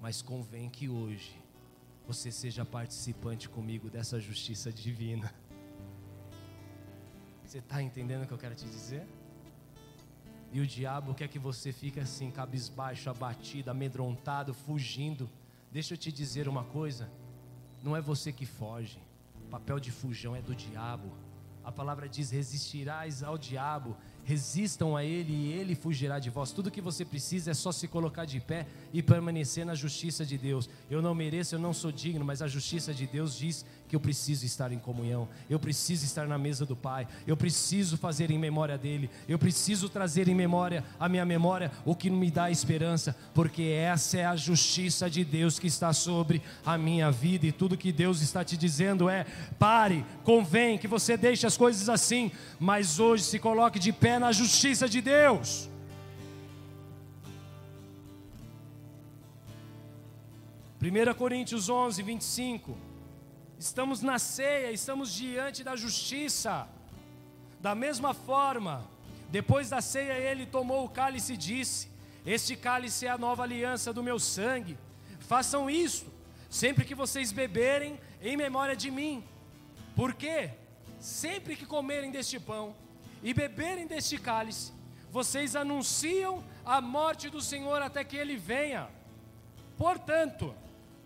mas 0.00 0.22
convém 0.22 0.68
que 0.68 0.88
hoje 0.88 1.36
você 2.06 2.30
seja 2.30 2.64
participante 2.64 3.48
comigo 3.48 3.90
dessa 3.90 4.18
justiça 4.18 4.72
divina. 4.72 5.32
Você 7.44 7.58
está 7.58 7.82
entendendo 7.82 8.22
o 8.24 8.26
que 8.26 8.32
eu 8.32 8.38
quero 8.38 8.54
te 8.54 8.64
dizer? 8.64 9.06
E 10.52 10.60
o 10.60 10.66
diabo 10.66 11.14
quer 11.14 11.28
que 11.28 11.38
você 11.38 11.72
fique 11.72 12.00
assim, 12.00 12.30
cabisbaixo, 12.30 13.10
abatido, 13.10 13.70
amedrontado, 13.70 14.54
fugindo. 14.54 15.28
Deixa 15.70 15.94
eu 15.94 15.98
te 15.98 16.10
dizer 16.10 16.48
uma 16.48 16.64
coisa: 16.64 17.10
não 17.82 17.96
é 17.96 18.00
você 18.00 18.32
que 18.32 18.46
foge, 18.46 18.98
papel 19.48 19.80
de 19.80 19.90
fujão 19.90 20.36
é 20.36 20.42
do 20.42 20.54
diabo. 20.54 21.10
A 21.64 21.72
palavra 21.72 22.08
diz: 22.08 22.30
resistirás 22.30 23.22
ao 23.22 23.36
diabo, 23.36 23.96
resistam 24.24 24.96
a 24.96 25.04
ele 25.04 25.32
e 25.32 25.52
ele 25.52 25.74
fugirá 25.74 26.18
de 26.18 26.30
vós. 26.30 26.52
Tudo 26.52 26.70
que 26.70 26.80
você 26.80 27.04
precisa 27.04 27.50
é 27.50 27.54
só 27.54 27.72
se 27.72 27.88
colocar 27.88 28.24
de 28.24 28.40
pé 28.40 28.66
e 28.92 29.02
permanecer 29.02 29.66
na 29.66 29.74
justiça 29.74 30.24
de 30.24 30.38
Deus. 30.38 30.68
Eu 30.90 31.02
não 31.02 31.14
mereço, 31.14 31.54
eu 31.54 31.58
não 31.58 31.72
sou 31.72 31.90
digno, 31.90 32.24
mas 32.24 32.40
a 32.42 32.46
justiça 32.46 32.94
de 32.94 33.06
Deus 33.06 33.36
diz 33.36 33.66
que 33.88 33.96
eu 33.96 34.00
preciso 34.00 34.44
estar 34.44 34.70
em 34.70 34.78
comunhão, 34.78 35.26
eu 35.48 35.58
preciso 35.58 36.04
estar 36.04 36.26
na 36.26 36.36
mesa 36.36 36.66
do 36.66 36.76
Pai, 36.76 37.08
eu 37.26 37.36
preciso 37.36 37.96
fazer 37.96 38.30
em 38.30 38.38
memória 38.38 38.76
dele, 38.76 39.10
eu 39.26 39.38
preciso 39.38 39.88
trazer 39.88 40.28
em 40.28 40.34
memória 40.34 40.84
a 41.00 41.08
minha 41.08 41.24
memória 41.24 41.72
o 41.84 41.94
que 41.94 42.10
me 42.10 42.30
dá 42.30 42.50
esperança, 42.50 43.16
porque 43.32 43.62
essa 43.62 44.18
é 44.18 44.26
a 44.26 44.36
justiça 44.36 45.08
de 45.08 45.24
Deus 45.24 45.58
que 45.58 45.66
está 45.66 45.92
sobre 45.92 46.42
a 46.64 46.76
minha 46.76 47.10
vida 47.10 47.46
e 47.46 47.52
tudo 47.52 47.76
que 47.76 47.90
Deus 47.90 48.20
está 48.20 48.44
te 48.44 48.56
dizendo 48.56 49.08
é: 49.08 49.24
pare, 49.58 50.04
convém 50.22 50.76
que 50.76 50.86
você 50.86 51.16
deixe 51.16 51.46
as 51.46 51.56
coisas 51.56 51.88
assim, 51.88 52.30
mas 52.60 53.00
hoje 53.00 53.24
se 53.24 53.38
coloque 53.38 53.78
de 53.78 53.92
pé 53.92 54.18
na 54.18 54.32
justiça 54.32 54.88
de 54.88 55.00
Deus. 55.00 55.68
Primeira 60.78 61.12
Coríntios 61.12 61.68
11, 61.68 62.02
25. 62.02 62.87
Estamos 63.58 64.02
na 64.02 64.20
ceia, 64.20 64.70
estamos 64.70 65.12
diante 65.12 65.64
da 65.64 65.74
justiça. 65.74 66.68
Da 67.60 67.74
mesma 67.74 68.14
forma, 68.14 68.88
depois 69.30 69.68
da 69.68 69.80
ceia 69.80 70.12
ele 70.12 70.46
tomou 70.46 70.84
o 70.84 70.88
cálice 70.88 71.32
e 71.32 71.36
disse: 71.36 71.90
Este 72.24 72.54
cálice 72.54 73.06
é 73.06 73.10
a 73.10 73.18
nova 73.18 73.42
aliança 73.42 73.92
do 73.92 74.00
meu 74.00 74.20
sangue. 74.20 74.78
Façam 75.18 75.68
isso 75.68 76.06
sempre 76.48 76.84
que 76.84 76.94
vocês 76.94 77.32
beberem 77.32 77.98
em 78.22 78.36
memória 78.36 78.76
de 78.76 78.92
mim. 78.92 79.24
Por 79.96 80.14
quê? 80.14 80.50
Sempre 81.00 81.56
que 81.56 81.66
comerem 81.66 82.12
deste 82.12 82.38
pão 82.38 82.76
e 83.24 83.34
beberem 83.34 83.88
deste 83.88 84.18
cálice, 84.18 84.72
vocês 85.10 85.56
anunciam 85.56 86.44
a 86.64 86.80
morte 86.80 87.28
do 87.28 87.40
Senhor 87.40 87.82
até 87.82 88.04
que 88.04 88.16
ele 88.16 88.36
venha. 88.36 88.88
Portanto, 89.76 90.54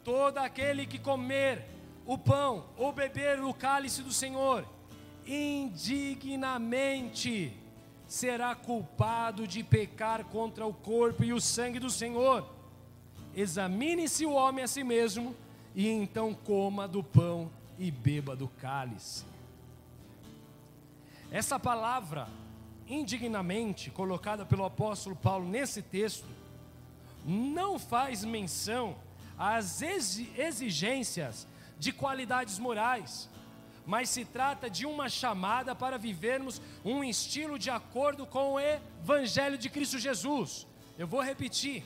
todo 0.04 0.36
aquele 0.36 0.86
que 0.86 0.98
comer 0.98 1.71
o 2.04 2.18
pão 2.18 2.66
ou 2.76 2.92
beber 2.92 3.42
o 3.42 3.54
cálice 3.54 4.02
do 4.02 4.12
Senhor 4.12 4.66
indignamente 5.26 7.56
será 8.06 8.54
culpado 8.54 9.46
de 9.46 9.62
pecar 9.62 10.24
contra 10.24 10.66
o 10.66 10.74
corpo 10.74 11.24
e 11.24 11.32
o 11.32 11.40
sangue 11.40 11.78
do 11.78 11.88
Senhor. 11.88 12.46
Examine-se 13.34 14.26
o 14.26 14.32
homem 14.32 14.62
a 14.64 14.68
si 14.68 14.84
mesmo 14.84 15.34
e 15.74 15.88
então 15.88 16.34
coma 16.34 16.86
do 16.86 17.02
pão 17.02 17.50
e 17.78 17.90
beba 17.90 18.36
do 18.36 18.48
cálice. 18.48 19.24
Essa 21.30 21.58
palavra, 21.58 22.28
indignamente, 22.86 23.90
colocada 23.90 24.44
pelo 24.44 24.66
apóstolo 24.66 25.16
Paulo 25.16 25.48
nesse 25.48 25.80
texto, 25.80 26.28
não 27.24 27.78
faz 27.78 28.22
menção 28.24 28.94
às 29.38 29.80
exigências 29.80 31.46
de 31.82 31.90
qualidades 31.90 32.60
morais, 32.60 33.28
mas 33.84 34.08
se 34.08 34.24
trata 34.24 34.70
de 34.70 34.86
uma 34.86 35.08
chamada 35.08 35.74
para 35.74 35.98
vivermos 35.98 36.62
um 36.84 37.02
estilo 37.02 37.58
de 37.58 37.70
acordo 37.70 38.24
com 38.24 38.52
o 38.52 38.60
Evangelho 38.60 39.58
de 39.58 39.68
Cristo 39.68 39.98
Jesus. 39.98 40.64
Eu 40.96 41.08
vou 41.08 41.20
repetir. 41.20 41.82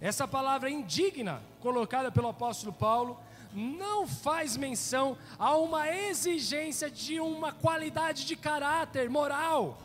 Essa 0.00 0.26
palavra 0.26 0.70
indigna, 0.70 1.42
colocada 1.60 2.10
pelo 2.10 2.28
apóstolo 2.28 2.72
Paulo, 2.72 3.20
não 3.52 4.08
faz 4.08 4.56
menção 4.56 5.18
a 5.38 5.54
uma 5.54 5.94
exigência 5.94 6.90
de 6.90 7.20
uma 7.20 7.52
qualidade 7.52 8.24
de 8.24 8.34
caráter 8.34 9.10
moral. 9.10 9.82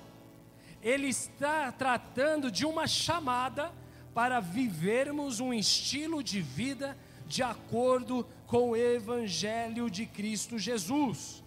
Ele 0.82 1.10
está 1.10 1.74
tratando 1.74 2.50
de 2.50 2.66
uma 2.66 2.88
chamada 2.88 3.70
para 4.14 4.40
vivermos 4.40 5.42
um 5.42 5.54
estilo 5.54 6.24
de 6.24 6.40
vida 6.40 6.98
de 7.28 7.44
acordo 7.44 8.26
com 8.48 8.72
o 8.72 8.76
Evangelho 8.76 9.90
de 9.90 10.06
Cristo 10.06 10.58
Jesus. 10.58 11.44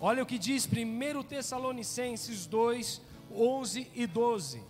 Olha 0.00 0.22
o 0.22 0.26
que 0.26 0.38
diz 0.38 0.66
1 0.66 1.22
Tessalonicenses 1.24 2.46
2, 2.46 3.00
11 3.30 3.90
e 3.94 4.06
12. 4.06 4.62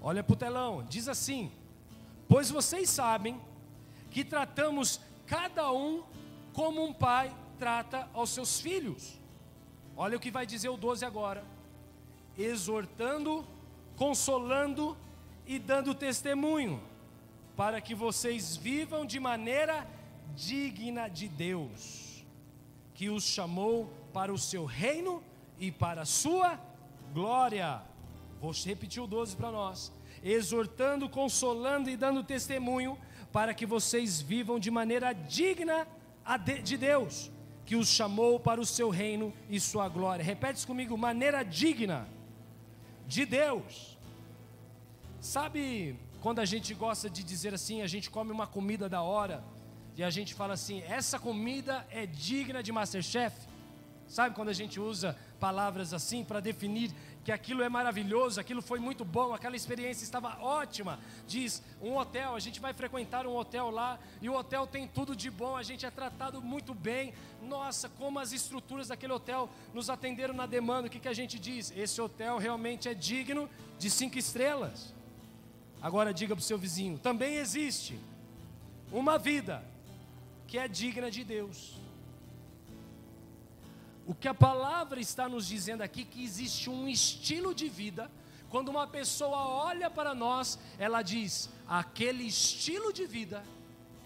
Olha 0.00 0.24
para 0.24 0.32
o 0.32 0.36
telão, 0.36 0.86
diz 0.88 1.06
assim: 1.06 1.52
Pois 2.28 2.50
vocês 2.50 2.88
sabem 2.88 3.38
que 4.10 4.24
tratamos 4.24 5.00
cada 5.26 5.70
um 5.70 6.02
como 6.54 6.82
um 6.82 6.94
pai 6.94 7.34
trata 7.58 8.08
aos 8.14 8.30
seus 8.30 8.58
filhos. 8.60 9.18
Olha 9.96 10.16
o 10.16 10.20
que 10.20 10.30
vai 10.30 10.46
dizer 10.46 10.70
o 10.70 10.76
12 10.76 11.04
agora: 11.04 11.44
exortando, 12.38 13.44
consolando 13.96 14.96
e 15.44 15.58
dando 15.58 15.92
testemunho, 15.92 16.80
para 17.56 17.80
que 17.80 17.94
vocês 17.94 18.56
vivam 18.56 19.04
de 19.04 19.18
maneira 19.18 19.84
digna 20.36 21.08
de 21.08 21.26
Deus, 21.26 22.24
que 22.94 23.10
os 23.10 23.24
chamou 23.24 23.92
para 24.12 24.32
o 24.32 24.38
seu 24.38 24.64
reino 24.64 25.22
e 25.58 25.72
para 25.72 26.02
a 26.02 26.06
sua 26.06 26.60
glória. 27.12 27.82
Vou 28.40 28.52
repetir 28.64 29.02
o 29.02 29.06
12 29.06 29.34
para 29.34 29.50
nós. 29.50 29.92
Exortando, 30.22 31.08
consolando 31.08 31.90
e 31.90 31.96
dando 31.96 32.22
testemunho, 32.22 32.96
para 33.32 33.52
que 33.52 33.66
vocês 33.66 34.20
vivam 34.20 34.58
de 34.58 34.70
maneira 34.70 35.12
digna 35.12 35.86
de 36.62 36.76
Deus, 36.76 37.30
que 37.64 37.74
os 37.74 37.88
chamou 37.88 38.38
para 38.38 38.60
o 38.60 38.66
seu 38.66 38.90
reino 38.90 39.32
e 39.48 39.58
sua 39.58 39.88
glória. 39.88 40.24
Repete 40.24 40.66
comigo: 40.66 40.96
maneira 40.96 41.42
digna 41.42 42.08
de 43.08 43.24
Deus. 43.24 43.98
Sabe 45.20 45.98
quando 46.20 46.40
a 46.40 46.44
gente 46.44 46.74
gosta 46.74 47.08
de 47.08 47.24
dizer 47.24 47.54
assim, 47.54 47.80
a 47.80 47.86
gente 47.86 48.10
come 48.10 48.30
uma 48.30 48.46
comida 48.46 48.88
da 48.88 49.00
hora 49.02 49.42
e 49.96 50.04
a 50.04 50.10
gente 50.10 50.34
fala 50.34 50.54
assim, 50.54 50.82
essa 50.82 51.18
comida 51.18 51.84
é 51.90 52.04
digna 52.06 52.62
de 52.62 52.70
Masterchef? 52.70 53.34
Sabe 54.06 54.34
quando 54.34 54.50
a 54.50 54.52
gente 54.52 54.78
usa 54.78 55.16
palavras 55.40 55.92
assim 55.94 56.22
para 56.22 56.40
definir 56.40 56.92
que 57.24 57.32
aquilo 57.32 57.62
é 57.62 57.68
maravilhoso, 57.68 58.40
aquilo 58.40 58.62
foi 58.62 58.78
muito 58.78 59.04
bom, 59.04 59.34
aquela 59.34 59.56
experiência 59.56 60.04
estava 60.04 60.38
ótima. 60.40 60.98
Diz 61.26 61.62
um 61.80 61.96
hotel, 61.96 62.34
a 62.34 62.40
gente 62.40 62.60
vai 62.60 62.72
frequentar 62.72 63.26
um 63.26 63.36
hotel 63.36 63.70
lá 63.70 63.98
e 64.22 64.28
o 64.28 64.34
hotel 64.34 64.66
tem 64.66 64.86
tudo 64.88 65.14
de 65.14 65.30
bom, 65.30 65.56
a 65.56 65.62
gente 65.62 65.84
é 65.84 65.90
tratado 65.90 66.40
muito 66.40 66.72
bem. 66.72 67.12
Nossa, 67.42 67.88
como 67.88 68.18
as 68.18 68.32
estruturas 68.32 68.88
daquele 68.88 69.12
hotel 69.12 69.50
nos 69.74 69.90
atenderam 69.90 70.34
na 70.34 70.46
demanda. 70.46 70.88
O 70.88 70.90
que, 70.90 71.00
que 71.00 71.08
a 71.08 71.12
gente 71.12 71.38
diz? 71.38 71.72
Esse 71.76 72.00
hotel 72.00 72.38
realmente 72.38 72.88
é 72.88 72.94
digno 72.94 73.48
de 73.78 73.90
cinco 73.90 74.18
estrelas. 74.18 74.94
Agora 75.80 76.12
diga 76.12 76.34
para 76.34 76.42
o 76.42 76.44
seu 76.44 76.58
vizinho: 76.58 76.98
também 76.98 77.36
existe 77.36 77.98
uma 78.90 79.18
vida 79.18 79.62
que 80.46 80.58
é 80.58 80.66
digna 80.66 81.10
de 81.10 81.24
Deus. 81.24 81.87
O 84.08 84.14
que 84.14 84.26
a 84.26 84.32
palavra 84.32 84.98
está 84.98 85.28
nos 85.28 85.46
dizendo 85.46 85.82
aqui 85.82 86.02
que 86.02 86.24
existe 86.24 86.70
um 86.70 86.88
estilo 86.88 87.54
de 87.54 87.68
vida. 87.68 88.10
Quando 88.48 88.70
uma 88.70 88.86
pessoa 88.86 89.46
olha 89.46 89.90
para 89.90 90.14
nós, 90.14 90.58
ela 90.78 91.02
diz: 91.02 91.50
aquele 91.68 92.24
estilo 92.24 92.90
de 92.90 93.04
vida 93.04 93.44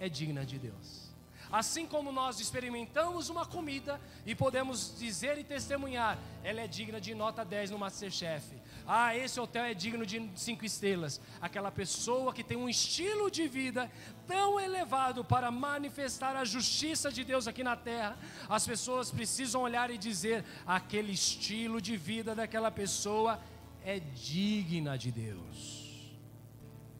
é 0.00 0.08
digna 0.08 0.44
de 0.44 0.58
Deus. 0.58 1.12
Assim 1.52 1.86
como 1.86 2.10
nós 2.10 2.40
experimentamos 2.40 3.28
uma 3.28 3.46
comida 3.46 4.00
e 4.26 4.34
podemos 4.34 4.98
dizer 4.98 5.38
e 5.38 5.44
testemunhar, 5.44 6.18
ela 6.42 6.62
é 6.62 6.66
digna 6.66 7.00
de 7.00 7.14
nota 7.14 7.44
10 7.44 7.70
no 7.70 7.78
Masterchef. 7.78 8.60
Ah, 8.86 9.16
esse 9.16 9.38
hotel 9.38 9.64
é 9.64 9.74
digno 9.74 10.04
de 10.04 10.30
cinco 10.34 10.64
estrelas. 10.64 11.20
Aquela 11.40 11.70
pessoa 11.70 12.32
que 12.32 12.44
tem 12.44 12.56
um 12.56 12.68
estilo 12.68 13.30
de 13.30 13.46
vida 13.48 13.90
tão 14.26 14.58
elevado 14.58 15.24
para 15.24 15.50
manifestar 15.50 16.36
a 16.36 16.44
justiça 16.44 17.10
de 17.10 17.24
Deus 17.24 17.46
aqui 17.46 17.62
na 17.62 17.76
terra, 17.76 18.16
as 18.48 18.66
pessoas 18.66 19.10
precisam 19.10 19.62
olhar 19.62 19.90
e 19.90 19.98
dizer: 19.98 20.44
aquele 20.66 21.12
estilo 21.12 21.80
de 21.80 21.96
vida 21.96 22.34
daquela 22.34 22.70
pessoa 22.70 23.40
é 23.84 24.00
digna 24.00 24.96
de 24.96 25.10
Deus. 25.10 25.82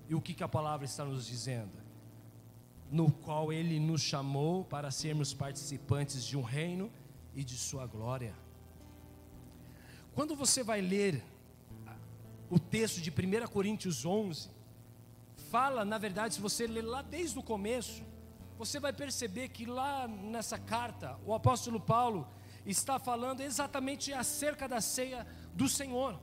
E 0.08 0.14
o 0.14 0.20
que, 0.20 0.34
que 0.34 0.44
a 0.44 0.48
palavra 0.48 0.84
está 0.84 1.04
nos 1.04 1.26
dizendo? 1.26 1.82
no 2.92 3.10
qual 3.10 3.50
Ele 3.50 3.80
nos 3.80 4.02
chamou 4.02 4.64
para 4.66 4.90
sermos 4.90 5.32
participantes 5.32 6.22
de 6.22 6.36
um 6.36 6.42
reino 6.42 6.92
e 7.34 7.42
de 7.42 7.56
Sua 7.56 7.86
glória. 7.86 8.34
Quando 10.14 10.36
você 10.36 10.62
vai 10.62 10.82
ler 10.82 11.24
o 12.52 12.58
texto 12.58 13.00
de 13.00 13.10
1 13.10 13.46
Coríntios 13.46 14.04
11, 14.04 14.50
fala, 15.50 15.86
na 15.86 15.96
verdade, 15.96 16.34
se 16.34 16.40
você 16.40 16.66
ler 16.66 16.82
lá 16.82 17.00
desde 17.00 17.38
o 17.38 17.42
começo, 17.42 18.02
você 18.58 18.78
vai 18.78 18.92
perceber 18.92 19.48
que 19.48 19.64
lá 19.64 20.06
nessa 20.06 20.58
carta, 20.58 21.18
o 21.24 21.32
apóstolo 21.32 21.80
Paulo 21.80 22.28
está 22.66 22.98
falando 22.98 23.40
exatamente 23.40 24.12
acerca 24.12 24.68
da 24.68 24.82
ceia 24.82 25.26
do 25.54 25.66
Senhor. 25.66 26.20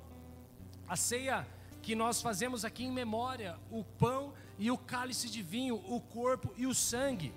A 0.88 0.96
ceia 0.96 1.48
que 1.82 1.96
nós 1.96 2.22
fazemos 2.22 2.64
aqui 2.64 2.84
em 2.84 2.92
memória, 2.92 3.58
o 3.72 3.84
pão 3.84 4.32
e 4.60 4.70
o 4.70 4.78
cálice 4.78 5.32
de 5.32 5.42
vinho, 5.42 5.82
o 5.88 6.00
corpo 6.00 6.54
e 6.56 6.68
o 6.68 6.76
sangue. 6.76 7.34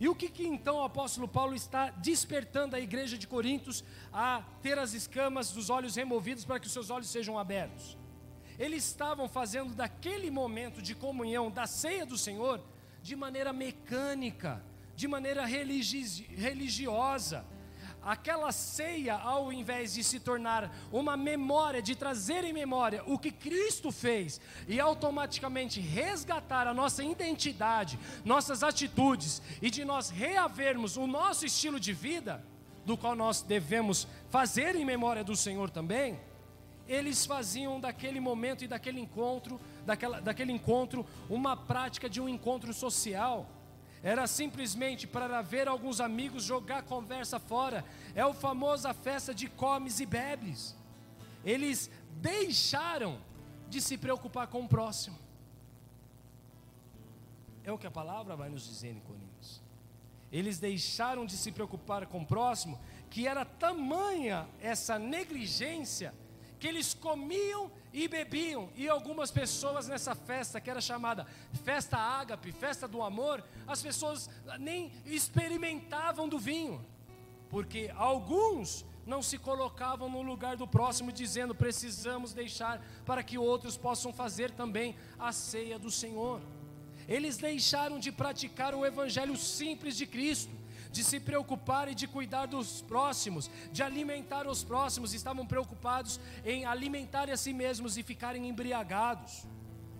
E 0.00 0.08
o 0.08 0.16
que, 0.16 0.28
que 0.28 0.44
então 0.44 0.78
o 0.78 0.82
apóstolo 0.82 1.28
Paulo 1.28 1.54
está 1.54 1.90
despertando 1.90 2.74
a 2.74 2.80
igreja 2.80 3.16
de 3.16 3.28
Coríntios 3.28 3.84
a 4.12 4.42
ter 4.62 4.80
as 4.80 4.94
escamas 4.94 5.52
dos 5.52 5.70
olhos 5.70 5.94
removidos 5.94 6.44
para 6.44 6.58
que 6.58 6.66
os 6.66 6.72
seus 6.72 6.90
olhos 6.90 7.08
sejam 7.08 7.38
abertos? 7.38 7.96
Eles 8.58 8.84
estavam 8.84 9.28
fazendo 9.28 9.74
daquele 9.74 10.30
momento 10.30 10.80
de 10.80 10.94
comunhão, 10.94 11.50
da 11.50 11.66
ceia 11.66 12.06
do 12.06 12.16
Senhor, 12.16 12.60
de 13.02 13.14
maneira 13.14 13.52
mecânica, 13.52 14.62
de 14.94 15.06
maneira 15.06 15.44
religi 15.44 16.26
religiosa, 16.34 17.44
aquela 18.06 18.52
ceia, 18.52 19.14
ao 19.16 19.52
invés 19.52 19.94
de 19.94 20.04
se 20.04 20.20
tornar 20.20 20.72
uma 20.92 21.16
memória, 21.16 21.82
de 21.82 21.96
trazer 21.96 22.44
em 22.44 22.52
memória 22.52 23.02
o 23.04 23.18
que 23.18 23.32
Cristo 23.32 23.90
fez 23.90 24.40
e 24.68 24.78
automaticamente 24.78 25.80
resgatar 25.80 26.68
a 26.68 26.74
nossa 26.74 27.02
identidade, 27.02 27.98
nossas 28.24 28.62
atitudes 28.62 29.42
e 29.60 29.70
de 29.70 29.84
nós 29.84 30.08
reavermos 30.08 30.96
o 30.96 31.06
nosso 31.06 31.44
estilo 31.44 31.80
de 31.80 31.92
vida, 31.92 32.44
do 32.84 32.96
qual 32.96 33.16
nós 33.16 33.42
devemos 33.42 34.06
fazer 34.30 34.76
em 34.76 34.84
memória 34.84 35.24
do 35.24 35.34
Senhor 35.34 35.68
também, 35.68 36.18
eles 36.88 37.26
faziam 37.26 37.80
daquele 37.80 38.20
momento 38.20 38.64
e 38.64 38.68
daquele 38.68 39.00
encontro, 39.00 39.60
daquela, 39.84 40.20
daquele 40.20 40.52
encontro, 40.52 41.06
uma 41.28 41.56
prática 41.56 42.08
de 42.08 42.20
um 42.20 42.28
encontro 42.28 42.72
social 42.72 43.46
era 44.02 44.26
simplesmente 44.26 45.06
para 45.06 45.42
ver 45.42 45.66
alguns 45.66 46.00
amigos 46.00 46.44
jogar 46.44 46.82
conversa 46.84 47.40
fora. 47.40 47.84
É 48.14 48.24
o 48.24 48.32
famoso 48.32 48.86
a 48.86 48.94
festa 48.94 49.34
de 49.34 49.48
comes 49.48 49.98
e 49.98 50.06
bebes. 50.06 50.76
Eles 51.44 51.90
deixaram 52.20 53.18
de 53.68 53.80
se 53.80 53.98
preocupar 53.98 54.46
com 54.46 54.62
o 54.62 54.68
próximo. 54.68 55.18
É 57.64 57.72
o 57.72 57.78
que 57.78 57.86
a 57.86 57.90
palavra 57.90 58.36
vai 58.36 58.48
nos 58.48 58.64
dizer 58.64 58.90
em 58.92 59.00
Coríntios. 59.00 59.60
Eles 60.30 60.58
deixaram 60.60 61.26
de 61.26 61.36
se 61.36 61.50
preocupar 61.50 62.06
com 62.06 62.20
o 62.20 62.26
próximo, 62.26 62.78
que 63.10 63.26
era 63.26 63.44
tamanha 63.44 64.46
essa 64.60 65.00
negligência 65.00 66.14
que 66.58 66.66
eles 66.66 66.94
comiam 66.94 67.70
e 67.92 68.08
bebiam, 68.08 68.68
e 68.74 68.88
algumas 68.88 69.30
pessoas 69.30 69.88
nessa 69.88 70.14
festa, 70.14 70.60
que 70.60 70.70
era 70.70 70.80
chamada 70.80 71.26
festa 71.64 71.96
ágape, 71.96 72.52
festa 72.52 72.86
do 72.86 73.02
amor, 73.02 73.42
as 73.66 73.82
pessoas 73.82 74.28
nem 74.58 74.92
experimentavam 75.04 76.28
do 76.28 76.38
vinho, 76.38 76.84
porque 77.48 77.90
alguns 77.96 78.84
não 79.06 79.22
se 79.22 79.38
colocavam 79.38 80.08
no 80.08 80.22
lugar 80.22 80.56
do 80.56 80.66
próximo, 80.66 81.12
dizendo: 81.12 81.54
precisamos 81.54 82.32
deixar 82.32 82.82
para 83.04 83.22
que 83.22 83.38
outros 83.38 83.76
possam 83.76 84.12
fazer 84.12 84.50
também 84.50 84.96
a 85.18 85.32
ceia 85.32 85.78
do 85.78 85.90
Senhor. 85.90 86.40
Eles 87.08 87.36
deixaram 87.36 88.00
de 88.00 88.10
praticar 88.10 88.74
o 88.74 88.84
evangelho 88.84 89.36
simples 89.36 89.96
de 89.96 90.06
Cristo 90.06 90.55
de 90.96 91.04
se 91.04 91.18
preocupar 91.20 91.88
e 91.88 91.94
de 91.94 92.06
cuidar 92.08 92.46
dos 92.46 92.80
próximos, 92.80 93.50
de 93.70 93.82
alimentar 93.82 94.44
os 94.48 94.64
próximos, 94.64 95.12
estavam 95.12 95.46
preocupados 95.46 96.18
em 96.44 96.64
alimentar 96.64 97.28
a 97.30 97.36
si 97.36 97.52
mesmos 97.52 97.98
e 97.98 98.02
ficarem 98.02 98.48
embriagados. 98.48 99.46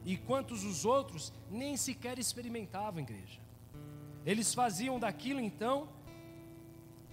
E 0.04 0.16
quantos 0.16 0.64
os 0.64 0.84
outros 0.84 1.32
nem 1.50 1.76
sequer 1.76 2.18
experimentavam, 2.18 3.00
igreja. 3.00 3.40
Eles 4.24 4.54
faziam 4.54 4.98
daquilo 4.98 5.40
então, 5.40 5.76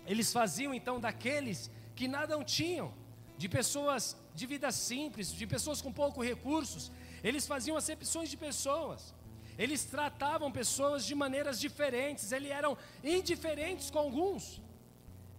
eles 0.05 0.31
faziam 0.31 0.73
então 0.73 0.99
daqueles 0.99 1.69
que 1.95 2.07
nada 2.07 2.41
tinham, 2.43 2.93
de 3.37 3.49
pessoas 3.49 4.15
de 4.33 4.45
vida 4.53 4.71
simples, 4.71 5.31
de 5.31 5.45
pessoas 5.45 5.81
com 5.81 5.91
poucos 5.91 6.25
recursos, 6.25 6.91
eles 7.23 7.45
faziam 7.45 7.75
acepções 7.75 8.29
de 8.29 8.37
pessoas. 8.37 9.13
Eles 9.57 9.83
tratavam 9.85 10.51
pessoas 10.51 11.05
de 11.05 11.13
maneiras 11.13 11.59
diferentes, 11.59 12.31
eles 12.31 12.51
eram 12.51 12.77
indiferentes 13.03 13.89
com 13.89 13.99
alguns. 13.99 14.61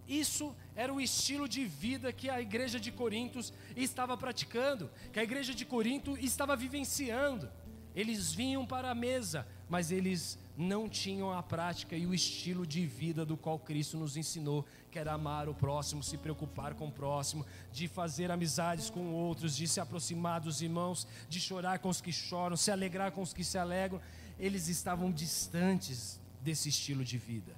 Isso 0.07 0.55
era 0.75 0.93
o 0.93 1.01
estilo 1.01 1.47
de 1.47 1.65
vida 1.65 2.13
que 2.13 2.29
a 2.29 2.39
igreja 2.39 2.79
de 2.79 2.91
Corinto 2.91 3.39
estava 3.75 4.15
praticando, 4.15 4.89
que 5.11 5.19
a 5.19 5.23
igreja 5.23 5.53
de 5.53 5.65
Corinto 5.65 6.17
estava 6.17 6.55
vivenciando. 6.55 7.49
Eles 7.95 8.33
vinham 8.33 8.65
para 8.65 8.91
a 8.91 8.95
mesa, 8.95 9.47
mas 9.69 9.91
eles 9.91 10.37
não 10.57 10.87
tinham 10.87 11.31
a 11.31 11.43
prática 11.43 11.95
e 11.95 12.05
o 12.05 12.13
estilo 12.13 12.65
de 12.65 12.85
vida 12.85 13.25
do 13.25 13.35
qual 13.35 13.59
Cristo 13.59 13.97
nos 13.97 14.15
ensinou, 14.15 14.65
que 14.89 14.97
era 14.97 15.13
amar 15.13 15.49
o 15.49 15.53
próximo, 15.53 16.01
se 16.01 16.17
preocupar 16.17 16.73
com 16.75 16.87
o 16.87 16.91
próximo, 16.91 17.45
de 17.71 17.87
fazer 17.87 18.31
amizades 18.31 18.89
com 18.89 19.13
outros, 19.13 19.55
de 19.55 19.67
se 19.67 19.79
aproximar 19.79 20.39
dos 20.39 20.61
irmãos, 20.61 21.07
de 21.27 21.39
chorar 21.39 21.79
com 21.79 21.89
os 21.89 21.99
que 21.99 22.11
choram, 22.11 22.55
se 22.55 22.71
alegrar 22.71 23.11
com 23.11 23.21
os 23.21 23.33
que 23.33 23.43
se 23.43 23.57
alegram. 23.57 23.99
Eles 24.39 24.67
estavam 24.67 25.11
distantes 25.11 26.19
desse 26.41 26.69
estilo 26.69 27.03
de 27.03 27.17
vida. 27.17 27.53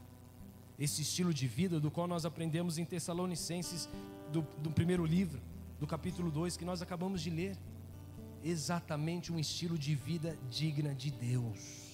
Esse 0.80 1.02
estilo 1.02 1.34
de 1.34 1.48
vida 1.48 1.80
do 1.80 1.92
qual 1.92 2.08
nós 2.08 2.26
aprendemos 2.26 2.78
em 2.78 2.86
Tessalonicenses, 2.86 3.88
do, 4.32 4.46
do 4.60 4.72
primeiro 4.72 5.06
livro, 5.06 5.40
do 5.80 5.86
capítulo 5.86 6.32
2, 6.32 6.58
que 6.58 6.66
nós 6.66 6.82
acabamos 6.82 7.22
de 7.22 7.30
ler. 7.30 7.58
Exatamente 8.44 9.32
um 9.32 9.40
estilo 9.40 9.78
de 9.78 9.96
vida 9.96 10.38
digna 10.50 10.94
de 10.94 11.10
Deus 11.12 11.87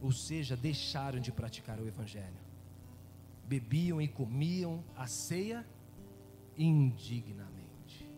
ou 0.00 0.12
seja, 0.12 0.56
deixaram 0.56 1.20
de 1.20 1.32
praticar 1.32 1.78
o 1.80 1.86
Evangelho. 1.86 2.48
Bebiam 3.46 4.00
e 4.00 4.06
comiam 4.06 4.84
a 4.96 5.06
ceia 5.06 5.66
indignamente. 6.56 8.08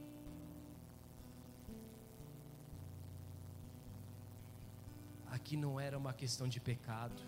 Aqui 5.31 5.57
não 5.57 5.79
era 5.79 5.97
uma 5.97 6.13
questão 6.13 6.49
de 6.49 6.61
pecado, 6.61 7.23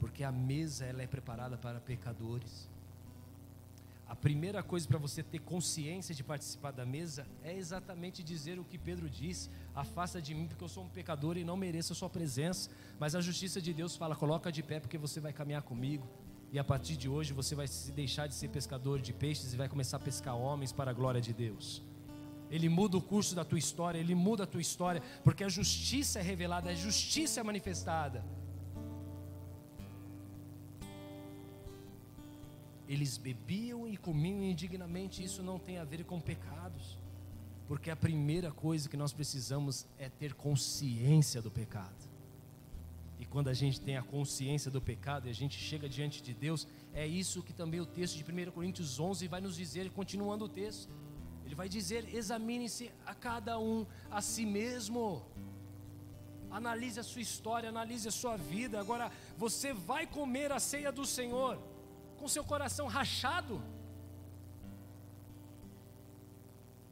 porque 0.00 0.24
a 0.24 0.32
mesa 0.32 0.84
ela 0.86 1.02
é 1.02 1.06
preparada 1.06 1.56
para 1.56 1.80
pecadores. 1.80 2.68
A 4.08 4.14
primeira 4.14 4.62
coisa 4.62 4.86
para 4.86 4.98
você 4.98 5.20
ter 5.20 5.40
consciência 5.40 6.14
de 6.14 6.22
participar 6.22 6.70
da 6.70 6.86
mesa 6.86 7.26
é 7.42 7.52
exatamente 7.52 8.22
dizer 8.22 8.58
o 8.58 8.64
que 8.64 8.78
Pedro 8.78 9.10
diz: 9.10 9.50
afasta 9.74 10.22
de 10.22 10.32
mim, 10.32 10.46
porque 10.46 10.62
eu 10.62 10.68
sou 10.68 10.84
um 10.84 10.88
pecador 10.88 11.36
e 11.36 11.44
não 11.44 11.56
mereço 11.56 11.92
a 11.92 11.96
sua 11.96 12.08
presença. 12.08 12.70
Mas 13.00 13.16
a 13.16 13.20
justiça 13.20 13.60
de 13.60 13.72
Deus 13.72 13.96
fala: 13.96 14.14
coloca 14.14 14.52
de 14.52 14.62
pé, 14.62 14.78
porque 14.78 14.96
você 14.96 15.18
vai 15.18 15.32
caminhar 15.32 15.62
comigo. 15.62 16.06
E 16.52 16.58
a 16.58 16.64
partir 16.64 16.96
de 16.96 17.08
hoje 17.08 17.32
você 17.32 17.56
vai 17.56 17.66
se 17.66 17.90
deixar 17.90 18.28
de 18.28 18.34
ser 18.34 18.48
pescador 18.48 19.00
de 19.00 19.12
peixes 19.12 19.52
e 19.52 19.56
vai 19.56 19.68
começar 19.68 19.96
a 19.96 20.00
pescar 20.00 20.36
homens 20.36 20.72
para 20.72 20.92
a 20.92 20.94
glória 20.94 21.20
de 21.20 21.32
Deus. 21.32 21.82
Ele 22.48 22.68
muda 22.68 22.96
o 22.96 23.02
curso 23.02 23.34
da 23.34 23.44
tua 23.44 23.58
história, 23.58 23.98
ele 23.98 24.14
muda 24.14 24.44
a 24.44 24.46
tua 24.46 24.60
história, 24.60 25.02
porque 25.24 25.42
a 25.42 25.48
justiça 25.48 26.20
é 26.20 26.22
revelada, 26.22 26.70
a 26.70 26.74
justiça 26.74 27.40
é 27.40 27.42
manifestada. 27.42 28.24
Eles 32.88 33.18
bebiam 33.18 33.88
e 33.88 33.96
comiam 33.96 34.42
indignamente, 34.42 35.22
isso 35.22 35.42
não 35.42 35.58
tem 35.58 35.78
a 35.78 35.84
ver 35.84 36.04
com 36.04 36.20
pecados, 36.20 36.96
porque 37.66 37.90
a 37.90 37.96
primeira 37.96 38.52
coisa 38.52 38.88
que 38.88 38.96
nós 38.96 39.12
precisamos 39.12 39.86
é 39.98 40.08
ter 40.08 40.34
consciência 40.34 41.42
do 41.42 41.50
pecado. 41.50 42.06
E 43.18 43.24
quando 43.24 43.48
a 43.48 43.54
gente 43.54 43.80
tem 43.80 43.96
a 43.96 44.02
consciência 44.02 44.70
do 44.70 44.80
pecado 44.80 45.26
e 45.26 45.30
a 45.30 45.34
gente 45.34 45.58
chega 45.58 45.88
diante 45.88 46.22
de 46.22 46.34
Deus, 46.34 46.66
é 46.92 47.06
isso 47.06 47.42
que 47.42 47.52
também 47.52 47.80
o 47.80 47.86
texto 47.86 48.16
de 48.16 48.24
1 48.30 48.50
Coríntios 48.52 49.00
11 49.00 49.26
vai 49.26 49.40
nos 49.40 49.56
dizer, 49.56 49.90
continuando 49.90 50.44
o 50.44 50.48
texto. 50.48 50.92
Ele 51.44 51.54
vai 51.54 51.68
dizer: 51.68 52.14
examine-se 52.14 52.92
a 53.06 53.14
cada 53.14 53.58
um 53.58 53.86
a 54.10 54.20
si 54.20 54.44
mesmo. 54.44 55.24
Analise 56.50 57.00
a 57.00 57.02
sua 57.02 57.22
história, 57.22 57.70
analise 57.70 58.06
a 58.06 58.12
sua 58.12 58.36
vida. 58.36 58.78
Agora, 58.78 59.10
você 59.36 59.72
vai 59.72 60.06
comer 60.06 60.52
a 60.52 60.60
ceia 60.60 60.92
do 60.92 61.04
Senhor 61.04 61.58
com 62.18 62.28
seu 62.34 62.44
coração 62.52 62.86
rachado? 62.86 63.56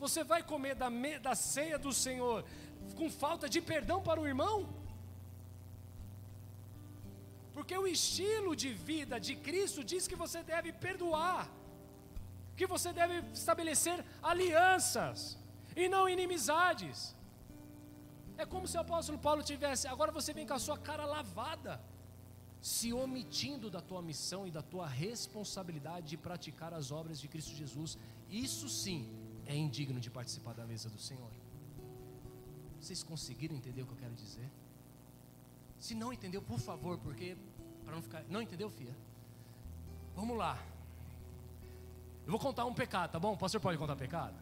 Você 0.05 0.23
vai 0.33 0.43
comer 0.43 0.75
da, 0.75 0.89
me, 0.91 1.13
da 1.19 1.35
ceia 1.35 1.79
do 1.79 1.93
Senhor 1.93 2.45
com 2.99 3.09
falta 3.11 3.49
de 3.49 3.61
perdão 3.73 4.03
para 4.09 4.21
o 4.21 4.27
irmão? 4.27 4.57
Porque 7.55 7.77
o 7.79 7.87
estilo 7.87 8.53
de 8.63 8.71
vida 8.91 9.19
de 9.27 9.35
Cristo 9.47 9.83
diz 9.93 10.09
que 10.11 10.17
você 10.25 10.43
deve 10.43 10.73
perdoar, 10.87 11.49
que 12.57 12.67
você 12.67 12.93
deve 12.93 13.17
estabelecer 13.33 14.05
alianças 14.33 15.39
e 15.77 15.89
não 15.89 16.09
inimizades. 16.09 17.15
É 18.37 18.45
como 18.45 18.67
se 18.67 18.77
o 18.77 18.81
apóstolo 18.81 19.19
Paulo 19.27 19.43
tivesse, 19.43 19.87
agora 19.87 20.11
você 20.19 20.33
vem 20.39 20.47
com 20.47 20.55
a 20.55 20.59
sua 20.59 20.77
cara 20.77 21.05
lavada 21.17 21.81
se 22.65 22.95
omitindo 22.95 23.69
da 23.69 23.83
tua 23.83 24.01
missão 24.01 24.47
e 24.47 24.51
da 24.51 24.63
tua 24.63 24.87
responsabilidade 24.87 26.09
de 26.09 26.17
praticar 26.17 26.73
as 26.73 26.91
obras 26.91 27.21
de 27.21 27.29
Cristo 27.29 27.55
Jesus, 27.55 27.99
isso 28.31 28.71
sim 28.71 29.07
é 29.45 29.55
indigno 29.55 30.01
de 30.01 30.11
participar 30.11 30.55
da 30.55 30.65
mesa 30.65 30.89
do 30.89 30.99
Senhor. 30.99 31.31
Vocês 32.81 33.03
conseguiram 33.03 33.55
entender 33.55 33.83
o 33.83 33.87
que 33.87 33.93
eu 33.93 33.99
quero 33.99 34.15
dizer? 34.15 34.51
Se 35.79 35.95
não 35.95 36.11
entendeu, 36.11 36.41
por 36.41 36.59
favor, 36.59 36.97
porque 36.97 37.37
para 37.85 37.97
não 37.97 38.01
ficar, 38.01 38.25
não 38.31 38.41
entendeu, 38.41 38.71
filha? 38.71 38.97
Vamos 40.17 40.39
lá. 40.39 40.59
Eu 42.25 42.31
vou 42.31 42.41
contar 42.41 42.65
um 42.65 42.73
pecado, 42.73 43.11
tá 43.11 43.21
bom? 43.21 43.35
O 43.35 43.37
pastor 43.37 43.61
pode 43.61 43.77
contar 43.77 43.95
pecado? 43.95 44.37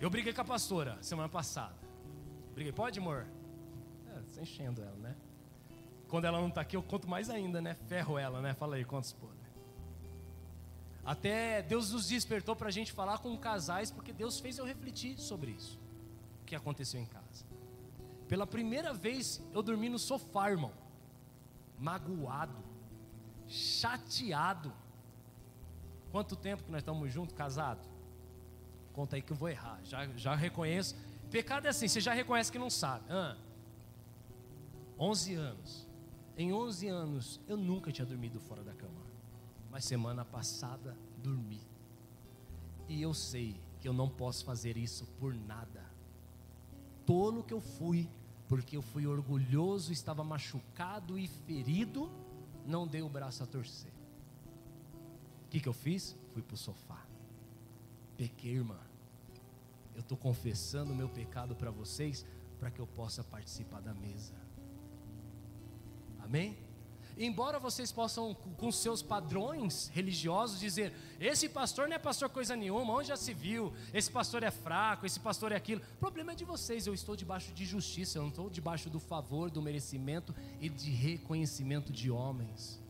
Eu 0.00 0.08
briguei 0.08 0.32
com 0.32 0.40
a 0.40 0.44
pastora 0.46 0.96
semana 1.02 1.28
passada. 1.28 1.76
Briguei, 2.54 2.72
pode, 2.72 2.98
amor? 2.98 3.26
É, 4.06 4.40
enchendo 4.40 4.80
ela, 4.80 4.96
né? 4.96 5.14
Quando 6.14 6.26
ela 6.26 6.40
não 6.40 6.46
está 6.46 6.60
aqui, 6.60 6.76
eu 6.76 6.82
conto 6.84 7.08
mais 7.08 7.28
ainda, 7.28 7.60
né? 7.60 7.74
Ferro 7.88 8.16
ela, 8.16 8.40
né? 8.40 8.54
Fala 8.54 8.76
aí, 8.76 8.84
quantos 8.84 9.12
podem. 9.12 9.36
Até 11.04 11.60
Deus 11.60 11.90
nos 11.90 12.06
despertou 12.06 12.54
para 12.54 12.68
a 12.68 12.70
gente 12.70 12.92
falar 12.92 13.18
com 13.18 13.36
casais, 13.36 13.90
porque 13.90 14.12
Deus 14.12 14.38
fez 14.38 14.56
eu 14.58 14.64
refletir 14.64 15.18
sobre 15.18 15.50
isso. 15.50 15.76
O 16.40 16.44
que 16.44 16.54
aconteceu 16.54 17.00
em 17.00 17.04
casa. 17.04 17.44
Pela 18.28 18.46
primeira 18.46 18.94
vez 18.94 19.42
eu 19.52 19.60
dormi 19.60 19.88
no 19.88 19.98
sofá, 19.98 20.52
irmão. 20.52 20.70
Magoado. 21.80 22.62
Chateado. 23.48 24.72
Quanto 26.12 26.36
tempo 26.36 26.62
que 26.62 26.70
nós 26.70 26.82
estamos 26.82 27.12
juntos, 27.12 27.34
casados? 27.34 27.84
Conta 28.92 29.16
aí 29.16 29.22
que 29.22 29.32
eu 29.32 29.36
vou 29.36 29.48
errar. 29.48 29.80
Já, 29.82 30.06
já 30.16 30.36
reconheço. 30.36 30.94
Pecado 31.28 31.66
é 31.66 31.70
assim, 31.70 31.88
você 31.88 32.00
já 32.00 32.12
reconhece 32.12 32.52
que 32.52 32.58
não 32.60 32.70
sabe. 32.70 33.04
Ah, 33.10 33.36
11 34.96 35.34
anos. 35.34 35.93
Em 36.36 36.52
11 36.52 36.88
anos, 36.88 37.40
eu 37.46 37.56
nunca 37.56 37.92
tinha 37.92 38.06
dormido 38.06 38.40
fora 38.40 38.62
da 38.62 38.74
cama. 38.74 39.00
Mas 39.70 39.84
semana 39.84 40.24
passada, 40.24 40.96
dormi. 41.22 41.60
E 42.88 43.00
eu 43.00 43.14
sei 43.14 43.60
que 43.80 43.88
eu 43.88 43.92
não 43.92 44.08
posso 44.08 44.44
fazer 44.44 44.76
isso 44.76 45.06
por 45.18 45.34
nada. 45.34 45.84
Tolo 47.06 47.44
que 47.44 47.54
eu 47.54 47.60
fui, 47.60 48.08
porque 48.48 48.76
eu 48.76 48.82
fui 48.82 49.06
orgulhoso, 49.06 49.92
estava 49.92 50.24
machucado 50.24 51.18
e 51.18 51.28
ferido, 51.28 52.10
não 52.66 52.86
dei 52.86 53.02
o 53.02 53.08
braço 53.08 53.42
a 53.42 53.46
torcer. 53.46 53.92
O 55.46 55.48
que, 55.50 55.60
que 55.60 55.68
eu 55.68 55.72
fiz? 55.72 56.16
Fui 56.32 56.42
para 56.42 56.54
o 56.54 56.58
sofá. 56.58 57.04
Pequei, 58.16 58.54
irmã. 58.54 58.78
Eu 59.94 60.00
estou 60.00 60.18
confessando 60.18 60.92
o 60.92 60.96
meu 60.96 61.08
pecado 61.08 61.54
para 61.54 61.70
vocês, 61.70 62.26
para 62.58 62.70
que 62.70 62.80
eu 62.80 62.86
possa 62.86 63.22
participar 63.22 63.80
da 63.80 63.94
mesa. 63.94 64.43
Amém? 66.24 66.56
Embora 67.16 67.60
vocês 67.60 67.92
possam, 67.92 68.34
com 68.34 68.72
seus 68.72 69.00
padrões 69.00 69.88
religiosos, 69.88 70.58
dizer: 70.58 70.92
esse 71.20 71.48
pastor 71.48 71.86
não 71.86 71.94
é 71.94 71.98
pastor 71.98 72.28
coisa 72.28 72.56
nenhuma, 72.56 72.92
onde 72.92 73.08
já 73.08 73.16
se 73.16 73.32
viu? 73.32 73.72
Esse 73.92 74.10
pastor 74.10 74.42
é 74.42 74.50
fraco, 74.50 75.06
esse 75.06 75.20
pastor 75.20 75.52
é 75.52 75.56
aquilo. 75.56 75.80
O 75.96 75.98
problema 75.98 76.32
é 76.32 76.34
de 76.34 76.44
vocês, 76.44 76.86
eu 76.86 76.94
estou 76.94 77.14
debaixo 77.14 77.52
de 77.52 77.64
justiça, 77.64 78.18
eu 78.18 78.22
não 78.22 78.30
estou 78.30 78.50
debaixo 78.50 78.90
do 78.90 78.98
favor, 78.98 79.48
do 79.48 79.62
merecimento 79.62 80.34
e 80.60 80.68
de 80.68 80.90
reconhecimento 80.90 81.92
de 81.92 82.10
homens. 82.10 82.82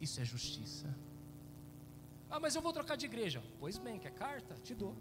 Isso 0.00 0.20
é 0.20 0.24
justiça. 0.24 0.92
Ah, 2.28 2.40
mas 2.40 2.56
eu 2.56 2.62
vou 2.62 2.72
trocar 2.72 2.96
de 2.96 3.06
igreja. 3.06 3.42
Pois 3.60 3.78
bem, 3.78 3.98
quer 3.98 4.10
carta? 4.10 4.54
Te 4.56 4.74
dou. 4.74 4.96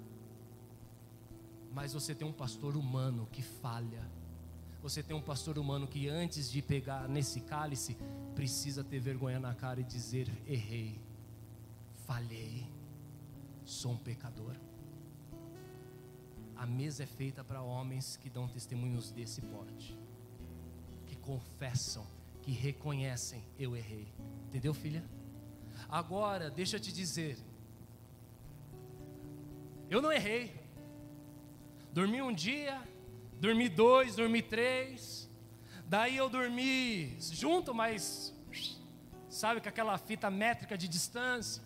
Mas 1.74 1.94
você 1.94 2.14
tem 2.14 2.28
um 2.28 2.32
pastor 2.32 2.78
humano 2.78 3.28
que 3.32 3.42
falha 3.42 4.08
você 4.86 5.02
tem 5.02 5.16
um 5.16 5.22
pastor 5.22 5.58
humano 5.58 5.88
que 5.88 6.08
antes 6.08 6.52
de 6.52 6.62
pegar 6.62 7.10
nesse 7.10 7.42
cálice, 7.42 7.98
precisa 8.36 8.84
ter 8.84 9.00
vergonha 9.00 9.40
na 9.40 9.56
cara 9.56 9.82
e 9.82 9.84
dizer: 9.84 10.32
errei, 10.46 11.02
falhei, 12.06 12.68
sou 13.64 13.94
um 13.94 13.98
pecador. 13.98 14.56
A 16.56 16.68
mesa 16.68 17.02
é 17.02 17.08
feita 17.08 17.44
para 17.44 17.64
homens 17.64 18.16
que 18.16 18.30
dão 18.30 18.48
testemunhos 18.48 19.10
desse 19.10 19.42
porte, 19.42 19.98
que 21.08 21.16
confessam, 21.16 22.06
que 22.44 22.52
reconhecem: 22.52 23.44
eu 23.58 23.76
errei. 23.76 24.08
Entendeu, 24.50 24.72
filha? 24.72 25.04
Agora, 25.90 26.52
deixa 26.52 26.76
eu 26.76 26.80
te 26.80 26.94
dizer: 26.94 27.40
eu 29.90 30.00
não 30.00 30.12
errei. 30.12 30.54
Dormi 31.92 32.22
um 32.22 32.32
dia, 32.32 32.80
Dormi 33.40 33.70
dois, 33.70 34.16
dormi 34.16 34.42
três. 34.42 35.30
Daí 35.88 36.18
eu 36.18 36.30
dormi 36.30 37.16
junto, 37.20 37.74
mas 37.74 38.34
sabe 39.30 39.62
com 39.62 39.70
aquela 39.70 39.98
fita 39.98 40.32
métrica 40.32 40.78
de 40.78 40.88
distância. 40.88 41.62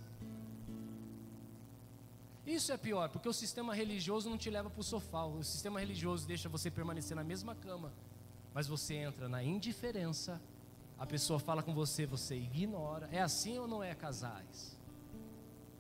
Isso 2.46 2.72
é 2.72 2.78
pior, 2.78 3.10
porque 3.10 3.30
o 3.30 3.34
sistema 3.34 3.76
religioso 3.76 4.30
não 4.30 4.38
te 4.38 4.50
leva 4.50 4.70
para 4.70 4.82
o 4.82 4.84
sofá. 4.84 5.24
O 5.24 5.44
sistema 5.44 5.80
religioso 5.80 6.28
deixa 6.28 6.50
você 6.50 6.72
permanecer 6.72 7.16
na 7.16 7.24
mesma 7.24 7.54
cama, 7.54 7.94
mas 8.54 8.68
você 8.68 8.96
entra 8.96 9.30
na 9.30 9.44
indiferença. 9.44 10.42
A 10.98 11.06
pessoa 11.06 11.40
fala 11.40 11.62
com 11.62 11.74
você, 11.74 12.06
você 12.06 12.36
ignora. 12.36 13.08
É 13.12 13.22
assim 13.22 13.58
ou 13.58 13.68
não 13.68 13.84
é, 13.84 13.94
casais? 13.94 14.78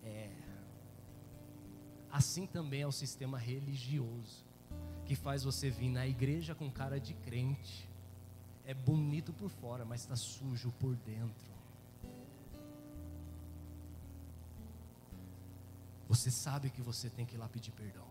É. 0.03 0.29
Assim 2.11 2.45
também 2.45 2.83
é 2.83 2.87
o 2.87 2.91
sistema 2.91 3.37
religioso 3.37 4.48
que 5.09 5.15
faz 5.15 5.43
você 5.43 5.71
vir 5.71 5.89
na 5.89 6.05
igreja 6.05 6.53
com 6.53 6.69
cara 6.69 6.99
de 6.99 7.15
crente. 7.15 7.89
É 8.63 8.75
bonito 8.75 9.33
por 9.33 9.49
fora, 9.49 9.83
mas 9.83 10.01
está 10.01 10.15
sujo 10.15 10.71
por 10.73 10.95
dentro. 10.97 11.51
Você 16.07 16.29
sabe 16.29 16.69
que 16.69 16.79
você 16.79 17.09
tem 17.09 17.25
que 17.25 17.33
ir 17.33 17.39
lá 17.39 17.49
pedir 17.49 17.71
perdão. 17.71 18.05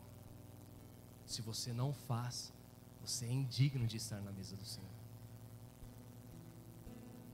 Se 1.24 1.40
você 1.40 1.72
não 1.72 1.92
faz, 1.92 2.53
você 3.01 3.26
é 3.26 3.30
indigno 3.30 3.86
de 3.86 3.96
estar 3.96 4.20
na 4.20 4.32
mesa 4.32 4.57
do 4.57 4.64
Senhor. 4.64 4.90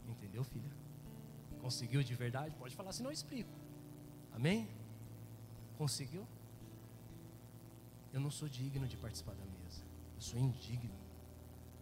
Entendeu, 0.06 0.44
filha? 0.44 0.72
Conseguiu 1.62 2.02
de 2.02 2.14
verdade? 2.14 2.54
Pode 2.56 2.76
falar, 2.76 2.92
senão 2.92 3.08
eu 3.08 3.14
explico. 3.14 3.58
Amém? 4.30 4.68
Conseguiu? 5.78 6.26
Eu 8.12 8.20
não 8.20 8.30
sou 8.30 8.46
digno 8.46 8.86
de 8.86 8.98
participar 8.98 9.32
da 9.32 9.44
mesa. 9.46 9.53
Sou 10.27 10.39
indigno. 10.39 10.97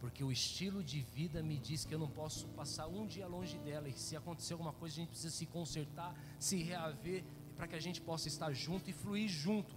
Porque 0.00 0.24
o 0.24 0.32
estilo 0.32 0.82
de 0.82 1.00
vida 1.00 1.40
me 1.44 1.56
diz 1.56 1.84
que 1.84 1.94
eu 1.94 1.98
não 2.04 2.08
posso 2.08 2.48
passar 2.60 2.88
um 2.88 3.06
dia 3.06 3.26
longe 3.28 3.56
dela. 3.58 3.88
E 3.88 3.92
se 3.92 4.16
acontecer 4.16 4.54
alguma 4.54 4.72
coisa, 4.72 4.96
a 4.96 4.98
gente 5.00 5.10
precisa 5.10 5.32
se 5.32 5.46
consertar, 5.46 6.12
se 6.40 6.56
reaver, 6.60 7.22
para 7.56 7.68
que 7.68 7.76
a 7.76 7.80
gente 7.80 8.00
possa 8.00 8.26
estar 8.26 8.52
junto 8.52 8.90
e 8.90 8.92
fluir 8.92 9.28
junto. 9.28 9.76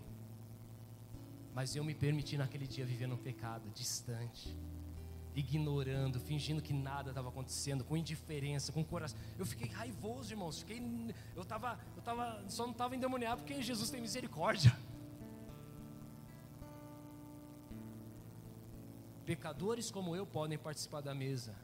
Mas 1.54 1.76
eu 1.76 1.84
me 1.84 1.94
permiti 1.94 2.38
naquele 2.38 2.66
dia 2.66 2.86
viver 2.88 3.08
no 3.08 3.20
pecado, 3.20 3.70
distante, 3.70 4.58
ignorando, 5.36 6.20
fingindo 6.20 6.60
que 6.60 6.74
nada 6.74 7.12
estava 7.12 7.30
acontecendo, 7.30 7.84
com 7.84 7.96
indiferença, 7.96 8.72
com 8.72 8.84
coração. 8.84 9.20
Eu 9.38 9.46
fiquei 9.46 9.70
raivoso, 9.70 10.34
irmãos. 10.34 10.62
Fiquei, 10.62 10.82
eu 11.36 11.46
tava, 11.46 11.80
eu 11.96 12.02
tava, 12.02 12.44
só 12.50 12.64
não 12.64 12.72
estava 12.72 12.96
endemoniado 12.96 13.44
porque 13.44 13.62
Jesus 13.62 13.92
tem 13.92 14.02
misericórdia. 14.02 14.76
Pecadores 19.26 19.90
como 19.90 20.16
eu 20.16 20.26
podem 20.26 20.58
participar 20.58 21.02
da 21.02 21.16
mesa. 21.16 21.56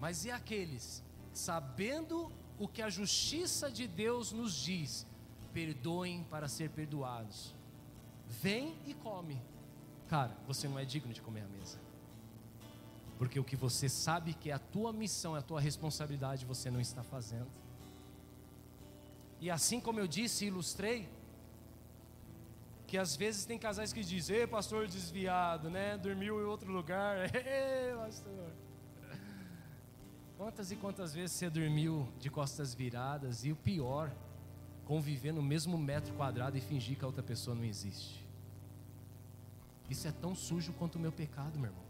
Mas 0.00 0.24
e 0.24 0.30
aqueles, 0.30 1.02
sabendo 1.32 2.32
o 2.58 2.66
que 2.66 2.82
a 2.82 2.90
justiça 2.90 3.70
de 3.70 3.86
Deus 3.86 4.32
nos 4.32 4.54
diz, 4.54 5.06
perdoem 5.52 6.24
para 6.24 6.48
ser 6.48 6.70
perdoados. 6.70 7.54
Vem 8.26 8.76
e 8.86 8.94
come. 8.94 9.40
Cara, 10.08 10.36
você 10.46 10.68
não 10.68 10.78
é 10.78 10.84
digno 10.84 11.12
de 11.12 11.22
comer 11.22 11.42
a 11.42 11.48
mesa. 11.48 11.78
Porque 13.18 13.38
o 13.38 13.44
que 13.44 13.54
você 13.54 13.88
sabe 13.88 14.34
que 14.34 14.50
é 14.50 14.52
a 14.52 14.58
tua 14.58 14.92
missão, 14.92 15.36
é 15.36 15.38
a 15.38 15.42
tua 15.42 15.60
responsabilidade, 15.60 16.44
você 16.44 16.70
não 16.70 16.80
está 16.80 17.04
fazendo. 17.04 17.50
E 19.40 19.50
assim 19.50 19.80
como 19.80 20.00
eu 20.00 20.08
disse 20.08 20.44
e 20.44 20.48
ilustrei, 20.48 21.08
que 22.92 22.98
às 22.98 23.16
vezes 23.16 23.46
tem 23.46 23.58
casais 23.58 23.90
que 23.90 24.04
dizem, 24.04 24.36
ei 24.36 24.46
pastor 24.46 24.86
desviado, 24.86 25.70
né? 25.70 25.96
Dormiu 25.96 26.42
em 26.42 26.44
outro 26.44 26.70
lugar. 26.70 27.16
Ei, 27.34 27.94
pastor. 27.96 28.52
Quantas 30.36 30.70
e 30.70 30.76
quantas 30.76 31.14
vezes 31.14 31.32
você 31.32 31.48
dormiu 31.48 32.06
de 32.18 32.28
costas 32.28 32.74
viradas 32.74 33.46
e 33.46 33.50
o 33.50 33.56
pior, 33.56 34.14
conviver 34.84 35.32
no 35.32 35.40
mesmo 35.40 35.78
metro 35.78 36.12
quadrado 36.16 36.58
e 36.58 36.60
fingir 36.60 36.98
que 36.98 37.02
a 37.02 37.06
outra 37.06 37.22
pessoa 37.22 37.56
não 37.56 37.64
existe? 37.64 38.22
Isso 39.88 40.06
é 40.06 40.12
tão 40.12 40.34
sujo 40.34 40.74
quanto 40.74 40.96
o 40.96 41.00
meu 41.00 41.12
pecado, 41.12 41.58
meu 41.58 41.70
irmão. 41.70 41.86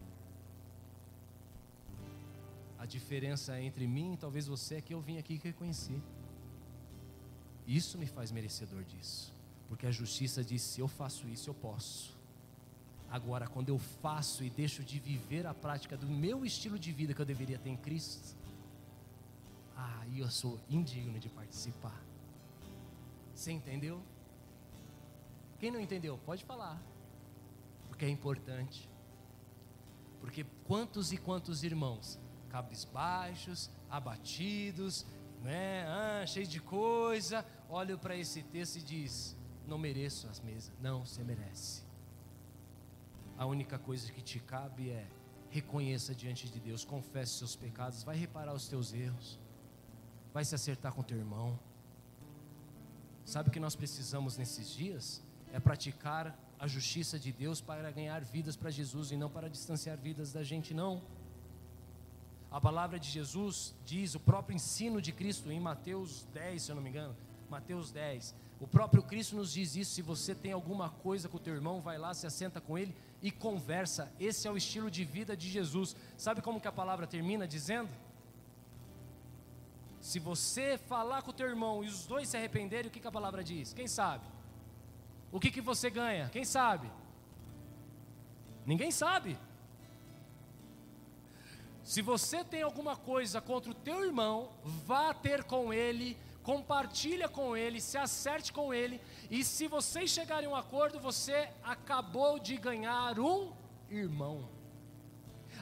A 2.78 2.86
diferença 2.86 3.60
entre 3.60 3.88
mim 3.88 4.12
e 4.12 4.16
talvez 4.18 4.46
você 4.46 4.76
é 4.76 4.80
que 4.80 4.94
eu 4.94 5.00
vim 5.00 5.18
aqui 5.18 5.34
reconheci. 5.42 6.00
Isso 7.66 7.98
me 7.98 8.06
faz 8.06 8.30
merecedor 8.30 8.84
disso. 8.84 9.31
Porque 9.72 9.86
a 9.86 9.90
justiça 9.90 10.44
diz: 10.44 10.60
se 10.60 10.82
eu 10.82 10.86
faço 10.86 11.26
isso, 11.26 11.48
eu 11.48 11.54
posso. 11.54 12.14
Agora, 13.10 13.46
quando 13.46 13.70
eu 13.70 13.78
faço 13.78 14.44
e 14.44 14.50
deixo 14.50 14.84
de 14.84 14.98
viver 14.98 15.46
a 15.46 15.54
prática 15.54 15.96
do 15.96 16.06
meu 16.06 16.44
estilo 16.44 16.78
de 16.78 16.92
vida 16.92 17.14
que 17.14 17.22
eu 17.22 17.24
deveria 17.24 17.58
ter 17.58 17.70
em 17.70 17.76
Cristo, 17.78 18.36
aí 19.74 20.18
eu 20.18 20.30
sou 20.30 20.60
indigno 20.68 21.18
de 21.18 21.30
participar. 21.30 21.98
Você 23.34 23.50
entendeu? 23.50 24.02
Quem 25.58 25.70
não 25.70 25.80
entendeu, 25.80 26.18
pode 26.18 26.44
falar. 26.44 26.78
Porque 27.88 28.04
é 28.04 28.10
importante. 28.10 28.90
Porque 30.20 30.44
quantos 30.64 31.14
e 31.14 31.16
quantos 31.16 31.62
irmãos, 31.62 32.20
cabisbaixos, 32.50 33.70
abatidos, 33.88 35.06
né, 35.42 35.86
ah, 35.86 36.26
cheios 36.26 36.50
de 36.50 36.60
coisa, 36.60 37.42
olham 37.70 37.96
para 37.96 38.14
esse 38.14 38.42
texto 38.42 38.76
e 38.76 38.82
diz: 38.82 39.34
não 39.72 39.78
mereço 39.78 40.28
as 40.28 40.38
mesas. 40.40 40.70
Não, 40.80 41.06
você 41.06 41.22
merece. 41.24 41.82
A 43.38 43.46
única 43.46 43.78
coisa 43.78 44.12
que 44.12 44.20
te 44.20 44.38
cabe 44.38 44.90
é 44.90 45.06
reconheça 45.50 46.14
diante 46.14 46.48
de 46.48 46.58
Deus, 46.60 46.84
confesse 46.84 47.32
seus 47.40 47.54
pecados, 47.56 48.02
vai 48.02 48.16
reparar 48.16 48.54
os 48.54 48.68
teus 48.68 48.92
erros, 48.92 49.38
vai 50.32 50.44
se 50.44 50.54
acertar 50.54 50.92
com 50.92 51.02
teu 51.02 51.18
irmão. 51.18 51.58
Sabe 53.24 53.48
o 53.48 53.52
que 53.52 53.60
nós 53.60 53.74
precisamos 53.74 54.36
nesses 54.36 54.70
dias? 54.70 55.22
É 55.52 55.60
praticar 55.60 56.24
a 56.58 56.66
justiça 56.66 57.18
de 57.18 57.32
Deus 57.32 57.60
para 57.60 57.90
ganhar 57.90 58.20
vidas 58.22 58.56
para 58.56 58.70
Jesus 58.70 59.10
e 59.10 59.16
não 59.16 59.30
para 59.30 59.48
distanciar 59.48 59.96
vidas 59.96 60.32
da 60.32 60.42
gente, 60.42 60.72
não. 60.74 61.02
A 62.50 62.60
palavra 62.60 62.98
de 62.98 63.08
Jesus 63.08 63.74
diz, 63.84 64.14
o 64.14 64.20
próprio 64.20 64.54
ensino 64.54 65.00
de 65.00 65.12
Cristo 65.12 65.50
em 65.50 65.60
Mateus 65.60 66.26
10, 66.34 66.62
se 66.62 66.70
eu 66.70 66.76
não 66.76 66.82
me 66.82 66.90
engano, 66.90 67.16
Mateus 67.50 67.90
10, 67.90 68.34
o 68.62 68.66
próprio 68.68 69.02
Cristo 69.02 69.34
nos 69.34 69.52
diz 69.52 69.74
isso: 69.74 69.92
se 69.92 70.02
você 70.02 70.36
tem 70.36 70.52
alguma 70.52 70.88
coisa 70.88 71.28
com 71.28 71.36
o 71.36 71.40
teu 71.40 71.52
irmão, 71.52 71.80
vai 71.80 71.98
lá, 71.98 72.14
se 72.14 72.28
assenta 72.28 72.60
com 72.60 72.78
ele 72.78 72.94
e 73.20 73.28
conversa. 73.28 74.12
Esse 74.20 74.46
é 74.46 74.50
o 74.52 74.56
estilo 74.56 74.88
de 74.88 75.04
vida 75.04 75.36
de 75.36 75.50
Jesus. 75.50 75.96
Sabe 76.16 76.40
como 76.40 76.60
que 76.60 76.68
a 76.68 76.72
palavra 76.72 77.04
termina 77.04 77.44
dizendo? 77.44 77.90
Se 80.00 80.20
você 80.20 80.78
falar 80.78 81.22
com 81.22 81.30
o 81.30 81.34
teu 81.34 81.48
irmão 81.48 81.82
e 81.82 81.88
os 81.88 82.06
dois 82.06 82.28
se 82.28 82.36
arrependerem, 82.36 82.88
o 82.88 82.90
que, 82.92 83.00
que 83.00 83.08
a 83.08 83.12
palavra 83.12 83.42
diz? 83.42 83.72
Quem 83.72 83.88
sabe? 83.88 84.24
O 85.32 85.40
que, 85.40 85.50
que 85.50 85.60
você 85.60 85.90
ganha? 85.90 86.28
Quem 86.28 86.44
sabe? 86.44 86.88
Ninguém 88.64 88.92
sabe. 88.92 89.36
Se 91.82 92.00
você 92.00 92.44
tem 92.44 92.62
alguma 92.62 92.94
coisa 92.94 93.40
contra 93.40 93.72
o 93.72 93.74
teu 93.74 94.04
irmão, 94.04 94.50
vá 94.64 95.12
ter 95.12 95.42
com 95.42 95.74
ele 95.74 96.16
compartilha 96.42 97.28
com 97.28 97.56
ele, 97.56 97.80
se 97.80 97.96
acerte 97.96 98.52
com 98.52 98.74
ele, 98.74 99.00
e 99.30 99.44
se 99.44 99.68
vocês 99.68 100.10
chegarem 100.10 100.48
a 100.48 100.52
um 100.52 100.56
acordo, 100.56 100.98
você 100.98 101.48
acabou 101.62 102.38
de 102.38 102.56
ganhar 102.56 103.18
um 103.18 103.52
irmão. 103.90 104.48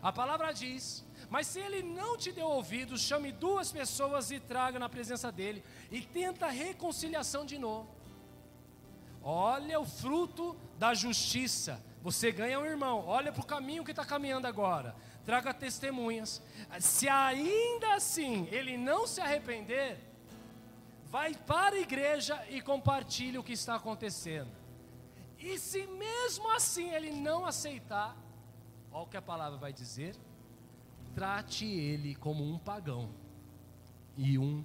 A 0.03 0.13
palavra 0.13 0.53
diz: 0.53 1.05
mas 1.31 1.47
se 1.47 1.61
ele 1.61 1.81
não 1.83 2.17
te 2.17 2.33
deu 2.33 2.49
ouvidos, 2.49 3.01
chame 3.03 3.31
duas 3.31 3.71
pessoas 3.71 4.33
e 4.33 4.41
traga 4.41 4.81
na 4.81 4.89
presença 4.89 5.31
dele, 5.31 5.63
e 5.91 6.01
tenta 6.01 6.49
reconciliação 6.49 7.47
de 7.47 7.57
novo. 7.57 7.89
Olha 9.23 9.79
o 9.79 9.85
fruto 9.85 10.57
da 10.77 10.93
justiça. 10.93 11.81
Você 12.03 12.33
ganha 12.33 12.59
um 12.59 12.65
irmão. 12.65 13.05
Olha 13.07 13.31
para 13.31 13.43
o 13.43 13.47
caminho 13.47 13.85
que 13.85 13.93
está 13.93 14.05
caminhando 14.05 14.47
agora. 14.47 14.97
Traga 15.25 15.53
testemunhas. 15.53 16.43
Se 16.81 17.09
ainda 17.09 17.95
assim 17.95 18.49
ele 18.51 18.77
não 18.77 19.07
se 19.07 19.21
arrepender, 19.21 19.99
vai 21.11 21.35
para 21.35 21.75
a 21.75 21.81
igreja 21.81 22.41
e 22.49 22.63
compartilha 22.63 23.41
o 23.41 23.43
que 23.43 23.53
está 23.53 23.75
acontecendo. 23.75 24.51
E 25.39 25.59
se 25.59 25.87
mesmo 25.87 26.49
assim 26.55 26.91
ele 26.91 27.11
não 27.11 27.45
aceitar, 27.45 28.17
olha 28.93 29.03
o 29.03 29.07
que 29.07 29.17
a 29.17 29.23
palavra 29.23 29.59
vai 29.59 29.73
dizer: 29.73 30.17
trate 31.15 31.67
ele 31.67 32.15
como 32.15 32.45
um 32.45 32.59
pagão 32.59 33.11
e 34.17 34.39
um 34.39 34.65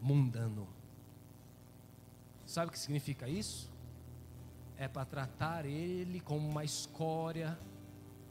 mundano. 0.00 0.68
Sabe 2.46 2.68
o 2.68 2.72
que 2.72 2.78
significa 2.78 3.28
isso? 3.28 3.72
É 4.76 4.86
para 4.86 5.04
tratar 5.04 5.64
ele 5.64 6.20
como 6.20 6.46
uma 6.46 6.64
escória 6.64 7.58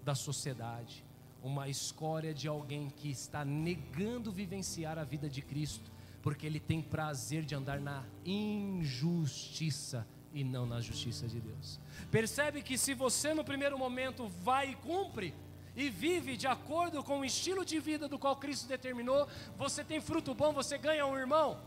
da 0.04 0.14
sociedade, 0.14 1.04
uma 1.42 1.68
escória 1.68 2.34
de 2.34 2.48
alguém 2.48 2.90
que 2.90 3.10
está 3.10 3.44
negando 3.44 4.32
vivenciar 4.32 4.98
a 4.98 5.04
vida 5.04 5.30
de 5.30 5.42
Cristo 5.42 5.93
porque 6.24 6.48
ele 6.48 6.60
tem 6.60 6.82
prazer 6.82 7.44
de 7.44 7.54
andar 7.54 7.80
na 7.82 8.02
injustiça 8.26 10.08
e 10.32 10.42
não 10.42 10.66
na 10.66 10.80
justiça 10.80 11.28
de 11.28 11.40
Deus. 11.40 11.80
Percebe 12.10 12.64
que 12.64 12.78
se 12.78 12.94
você 12.94 13.34
no 13.34 13.44
primeiro 13.44 13.78
momento 13.78 14.30
vai 14.30 14.72
e 14.72 14.76
cumpre 14.78 15.36
e 15.76 15.90
vive 15.90 16.38
de 16.38 16.48
acordo 16.48 17.04
com 17.04 17.20
o 17.20 17.26
estilo 17.26 17.66
de 17.66 17.78
vida 17.78 18.08
do 18.08 18.18
qual 18.18 18.38
Cristo 18.38 18.70
determinou, 18.70 19.28
você 19.58 19.84
tem 19.84 20.00
fruto 20.00 20.34
bom, 20.34 20.54
você 20.54 20.78
ganha 20.78 21.06
um 21.06 21.18
irmão. 21.18 21.60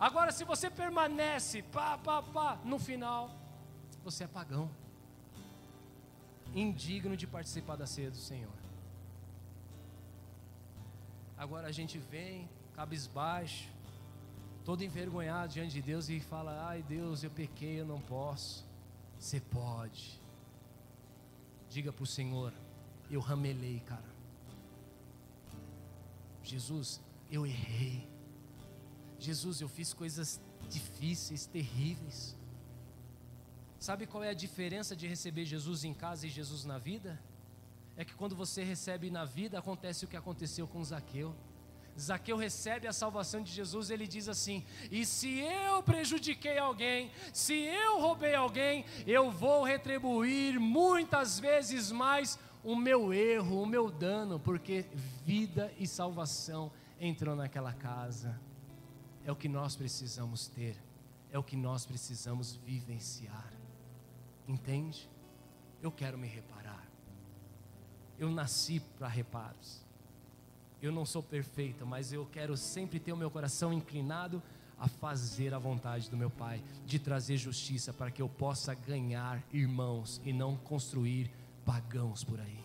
Agora, 0.00 0.32
se 0.32 0.42
você 0.42 0.68
permanece, 0.68 1.62
pá, 1.62 1.96
pá, 1.96 2.20
pá, 2.20 2.58
no 2.64 2.80
final, 2.80 3.30
você 4.02 4.24
é 4.24 4.26
pagão, 4.26 4.68
indigno 6.52 7.16
de 7.16 7.26
participar 7.26 7.76
da 7.76 7.86
ceia 7.86 8.10
do 8.10 8.16
Senhor. 8.16 8.52
Agora 11.38 11.68
a 11.68 11.72
gente 11.72 11.98
vem, 11.98 12.48
cabisbaixo, 12.74 13.75
todo 14.66 14.82
envergonhado 14.82 15.52
diante 15.52 15.74
de 15.74 15.80
Deus 15.80 16.08
e 16.08 16.18
fala: 16.18 16.66
Ai 16.68 16.82
Deus, 16.82 17.22
eu 17.22 17.30
pequei, 17.30 17.80
eu 17.80 17.86
não 17.86 18.00
posso. 18.00 18.66
Você 19.16 19.38
pode. 19.40 20.20
Diga 21.70 21.92
para 21.92 22.02
o 22.02 22.06
Senhor: 22.06 22.52
Eu 23.08 23.20
ramelei, 23.20 23.78
cara. 23.86 24.10
Jesus, 26.42 27.00
eu 27.30 27.46
errei. 27.46 28.08
Jesus, 29.20 29.60
eu 29.60 29.68
fiz 29.68 29.94
coisas 29.94 30.40
difíceis, 30.68 31.46
terríveis. 31.46 32.36
Sabe 33.78 34.04
qual 34.04 34.24
é 34.24 34.30
a 34.30 34.34
diferença 34.34 34.96
de 34.96 35.06
receber 35.06 35.44
Jesus 35.44 35.84
em 35.84 35.94
casa 35.94 36.26
e 36.26 36.30
Jesus 36.30 36.64
na 36.64 36.76
vida? 36.76 37.20
É 37.96 38.04
que 38.04 38.14
quando 38.14 38.34
você 38.34 38.64
recebe 38.64 39.10
na 39.10 39.24
vida, 39.24 39.60
acontece 39.60 40.04
o 40.04 40.08
que 40.08 40.16
aconteceu 40.16 40.66
com 40.66 40.82
Zaqueu. 40.82 41.34
Zaqueu 41.98 42.36
recebe 42.36 42.86
a 42.86 42.92
salvação 42.92 43.42
de 43.42 43.50
Jesus, 43.50 43.90
ele 43.90 44.06
diz 44.06 44.28
assim: 44.28 44.64
E 44.90 45.06
se 45.06 45.38
eu 45.38 45.82
prejudiquei 45.82 46.58
alguém, 46.58 47.10
se 47.32 47.54
eu 47.54 48.00
roubei 48.00 48.34
alguém, 48.34 48.84
eu 49.06 49.30
vou 49.30 49.64
retribuir 49.64 50.60
muitas 50.60 51.38
vezes 51.38 51.90
mais 51.90 52.38
o 52.62 52.76
meu 52.76 53.14
erro, 53.14 53.62
o 53.62 53.66
meu 53.66 53.90
dano, 53.90 54.38
porque 54.38 54.84
vida 55.24 55.72
e 55.78 55.86
salvação 55.86 56.70
entrou 57.00 57.36
naquela 57.36 57.72
casa. 57.72 58.38
É 59.24 59.32
o 59.32 59.36
que 59.36 59.48
nós 59.48 59.74
precisamos 59.74 60.48
ter, 60.48 60.76
é 61.30 61.38
o 61.38 61.42
que 61.42 61.56
nós 61.56 61.86
precisamos 61.86 62.56
vivenciar. 62.56 63.52
Entende? 64.46 65.08
Eu 65.80 65.90
quero 65.90 66.18
me 66.18 66.26
reparar. 66.26 66.86
Eu 68.18 68.30
nasci 68.30 68.80
para 68.98 69.08
reparos. 69.08 69.85
Eu 70.80 70.92
não 70.92 71.06
sou 71.06 71.22
perfeita, 71.22 71.84
mas 71.84 72.12
eu 72.12 72.26
quero 72.26 72.56
sempre 72.56 73.00
ter 73.00 73.12
o 73.12 73.16
meu 73.16 73.30
coração 73.30 73.72
inclinado 73.72 74.42
a 74.78 74.88
fazer 74.88 75.54
a 75.54 75.58
vontade 75.58 76.10
do 76.10 76.16
meu 76.16 76.30
Pai, 76.30 76.62
de 76.84 76.98
trazer 76.98 77.38
justiça 77.38 77.92
para 77.92 78.10
que 78.10 78.20
eu 78.20 78.28
possa 78.28 78.74
ganhar 78.74 79.42
irmãos 79.52 80.20
e 80.24 80.32
não 80.32 80.56
construir 80.56 81.30
pagãos 81.64 82.22
por 82.22 82.38
aí. 82.40 82.60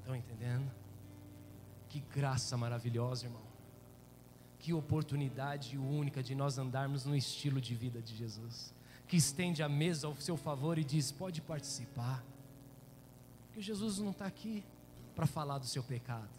Estão 0.00 0.16
entendendo? 0.16 0.70
Que 1.88 2.00
graça 2.00 2.56
maravilhosa, 2.56 3.26
irmão. 3.26 3.42
Que 4.58 4.72
oportunidade 4.72 5.78
única 5.78 6.22
de 6.22 6.34
nós 6.34 6.58
andarmos 6.58 7.04
no 7.04 7.14
estilo 7.14 7.60
de 7.60 7.74
vida 7.74 8.02
de 8.02 8.16
Jesus, 8.16 8.74
que 9.06 9.16
estende 9.16 9.62
a 9.62 9.68
mesa 9.68 10.08
ao 10.08 10.16
seu 10.16 10.36
favor 10.36 10.76
e 10.76 10.82
diz: 10.84 11.12
pode 11.12 11.40
participar, 11.40 12.24
porque 13.46 13.62
Jesus 13.62 13.98
não 13.98 14.10
está 14.10 14.26
aqui 14.26 14.64
para 15.18 15.26
falar 15.26 15.58
do 15.58 15.66
seu 15.66 15.82
pecado. 15.82 16.30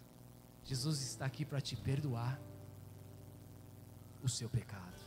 Jesus 0.63 1.01
está 1.01 1.25
aqui 1.25 1.43
para 1.43 1.59
te 1.59 1.75
perdoar 1.75 2.39
o 4.23 4.29
seu 4.29 4.49
pecado. 4.49 4.97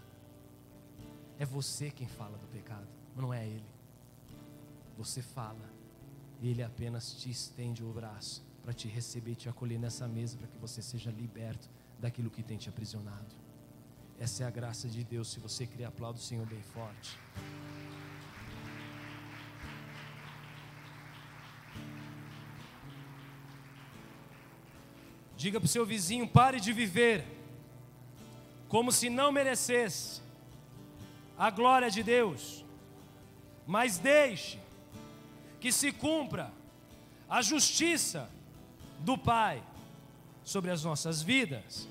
É 1.39 1.47
você 1.47 1.91
quem 1.91 2.07
fala 2.07 2.37
do 2.37 2.47
pecado, 2.49 2.87
não 3.17 3.33
é 3.33 3.47
ele. 3.47 3.73
Você 4.99 5.23
fala, 5.23 5.71
ele 6.43 6.63
apenas 6.63 7.15
te 7.15 7.31
estende 7.31 7.83
o 7.83 7.91
braço 7.91 8.45
para 8.63 8.75
te 8.75 8.89
receber 8.89 9.37
te 9.37 9.49
acolher 9.49 9.79
nessa 9.79 10.07
mesa 10.07 10.37
para 10.37 10.49
que 10.49 10.59
você 10.59 10.83
seja 10.83 11.11
liberto 11.11 11.71
daquilo 11.99 12.29
que 12.29 12.43
tem 12.43 12.59
te 12.59 12.69
aprisionado. 12.69 13.35
Essa 14.19 14.45
é 14.45 14.47
a 14.47 14.51
graça 14.51 14.87
de 14.87 15.03
Deus. 15.03 15.33
Se 15.33 15.41
você 15.41 15.67
querer 15.67 15.87
aplaudir 15.87 16.21
o 16.21 16.23
Senhor 16.23 16.45
bem 16.45 16.61
forte. 16.61 17.19
Diga 25.43 25.59
para 25.59 25.67
o 25.67 25.69
seu 25.69 25.85
vizinho: 25.85 26.29
pare 26.29 26.61
de 26.61 26.73
viver 26.73 27.25
como 28.69 28.93
se 28.93 29.11
não 29.11 29.33
merecesse 29.33 30.23
a 31.37 31.51
glória 31.51 31.91
de 31.91 32.01
Deus, 32.01 32.65
mas 33.67 33.99
deixe 33.99 34.61
que 35.61 35.73
se 35.73 35.91
cumpra 35.91 36.53
a 37.29 37.43
justiça 37.43 38.31
do 39.01 39.19
Pai 39.19 39.61
sobre 40.45 40.71
as 40.71 40.85
nossas 40.85 41.23
vidas. 41.23 41.89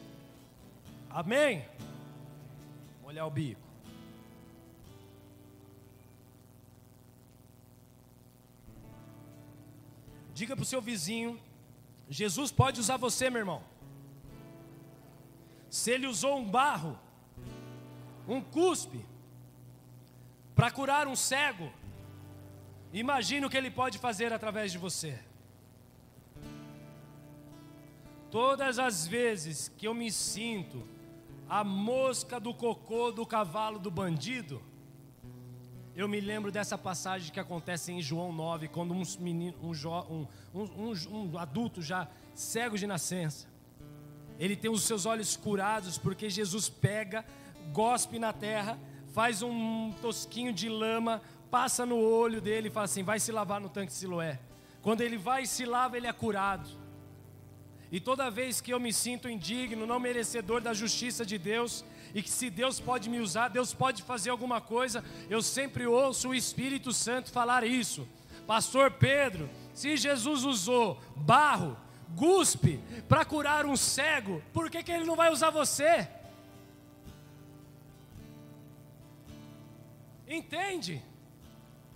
Amém? 1.10 1.66
Olhar 3.04 3.26
o 3.26 3.30
bico. 3.30 3.60
Diga 10.34 10.56
para 10.56 10.64
o 10.64 10.66
seu 10.66 10.82
vizinho 10.82 11.38
Jesus 12.12 12.52
pode 12.52 12.78
usar 12.78 12.98
você, 12.98 13.30
meu 13.30 13.40
irmão. 13.40 13.64
Se 15.70 15.92
ele 15.92 16.08
usou 16.08 16.38
um 16.38 16.46
barro, 16.46 17.00
um 18.28 18.42
cuspe, 18.42 19.06
para 20.54 20.70
curar 20.70 21.08
um 21.08 21.16
cego, 21.16 21.72
imagine 22.92 23.46
o 23.46 23.50
que 23.50 23.56
ele 23.56 23.72
pode 23.72 23.98
fazer 23.98 24.34
através 24.34 24.74
de 24.74 24.78
você. 24.78 25.18
Todas 28.30 28.78
as 28.78 29.08
vezes 29.08 29.70
que 29.78 29.88
eu 29.88 29.94
me 29.94 30.12
sinto 30.12 30.86
a 31.48 31.64
mosca 31.64 32.42
do 32.42 32.54
cocô 32.54 33.10
do 33.10 33.26
cavalo 33.26 33.80
do 33.80 33.90
bandido, 33.90 34.62
eu 35.96 36.08
me 36.08 36.22
lembro 36.22 36.52
dessa 36.52 36.78
passagem 36.78 37.32
que 37.32 37.40
acontece 37.40 37.92
em 37.92 38.02
João 38.02 38.32
9, 38.32 38.70
quando 38.70 38.94
um, 38.94 39.04
menino, 39.20 39.56
um, 39.62 40.28
um, 40.54 40.64
um, 40.64 41.34
um 41.34 41.38
adulto 41.38 41.82
já 41.82 42.08
cego 42.34 42.78
de 42.78 42.88
nascença, 42.88 43.48
ele 44.40 44.56
tem 44.56 44.72
os 44.72 44.84
seus 44.84 45.06
olhos 45.06 45.36
curados 45.36 45.98
porque 45.98 46.30
Jesus 46.30 46.70
pega, 46.70 47.26
gospe 47.72 48.18
na 48.18 48.32
terra, 48.32 48.80
faz 49.14 49.42
um 49.42 49.92
tosquinho 50.02 50.54
de 50.54 50.70
lama, 50.70 51.22
passa 51.52 51.86
no 51.86 51.98
olho 52.00 52.40
dele 52.40 52.70
e 52.70 52.72
fala 52.72 52.86
assim: 52.86 53.04
vai 53.04 53.20
se 53.20 53.32
lavar 53.32 53.60
no 53.60 53.70
tanque 53.70 53.92
de 53.92 53.98
Siloé. 53.98 54.40
Quando 54.82 55.02
ele 55.02 55.18
vai 55.18 55.44
e 55.44 55.48
se 55.48 55.66
lava, 55.66 55.98
ele 55.98 56.08
é 56.08 56.14
curado. 56.14 56.70
E 57.92 58.00
toda 58.00 58.32
vez 58.32 58.62
que 58.62 58.74
eu 58.74 58.80
me 58.80 58.94
sinto 58.94 59.30
indigno, 59.30 59.86
não 59.86 60.00
merecedor 60.00 60.62
da 60.62 60.74
justiça 60.74 61.26
de 61.26 61.38
Deus, 61.38 61.84
e 62.14 62.22
que 62.22 62.30
se 62.30 62.50
Deus 62.50 62.80
pode 62.80 63.10
me 63.10 63.20
usar, 63.20 63.48
Deus 63.48 63.74
pode 63.74 64.04
fazer 64.04 64.30
alguma 64.30 64.60
coisa, 64.60 65.04
eu 65.30 65.42
sempre 65.42 65.86
ouço 65.88 66.30
o 66.30 66.36
Espírito 66.36 66.92
Santo 66.92 67.32
falar 67.32 67.64
isso. 67.64 68.08
Pastor 68.46 68.92
Pedro, 68.92 69.50
se 69.74 69.96
Jesus 69.96 70.44
usou 70.44 71.00
barro, 71.16 71.78
guspe 72.16 72.80
para 73.08 73.24
curar 73.24 73.66
um 73.66 73.78
cego, 73.78 74.42
por 74.54 74.70
que, 74.70 74.84
que 74.84 74.92
ele 74.92 75.06
não 75.06 75.16
vai 75.16 75.32
usar 75.32 75.50
você? 75.50 76.08
Entende? 80.28 81.02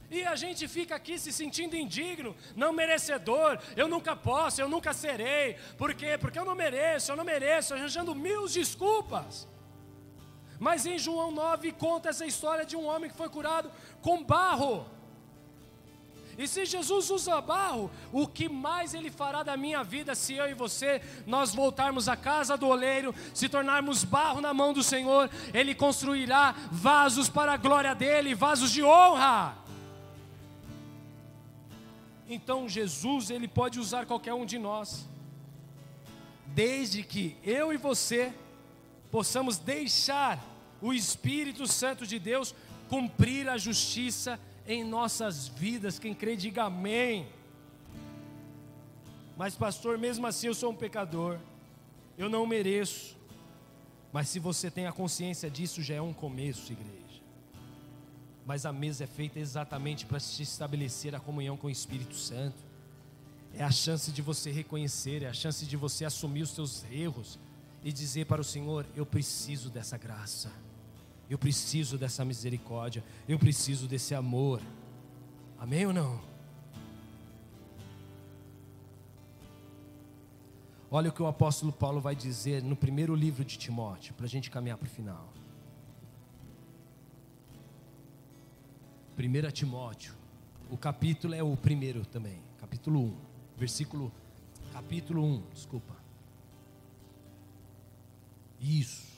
E 0.10 0.24
a 0.24 0.36
gente 0.36 0.68
fica 0.68 0.96
aqui 0.96 1.18
se 1.18 1.32
sentindo 1.34 1.76
indigno, 1.76 2.36
não 2.56 2.72
merecedor, 2.72 3.60
eu 3.76 3.88
nunca 3.88 4.16
posso, 4.16 4.62
eu 4.62 4.70
nunca 4.70 4.94
serei. 4.94 5.56
Por 5.78 5.94
quê? 5.94 6.18
Porque 6.18 6.38
eu 6.38 6.46
não 6.46 6.56
mereço, 6.56 7.12
eu 7.12 7.16
não 7.16 7.24
mereço, 7.24 7.74
arranjando 7.74 8.14
mil 8.14 8.48
desculpas. 8.48 9.48
Mas 10.60 10.86
em 10.86 10.98
João 10.98 11.32
9 11.32 11.72
conta 11.74 12.10
essa 12.10 12.26
história 12.26 12.66
de 12.66 12.76
um 12.76 12.86
homem 12.86 13.10
que 13.10 13.18
foi 13.18 13.30
curado 13.30 13.72
com 14.02 14.24
barro. 14.24 14.86
E 16.38 16.48
se 16.48 16.66
Jesus 16.66 17.10
usa 17.10 17.40
barro, 17.40 17.90
o 18.12 18.28
que 18.28 18.50
mais 18.50 18.94
ele 18.94 19.10
fará 19.10 19.42
da 19.42 19.56
minha 19.56 19.84
vida 19.84 20.14
se 20.14 20.34
eu 20.34 20.50
e 20.50 20.54
você 20.54 21.02
nós 21.26 21.56
voltarmos 21.56 22.10
à 22.10 22.18
casa 22.18 22.58
do 22.58 22.68
oleiro, 22.68 23.16
se 23.34 23.48
tornarmos 23.48 24.04
barro 24.04 24.42
na 24.42 24.54
mão 24.54 24.74
do 24.74 24.84
Senhor, 24.84 25.30
ele 25.54 25.74
construirá 25.74 26.54
vasos 26.72 27.30
para 27.30 27.54
a 27.54 27.58
glória 27.58 27.96
dele, 27.96 28.36
vasos 28.36 28.72
de 28.72 28.84
honra. 28.84 29.58
Então 32.28 32.68
Jesus, 32.68 33.30
ele 33.30 33.48
pode 33.48 33.80
usar 33.80 34.06
qualquer 34.06 34.34
um 34.34 34.46
de 34.46 34.58
nós. 34.58 35.08
Desde 36.48 37.02
que 37.02 37.38
eu 37.44 37.72
e 37.72 37.78
você 37.78 38.34
possamos 39.10 39.58
deixar 39.58 40.55
o 40.86 40.94
Espírito 40.94 41.66
Santo 41.66 42.06
de 42.06 42.20
Deus 42.20 42.54
cumprir 42.88 43.50
a 43.50 43.58
justiça 43.58 44.40
em 44.68 44.84
nossas 44.84 45.48
vidas. 45.48 45.98
Quem 45.98 46.14
crê, 46.14 46.36
diga 46.36 46.66
amém. 46.66 47.28
Mas, 49.36 49.56
pastor, 49.56 49.98
mesmo 49.98 50.28
assim 50.28 50.46
eu 50.46 50.54
sou 50.54 50.72
um 50.72 50.76
pecador, 50.76 51.40
eu 52.16 52.30
não 52.30 52.46
mereço. 52.46 53.18
Mas 54.14 54.30
se 54.30 54.40
você 54.40 54.70
tem 54.70 54.86
a 54.86 54.92
consciência 54.92 55.50
disso, 55.50 55.82
já 55.82 55.96
é 55.96 56.02
um 56.02 56.14
começo, 56.14 56.72
igreja. 56.72 57.22
Mas 58.46 58.64
a 58.64 58.72
mesa 58.72 59.06
é 59.06 59.08
feita 59.08 59.40
exatamente 59.40 60.06
para 60.06 60.20
se 60.20 60.44
estabelecer 60.44 61.16
a 61.16 61.20
comunhão 61.20 61.58
com 61.58 61.66
o 61.66 61.72
Espírito 61.72 62.16
Santo. 62.16 62.64
É 63.56 63.64
a 63.64 63.72
chance 63.72 64.12
de 64.12 64.22
você 64.22 64.52
reconhecer, 64.52 65.24
é 65.24 65.28
a 65.28 65.34
chance 65.34 65.66
de 65.66 65.76
você 65.76 66.06
assumir 66.06 66.44
os 66.44 66.52
seus 66.52 66.86
erros 66.92 67.40
e 67.84 67.92
dizer 67.92 68.28
para 68.28 68.40
o 68.40 68.44
Senhor: 68.44 68.86
Eu 68.96 69.06
preciso 69.06 69.72
dessa 69.72 69.98
graça. 69.98 70.52
Eu 71.30 71.38
preciso 71.38 71.98
dessa 71.98 72.24
misericórdia. 72.24 73.04
Eu 73.28 73.40
preciso 73.40 73.88
desse 73.88 74.14
amor. 74.14 74.62
Amém 75.58 75.86
ou 75.86 75.94
não? 75.94 76.22
Olha 80.92 81.10
o 81.10 81.14
que 81.14 81.22
o 81.22 81.28
apóstolo 81.28 81.72
Paulo 81.72 82.00
vai 82.00 82.16
dizer 82.16 82.64
no 82.64 82.76
primeiro 82.76 83.16
livro 83.16 83.44
de 83.44 83.58
Timóteo, 83.58 84.14
para 84.14 84.26
a 84.26 84.30
gente 84.30 84.52
caminhar 84.52 84.78
para 84.78 84.86
o 84.86 84.90
final. 84.90 85.34
1 89.18 89.52
Timóteo, 89.52 90.14
o 90.70 90.78
capítulo 90.78 91.34
é 91.34 91.42
o 91.42 91.56
primeiro 91.58 92.06
também, 92.06 92.42
capítulo 92.60 93.00
1, 93.00 93.18
versículo, 93.58 94.12
capítulo 94.72 95.24
1, 95.24 95.44
desculpa. 95.54 95.96
Isso. 98.60 99.15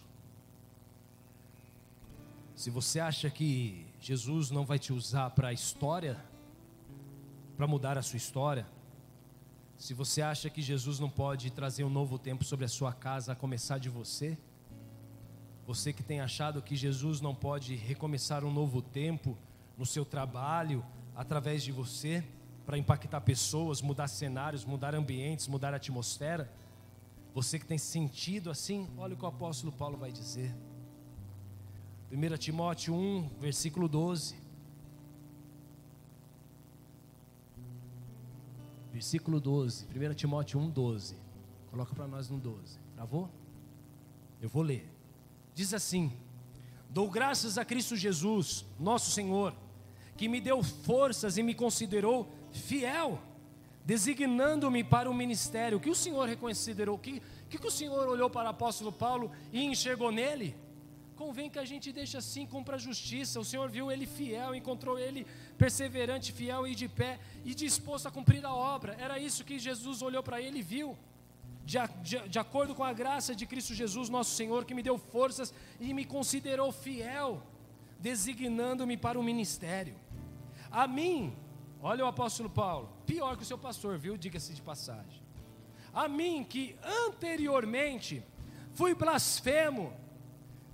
Se 2.58 2.72
você 2.72 3.00
acha 3.00 3.30
que 3.30 3.86
Jesus 4.02 4.50
não 4.50 4.66
vai 4.66 4.80
te 4.80 4.92
usar 4.92 5.30
para 5.30 5.50
a 5.50 5.54
história, 5.54 6.18
para 7.56 7.68
mudar 7.68 8.00
a 8.00 8.02
sua 8.02 8.18
história, 8.18 8.66
Se 9.78 9.94
você 9.94 10.24
acha 10.24 10.50
que 10.50 10.60
Jesus 10.60 10.98
não 10.98 11.08
pode 11.08 11.52
trazer 11.52 11.84
um 11.84 11.90
novo 11.90 12.18
tempo 12.18 12.44
sobre 12.44 12.66
a 12.66 12.68
sua 12.68 12.92
casa, 12.92 13.34
a 13.34 13.36
começar 13.36 13.78
de 13.78 13.90
você, 13.90 14.36
você 15.68 15.94
que 15.94 16.02
tem 16.02 16.20
achado 16.20 16.64
que 16.64 16.76
Jesus 16.76 17.22
não 17.22 17.36
pode 17.36 17.76
recomeçar 17.76 18.44
um 18.44 18.52
novo 18.52 18.82
tempo 18.82 19.38
no 19.78 19.86
seu 19.86 20.04
trabalho, 20.04 20.84
através 21.16 21.62
de 21.62 21.72
você, 21.72 22.24
para 22.66 22.76
impactar 22.76 23.22
pessoas, 23.22 23.84
mudar 23.84 24.08
cenários, 24.08 24.66
mudar 24.66 24.96
ambientes, 24.96 25.48
mudar 25.48 25.76
atmosfera, 25.76 26.52
você 27.36 27.60
que 27.60 27.68
tem 27.68 27.78
sentido 27.78 28.50
assim, 28.50 28.90
olha 28.98 29.14
o 29.14 29.18
que 29.18 29.26
o 29.26 29.28
apóstolo 29.28 29.72
Paulo 29.72 29.96
vai 29.96 30.12
dizer. 30.12 30.56
1 32.12 32.38
Timóteo 32.38 32.96
1, 32.96 33.30
versículo 33.40 33.88
12. 33.88 34.36
Versículo 38.94 39.40
12, 39.40 39.86
1 39.86 40.14
Timóteo 40.14 40.60
1, 40.60 40.70
12. 40.70 41.16
Coloca 41.70 41.94
para 41.94 42.08
nós 42.08 42.30
no 42.30 42.40
12. 42.40 42.80
Travou? 42.96 43.30
Eu 44.42 44.48
vou 44.48 44.64
ler. 44.64 44.90
Diz 45.54 45.74
assim: 45.74 46.12
Dou 46.90 47.10
graças 47.10 47.58
a 47.58 47.66
Cristo 47.66 47.96
Jesus, 47.96 48.66
nosso 48.80 49.12
Senhor, 49.12 49.54
que 50.16 50.30
me 50.30 50.40
deu 50.40 50.64
forças 50.64 51.38
e 51.38 51.44
me 51.44 51.54
considerou 51.54 52.32
fiel, 52.52 53.22
designando-me 53.86 54.84
para 54.84 55.12
o 55.12 55.14
ministério. 55.14 55.78
O 55.78 55.82
que 55.82 55.90
o 55.90 55.96
Senhor 55.96 56.28
reconsiderou? 56.28 56.96
O 56.96 57.00
que, 57.00 57.22
que, 57.50 57.58
que 57.58 57.68
o 57.68 57.72
Senhor 57.72 58.08
olhou 58.08 58.30
para 58.30 58.48
o 58.48 58.52
apóstolo 58.52 58.94
Paulo 58.94 59.30
e 59.52 59.62
enxergou 59.64 60.12
nele? 60.12 60.56
Convém 61.18 61.50
que 61.50 61.58
a 61.58 61.66
gente 61.66 61.92
deixe 61.92 62.16
assim, 62.16 62.46
cumpra 62.46 62.76
a 62.76 62.80
justiça. 62.80 63.40
O 63.40 63.46
Senhor 63.46 63.68
viu 63.70 63.92
ele 63.92 64.06
fiel, 64.06 64.54
encontrou 64.54 65.00
ele 65.00 65.26
perseverante, 65.58 66.32
fiel 66.32 66.68
e 66.68 66.76
de 66.76 66.88
pé 66.88 67.20
e 67.44 67.56
disposto 67.56 68.08
a 68.08 68.12
cumprir 68.12 68.46
a 68.46 68.54
obra. 68.54 68.96
Era 69.00 69.18
isso 69.18 69.44
que 69.44 69.58
Jesus 69.58 70.04
olhou 70.04 70.22
para 70.22 70.40
ele 70.40 70.60
e 70.60 70.62
viu. 70.62 70.96
De, 71.66 71.80
de, 72.04 72.30
de, 72.30 72.40
acordo 72.40 72.76
com 72.76 72.84
a 72.84 72.94
graça 72.94 73.36
de 73.36 73.46
Cristo 73.48 73.74
Jesus, 73.74 74.10
nosso 74.10 74.36
Senhor, 74.36 74.64
que 74.64 74.76
me 74.76 74.84
deu 74.84 74.98
forças 74.98 75.54
e 75.82 75.92
me 75.92 76.06
considerou 76.06 76.72
fiel, 76.72 77.42
designando-me 78.00 78.96
para 78.96 79.20
o 79.20 79.24
ministério. 79.24 79.96
A 80.72 80.88
mim, 80.88 81.36
olha 81.82 82.06
o 82.06 82.08
apóstolo 82.08 82.50
Paulo, 82.50 82.94
pior 83.08 83.36
que 83.36 83.44
o 83.44 83.46
seu 83.46 83.58
pastor, 83.58 83.98
viu? 83.98 84.16
Diga-se 84.16 84.54
de 84.54 84.62
passagem. 84.62 85.22
A 85.94 86.08
mim, 86.08 86.46
que 86.48 86.78
anteriormente 87.08 88.24
fui 88.76 88.94
blasfemo, 88.94 89.92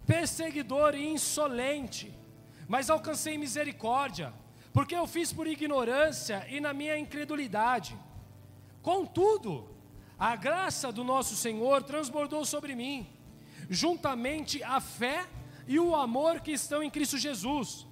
perseguidor 0.06 0.96
e 0.96 1.08
insolente, 1.08 2.14
mas 2.68 2.90
alcancei 2.90 3.38
misericórdia, 3.38 4.34
porque 4.72 4.96
eu 4.96 5.06
fiz 5.08 5.32
por 5.32 5.48
ignorância 5.48 6.46
e 6.50 6.60
na 6.60 6.74
minha 6.74 6.98
incredulidade. 6.98 7.98
Contudo, 8.82 9.70
a 10.18 10.36
graça 10.36 10.92
do 10.92 11.04
nosso 11.04 11.36
Senhor 11.36 11.84
transbordou 11.84 12.44
sobre 12.46 12.76
mim, 12.76 13.08
juntamente 13.70 14.64
a 14.64 14.80
fé 14.80 15.26
e 15.68 15.80
o 15.80 15.96
amor 15.96 16.42
que 16.42 16.52
estão 16.52 16.84
em 16.84 16.90
Cristo 16.90 17.18
Jesus. 17.18 17.86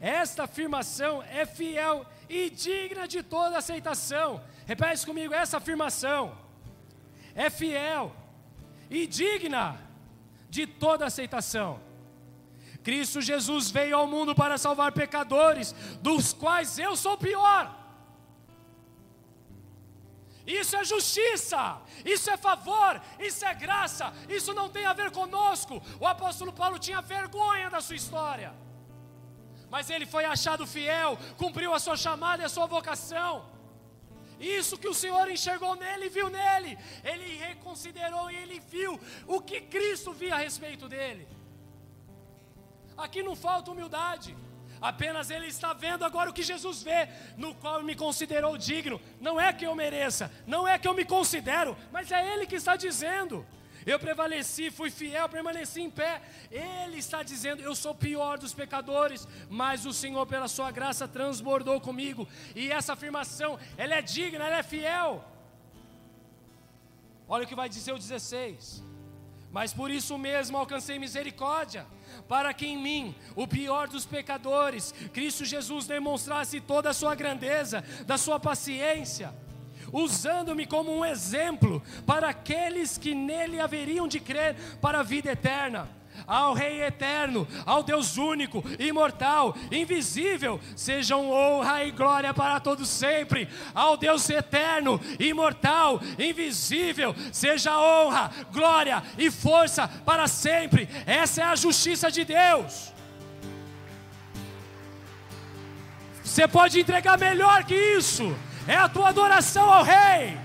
Esta 0.00 0.44
afirmação 0.44 1.22
é 1.22 1.46
fiel 1.46 2.04
e 2.28 2.50
digna 2.50 3.06
de 3.06 3.22
toda 3.22 3.58
aceitação. 3.58 4.42
Repete 4.66 5.06
comigo 5.06 5.32
essa 5.32 5.58
afirmação. 5.58 6.36
É 7.34 7.48
fiel 7.48 8.14
e 8.90 9.06
digna 9.06 9.78
de 10.54 10.66
toda 10.66 11.06
aceitação. 11.06 11.80
Cristo 12.86 13.22
Jesus 13.22 13.70
veio 13.70 13.96
ao 13.96 14.06
mundo 14.06 14.34
para 14.34 14.58
salvar 14.58 14.92
pecadores, 14.92 15.74
dos 16.02 16.34
quais 16.34 16.78
eu 16.78 16.94
sou 16.94 17.16
pior. 17.16 17.62
Isso 20.46 20.76
é 20.76 20.84
justiça, 20.84 21.80
isso 22.04 22.28
é 22.28 22.36
favor, 22.36 23.00
isso 23.18 23.42
é 23.46 23.54
graça, 23.54 24.12
isso 24.28 24.52
não 24.52 24.68
tem 24.68 24.84
a 24.84 24.92
ver 24.92 25.10
conosco. 25.10 25.80
O 25.98 26.06
apóstolo 26.06 26.52
Paulo 26.52 26.78
tinha 26.78 27.00
vergonha 27.00 27.70
da 27.70 27.80
sua 27.80 27.96
história, 27.96 28.52
mas 29.70 29.88
ele 29.88 30.04
foi 30.04 30.26
achado 30.26 30.66
fiel, 30.66 31.16
cumpriu 31.38 31.72
a 31.72 31.78
sua 31.78 31.96
chamada 31.96 32.42
e 32.42 32.44
a 32.44 32.54
sua 32.56 32.66
vocação. 32.66 33.46
Isso 34.42 34.76
que 34.76 34.88
o 34.88 34.94
Senhor 34.94 35.30
enxergou 35.30 35.76
nele, 35.76 36.08
viu 36.08 36.28
nele. 36.28 36.76
Ele 37.04 37.36
reconsiderou 37.36 38.28
e 38.30 38.36
ele 38.36 38.58
viu 38.58 38.98
o 39.26 39.40
que 39.40 39.60
Cristo 39.60 40.12
via 40.12 40.34
a 40.34 40.38
respeito 40.38 40.88
dele. 40.88 41.28
Aqui 42.96 43.22
não 43.22 43.36
falta 43.36 43.70
humildade. 43.70 44.36
Apenas 44.80 45.30
ele 45.30 45.46
está 45.46 45.72
vendo 45.72 46.04
agora 46.04 46.28
o 46.28 46.32
que 46.32 46.42
Jesus 46.42 46.82
vê, 46.82 47.08
no 47.36 47.54
qual 47.54 47.84
me 47.84 47.94
considerou 47.94 48.58
digno. 48.58 49.00
Não 49.20 49.40
é 49.40 49.52
que 49.52 49.64
eu 49.64 49.76
mereça, 49.76 50.28
não 50.44 50.66
é 50.66 50.76
que 50.76 50.88
eu 50.88 50.92
me 50.92 51.04
considero, 51.04 51.76
mas 51.92 52.10
é 52.10 52.32
ele 52.32 52.46
que 52.46 52.56
está 52.56 52.74
dizendo. 52.74 53.46
Eu 53.84 53.98
prevaleci, 53.98 54.70
fui 54.70 54.90
fiel, 54.90 55.28
permaneci 55.28 55.80
em 55.80 55.90
pé. 55.90 56.22
Ele 56.50 56.98
está 56.98 57.22
dizendo: 57.22 57.62
Eu 57.62 57.74
sou 57.74 57.94
pior 57.94 58.38
dos 58.38 58.54
pecadores, 58.54 59.26
mas 59.48 59.86
o 59.86 59.92
Senhor, 59.92 60.26
pela 60.26 60.48
Sua 60.48 60.70
graça, 60.70 61.08
transbordou 61.08 61.80
comigo. 61.80 62.28
E 62.54 62.70
essa 62.70 62.92
afirmação, 62.92 63.58
ela 63.76 63.94
é 63.94 64.02
digna, 64.02 64.44
ela 64.44 64.58
é 64.58 64.62
fiel. 64.62 65.24
Olha 67.28 67.44
o 67.44 67.46
que 67.46 67.54
vai 67.54 67.68
dizer 67.68 67.92
o 67.92 67.98
16: 67.98 68.82
Mas 69.50 69.72
por 69.72 69.90
isso 69.90 70.16
mesmo 70.16 70.56
alcancei 70.56 70.98
misericórdia, 70.98 71.86
para 72.28 72.54
que 72.54 72.66
em 72.66 72.76
mim, 72.76 73.14
o 73.34 73.48
pior 73.48 73.88
dos 73.88 74.06
pecadores, 74.06 74.92
Cristo 75.12 75.44
Jesus 75.44 75.86
demonstrasse 75.86 76.60
toda 76.60 76.90
a 76.90 76.94
sua 76.94 77.14
grandeza, 77.14 77.82
da 78.06 78.16
sua 78.16 78.38
paciência 78.38 79.41
usando-me 79.92 80.66
como 80.66 80.96
um 80.96 81.04
exemplo 81.04 81.82
para 82.06 82.30
aqueles 82.30 82.96
que 82.96 83.14
nele 83.14 83.60
haveriam 83.60 84.08
de 84.08 84.18
crer 84.18 84.56
para 84.80 85.00
a 85.00 85.02
vida 85.02 85.30
eterna. 85.30 85.88
Ao 86.26 86.52
Rei 86.52 86.82
eterno, 86.82 87.48
ao 87.66 87.82
Deus 87.82 88.16
único, 88.16 88.62
imortal, 88.78 89.56
invisível, 89.70 90.60
sejam 90.76 91.30
honra 91.30 91.84
e 91.84 91.90
glória 91.90 92.32
para 92.32 92.60
todos 92.60 92.88
sempre. 92.88 93.48
Ao 93.74 93.96
Deus 93.96 94.28
eterno, 94.30 95.00
imortal, 95.18 96.00
invisível, 96.18 97.14
seja 97.32 97.76
honra, 97.78 98.30
glória 98.52 99.02
e 99.18 99.30
força 99.30 99.88
para 99.88 100.28
sempre. 100.28 100.88
Essa 101.06 101.42
é 101.42 101.44
a 101.44 101.56
justiça 101.56 102.10
de 102.10 102.24
Deus. 102.24 102.92
Você 106.22 106.46
pode 106.46 106.78
entregar 106.78 107.18
melhor 107.18 107.64
que 107.64 107.74
isso 107.74 108.34
é 108.66 108.76
a 108.76 108.88
tua 108.88 109.08
adoração 109.08 109.72
ao 109.72 109.82
Rei. 109.82 110.38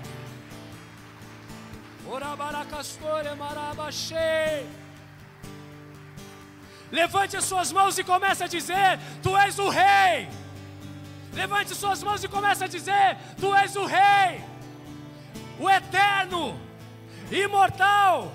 Levante 6.92 7.36
as 7.36 7.44
suas 7.44 7.72
mãos 7.72 7.98
e 7.98 8.04
comece 8.04 8.44
a 8.44 8.48
dizer: 8.48 9.00
Tu 9.22 9.38
és 9.38 9.60
o 9.60 9.70
Rei. 9.70 10.30
Levante 11.34 11.74
as 11.74 11.78
suas 11.78 12.02
mãos 12.02 12.24
e 12.24 12.28
comece 12.28 12.64
a 12.64 12.68
dizer: 12.68 13.18
Tu 13.40 13.54
és 13.54 13.76
o 13.76 13.86
Rei, 13.86 14.44
o 15.60 15.70
Eterno, 15.70 16.60
imortal, 17.30 18.32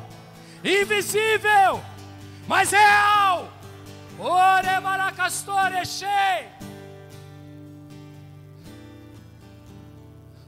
invisível, 0.63 1.83
mas 2.47 2.71
real. 2.71 3.51
Ore 4.19 4.79
maracastore 4.81 5.85
shei. 5.85 6.47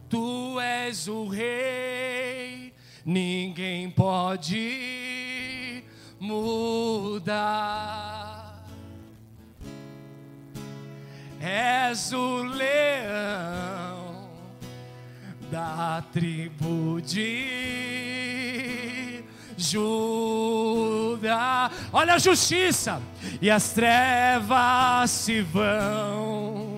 Tu 0.09 0.61
és 0.61 1.09
o 1.09 1.27
rei, 1.27 2.73
ninguém 3.05 3.91
pode 3.91 5.83
mudar. 6.21 7.65
És 11.41 12.13
o 12.13 12.43
leão 12.43 14.31
da 15.51 16.03
tribo 16.13 17.01
de 17.03 18.25
Judá. 19.57 20.65
Olha 21.93 22.15
a 22.15 22.19
justiça, 22.19 23.01
e 23.41 23.51
as 23.51 23.73
trevas 23.73 25.11
se 25.11 25.43
vão 25.43 26.74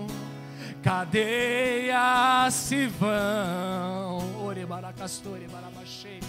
cadeias 0.86 2.54
se 2.54 2.86
vão. 2.86 4.46
Orebaracastore, 4.46 5.48
barabachei. 5.48 6.20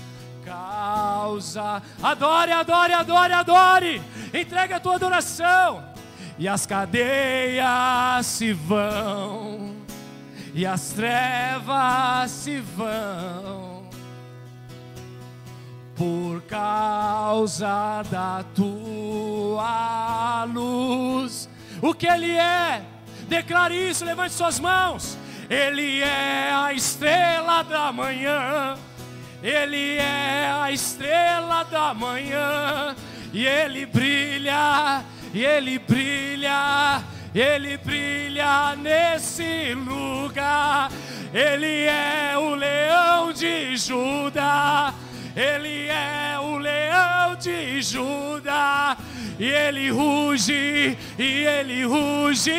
Causa. 0.44 1.84
Adore, 2.02 2.52
adore, 2.52 2.94
adore, 2.94 3.34
adore. 3.34 4.02
Entregue 4.34 4.74
a 4.74 4.80
tua 4.80 4.96
adoração. 4.96 5.84
E 6.40 6.48
as 6.48 6.66
cadeias 6.66 8.26
se 8.26 8.52
vão. 8.52 9.76
E 10.56 10.66
as 10.66 10.90
trevas 10.90 12.32
se 12.32 12.60
vão. 12.60 13.88
Por 15.96 16.42
causa 16.48 18.02
da 18.10 18.44
tua 18.56 20.46
luz. 20.46 21.48
O 21.80 21.94
que 21.94 22.08
ele 22.08 22.32
é? 22.32 22.97
Declare 23.28 23.76
isso, 23.76 24.06
levante 24.06 24.34
suas 24.34 24.60
mãos. 24.60 25.18
Ele 25.50 26.02
é 26.02 26.52
a 26.52 26.74
estrela 26.74 27.64
da 27.64 27.92
manhã. 27.92 28.78
Ele 29.42 29.98
é 29.98 30.52
a 30.52 30.72
estrela 30.72 31.64
da 31.64 31.94
manhã. 31.94 32.96
E 33.34 33.46
ele 33.46 33.86
brilha, 33.86 35.04
e 35.34 35.44
ele 35.44 35.78
brilha, 35.78 37.04
ele 37.36 37.78
brilha 37.78 38.76
nesse 38.76 39.74
lugar. 39.74 40.90
Ele 41.34 41.84
é 41.86 42.38
o 42.38 42.56
leão 42.56 43.34
de 43.34 43.76
Judá. 43.76 44.94
Judá. 47.82 48.98
E 49.40 49.46
ele 49.46 49.90
ruge, 49.92 50.98
e 51.18 51.46
ele 51.46 51.84
ruge 51.86 52.52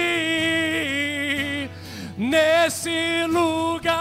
nesse 2.17 3.25
lugar. 3.27 3.99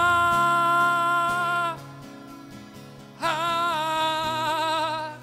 Ah. 3.22 5.14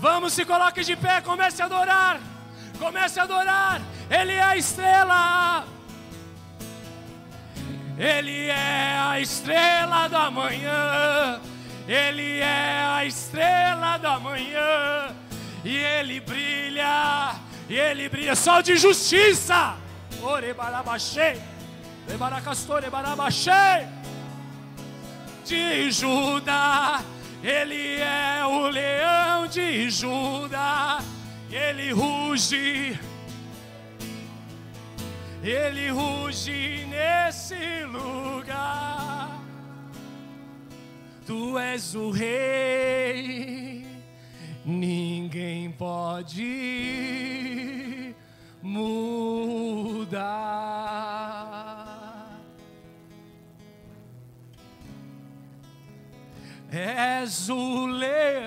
Vamos, 0.00 0.32
se 0.32 0.44
coloque 0.44 0.84
de 0.84 0.96
pé, 0.96 1.20
comece 1.20 1.62
a 1.62 1.64
adorar. 1.66 2.20
Comece 2.78 3.18
a 3.20 3.22
adorar. 3.22 3.80
Ele 4.10 4.32
é 4.32 4.42
a 4.42 4.56
estrela. 4.56 5.64
Ele 7.98 8.48
é 8.48 8.98
a 8.98 9.18
estrela 9.20 10.08
da 10.08 10.30
manhã. 10.30 11.40
Ele 11.88 12.40
é 12.40 12.84
a 12.86 13.04
estrela 13.04 13.98
da 13.98 14.18
manhã. 14.18 15.14
E 15.64 15.76
ele 15.76 16.20
brilha. 16.20 17.36
E 17.68 17.74
ele 17.74 18.08
brilha. 18.08 18.34
Sol 18.34 18.62
de 18.62 18.76
justiça. 18.76 19.76
Ore 20.22 20.52
barabaxê. 20.52 21.40
Lebaracastore 22.08 22.90
barabaxê. 22.90 23.86
De 25.44 25.90
Judá. 25.90 27.02
Ele 27.42 28.00
é 28.00 28.44
o 28.44 28.68
leão 28.68 29.46
de 29.46 29.88
Judá. 29.90 31.00
Ele 31.50 31.92
ruge 31.92 32.98
ele 35.48 35.90
ruge 35.90 36.84
nesse 36.90 37.84
lugar. 37.84 39.15
Tu 41.26 41.58
és 41.58 41.94
o 41.96 42.10
rei, 42.12 43.84
ninguém 44.64 45.72
pode 45.72 46.44
mudar. 48.62 50.06
És 56.70 57.48
o 57.48 57.86
leão 57.86 58.46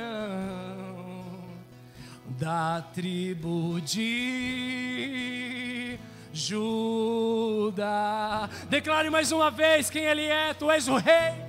da 2.40 2.82
tribo 2.94 3.82
de 3.82 5.20
Judá. 6.32 7.70
Declare 8.70 9.10
mais 9.10 9.34
uma 9.34 9.52
vez 9.52 9.90
quem 9.90 10.06
Ele 10.06 10.24
é: 10.24 10.54
Tu 10.54 10.72
és 10.72 10.88
o 10.88 10.96
Rei. 10.96 11.49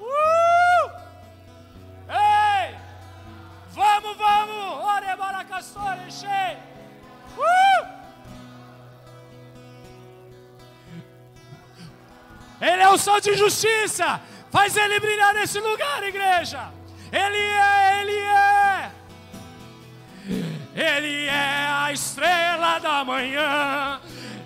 Uh! 0.00 0.90
Ei! 2.08 2.76
Vamos, 3.70 4.16
vamos! 4.16 4.84
Ore 4.84 5.16
baracastore, 5.16 6.10
cheio! 6.10 6.58
Uh! 7.36 7.98
Ele 12.60 12.82
é 12.82 12.88
o 12.88 12.98
sol 12.98 13.20
de 13.20 13.34
justiça. 13.34 14.20
Faz 14.50 14.76
ele 14.76 14.98
brilhar 14.98 15.34
nesse 15.34 15.60
lugar, 15.60 16.02
igreja. 16.02 16.70
Ele 17.12 17.36
é, 17.36 18.00
ele 18.00 18.18
é. 18.18 18.90
Ele 20.74 21.26
é 21.26 21.66
a 21.70 21.92
estrela 21.92 22.78
da 22.78 23.04
manhã. 23.04 24.00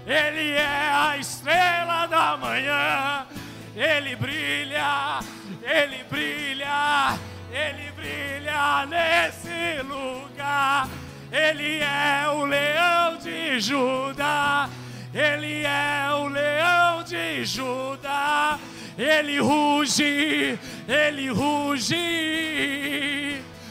Ele 0.07 0.53
é 0.53 0.91
a 0.93 1.17
estrela 1.19 2.07
da 2.07 2.37
manhã. 2.37 3.27
Ele 3.75 4.17
brilha, 4.17 5.21
ele 5.63 6.05
brilha, 6.11 7.19
ele 7.51 7.93
brilha 7.93 8.87
nesse 8.87 9.83
lugar. 9.83 10.89
Ele 11.31 11.79
é 11.79 12.29
o 12.29 12.45
leão 12.45 13.17
de 13.17 13.61
Judá. 13.61 14.69
Ele 15.15 15.65
é 15.65 16.09
o 16.15 16.29
leão 16.29 17.03
de 17.03 17.45
Judá. 17.45 18.59
Ele 18.99 19.39
ruge, 19.41 20.59
ele 20.87 21.29
ruge. 21.31 21.93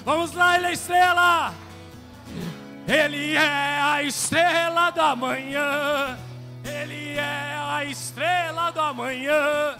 Vamos 0.03 0.33
lá, 0.33 0.57
ele 0.57 0.67
é 0.67 0.73
estrela. 0.73 1.53
Ele 2.87 3.35
é 3.35 3.79
a 3.81 4.01
estrela 4.03 4.89
da 4.89 5.15
manhã. 5.15 6.17
Ele 6.63 7.15
é 7.17 7.55
a 7.69 7.85
estrela 7.85 8.71
da 8.71 8.91
manhã. 8.93 9.75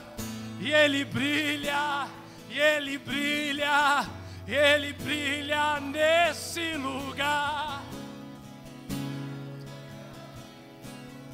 E 0.62 0.72
ele 0.72 1.04
brilha, 1.06 2.08
e 2.48 2.60
ele 2.60 3.00
brilha, 3.00 4.08
e 4.48 4.54
ele 4.54 4.94
brilha 4.94 5.80
nesse 5.80 6.76
lugar. 6.76 7.82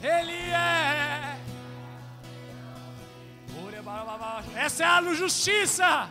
Ele 0.01 0.39
é. 0.51 1.37
Essa 4.55 4.83
é 4.83 4.87
a 4.87 5.13
justiça. 5.13 6.09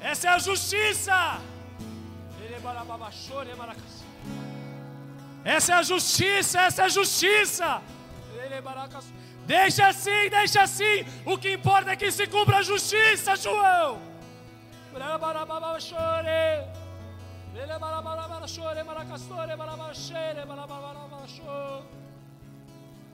Essa 0.00 0.28
é 0.28 0.30
a 0.30 0.38
justiça. 0.38 1.40
Essa 5.42 5.72
é 5.72 5.76
a 5.76 5.82
justiça, 5.82 6.60
essa 6.60 6.82
é 6.82 6.84
a 6.84 6.88
justiça. 6.88 7.82
Deixa 9.46 9.88
assim, 9.88 10.28
deixa 10.30 10.62
assim. 10.62 11.04
O 11.24 11.36
que 11.36 11.52
importa 11.52 11.92
é 11.92 11.96
que 11.96 12.10
se 12.10 12.26
cumpra 12.26 12.58
a 12.58 12.62
justiça, 12.62 13.36
João. 13.36 14.00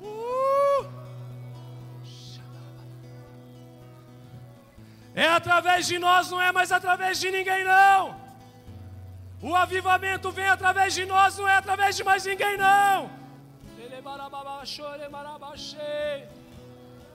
Uh! 0.02 1.00
É 5.14 5.26
através 5.26 5.86
de 5.86 5.98
nós, 5.98 6.30
não 6.30 6.40
é 6.40 6.52
mais 6.52 6.70
através 6.70 7.18
de 7.18 7.30
ninguém, 7.30 7.64
não. 7.64 8.18
O 9.42 9.56
avivamento 9.56 10.30
vem 10.30 10.48
através 10.48 10.94
de 10.94 11.04
nós, 11.04 11.36
não 11.38 11.48
é 11.48 11.56
através 11.56 11.96
de 11.96 12.04
mais 12.04 12.24
ninguém, 12.24 12.56
não. 12.56 13.10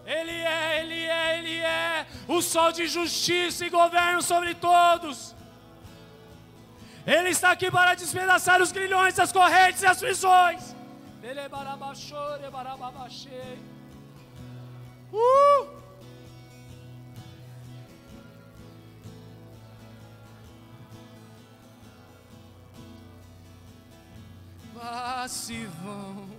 Ele 0.05 0.31
é, 0.31 0.79
Ele 0.81 1.03
é, 1.03 1.37
Ele 1.37 1.57
é 1.59 2.07
o 2.27 2.41
sol 2.41 2.71
de 2.71 2.87
justiça 2.87 3.65
e 3.65 3.69
governo 3.69 4.21
sobre 4.21 4.53
todos. 4.53 5.35
Ele 7.05 7.29
está 7.29 7.51
aqui 7.51 7.69
para 7.69 7.93
despedaçar 7.95 8.61
os 8.61 8.71
grilhões, 8.71 9.19
as 9.19 9.31
correntes 9.31 9.81
e 9.81 9.85
as 9.85 9.99
prisões. 9.99 10.75
Uh! 15.11 15.85
Vá 24.73 25.27
se 25.27 25.65
vão 25.65 26.34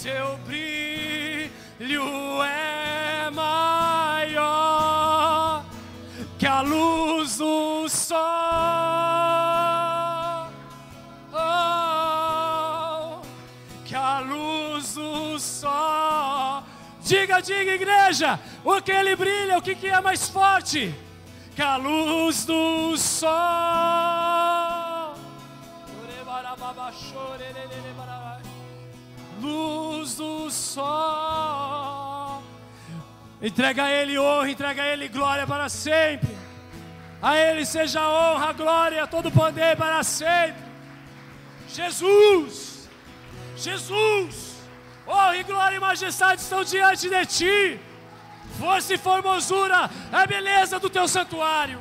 seu 0.00 0.38
brilho 0.46 2.42
é 2.42 3.28
maior 3.30 4.50
que 6.38 6.46
a 6.46 6.62
luz 6.62 7.36
do 7.36 7.86
sol. 7.86 8.16
Oh, 11.34 13.20
que 13.84 13.94
a 13.94 14.20
luz 14.20 14.94
do 14.94 15.38
sol. 15.38 16.62
Diga, 17.02 17.42
diga, 17.42 17.72
igreja, 17.72 18.40
o 18.64 18.80
que 18.80 18.92
ele 18.92 19.14
brilha, 19.14 19.58
o 19.58 19.62
que, 19.62 19.74
que 19.74 19.88
é 19.88 20.00
mais 20.00 20.30
forte? 20.30 20.94
Que 21.54 21.60
a 21.60 21.76
luz 21.76 22.46
do 22.46 22.96
sol. 22.96 23.30
Luz 29.40 30.16
do 30.16 30.50
sol. 30.50 32.42
Entrega 33.42 33.84
a 33.84 33.90
Ele 33.90 34.18
honra, 34.18 34.50
entrega 34.50 34.82
a 34.82 34.86
Ele 34.86 35.08
glória 35.08 35.46
para 35.46 35.68
sempre. 35.68 36.36
A 37.22 37.36
Ele 37.36 37.64
seja 37.64 38.06
honra, 38.06 38.52
glória, 38.52 39.06
todo 39.06 39.30
poder 39.30 39.76
para 39.76 40.02
sempre. 40.02 40.62
Jesus, 41.68 42.88
Jesus, 43.56 44.56
honra 45.06 45.36
e 45.36 45.42
glória 45.42 45.76
e 45.76 45.80
majestade 45.80 46.42
estão 46.42 46.64
diante 46.64 47.08
de 47.08 47.26
Ti. 47.26 47.80
Força 48.58 48.94
e 48.94 48.98
formosura 48.98 49.88
é 50.12 50.16
a 50.16 50.26
beleza 50.26 50.78
do 50.78 50.90
Teu 50.90 51.08
santuário. 51.08 51.80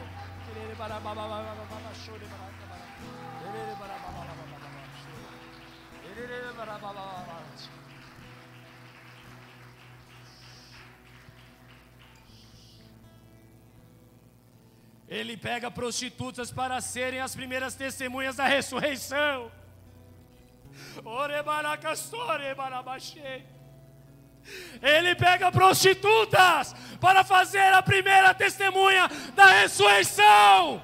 Ele 15.09 15.35
pega 15.35 15.71
prostitutas 15.71 16.51
para 16.51 16.79
serem 16.79 17.19
as 17.19 17.35
primeiras 17.35 17.73
testemunhas 17.73 18.35
da 18.35 18.45
ressurreição. 18.45 19.51
Ele 24.81 25.15
pega 25.15 25.51
prostitutas 25.51 26.75
para 27.01 27.23
fazer 27.23 27.73
a 27.73 27.81
primeira 27.81 28.35
testemunha 28.35 29.07
da 29.33 29.47
ressurreição. 29.47 30.79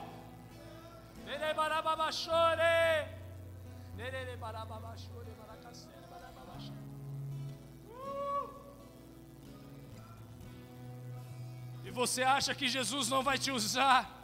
E 11.84 11.92
você 11.92 12.24
acha 12.24 12.56
que 12.56 12.68
Jesus 12.68 13.08
não 13.08 13.22
vai 13.22 13.38
te 13.38 13.52
usar? 13.52 14.15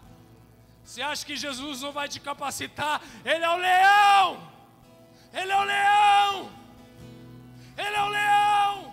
Você 0.84 1.02
acha 1.02 1.26
que 1.26 1.36
Jesus 1.36 1.82
não 1.82 1.92
vai 1.92 2.08
te 2.10 2.20
capacitar? 2.20 3.02
Ele 3.24 3.44
é 3.44 3.50
o 3.50 3.58
leão! 3.58 4.52
Ele 5.34 5.52
é 5.52 5.58
o 5.58 5.64
leão! 5.64 6.52
Ele 7.78 7.96
é 7.96 8.02
o 8.02 8.10
leão! 8.10 8.92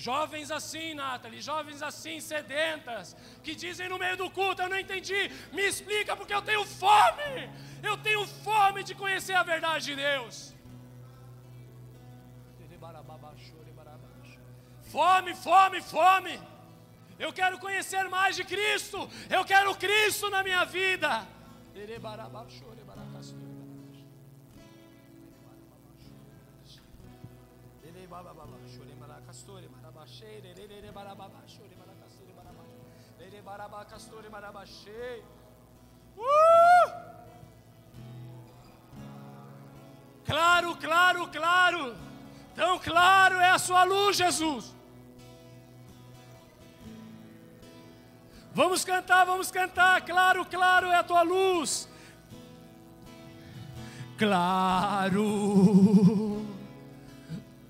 Jovens 0.00 0.50
assim, 0.50 0.94
Nathalie, 0.94 1.42
jovens 1.42 1.82
assim, 1.82 2.20
sedentas, 2.20 3.14
que 3.44 3.54
dizem 3.54 3.86
no 3.86 3.98
meio 3.98 4.16
do 4.16 4.30
culto: 4.30 4.62
Eu 4.62 4.70
não 4.70 4.78
entendi, 4.78 5.30
me 5.52 5.62
explica 5.62 6.16
porque 6.16 6.34
eu 6.34 6.40
tenho 6.40 6.64
fome, 6.64 7.50
eu 7.82 7.98
tenho 7.98 8.26
fome 8.26 8.82
de 8.82 8.94
conhecer 8.94 9.34
a 9.34 9.42
verdade 9.42 9.84
de 9.84 9.96
Deus. 9.96 10.54
Fome, 14.90 15.34
fome, 15.34 15.80
fome. 15.80 16.40
Eu 17.16 17.32
quero 17.32 17.58
conhecer 17.58 18.08
mais 18.08 18.34
de 18.34 18.44
Cristo. 18.44 19.08
Eu 19.28 19.44
quero 19.44 19.74
Cristo 19.76 20.28
na 20.28 20.42
minha 20.42 20.64
vida. 20.64 21.26
Uh! 36.16 37.10
Claro, 40.24 40.76
claro, 40.76 41.28
claro. 41.28 41.96
Tão 42.56 42.78
claro 42.78 43.36
é 43.36 43.50
a 43.50 43.58
sua 43.58 43.84
luz, 43.84 44.16
Jesus. 44.16 44.79
Vamos 48.52 48.84
cantar, 48.84 49.24
vamos 49.24 49.50
cantar. 49.50 50.00
Claro, 50.02 50.44
claro 50.44 50.88
é 50.88 50.96
a 50.96 51.02
tua 51.02 51.22
luz. 51.22 51.88
Claro, 54.18 55.24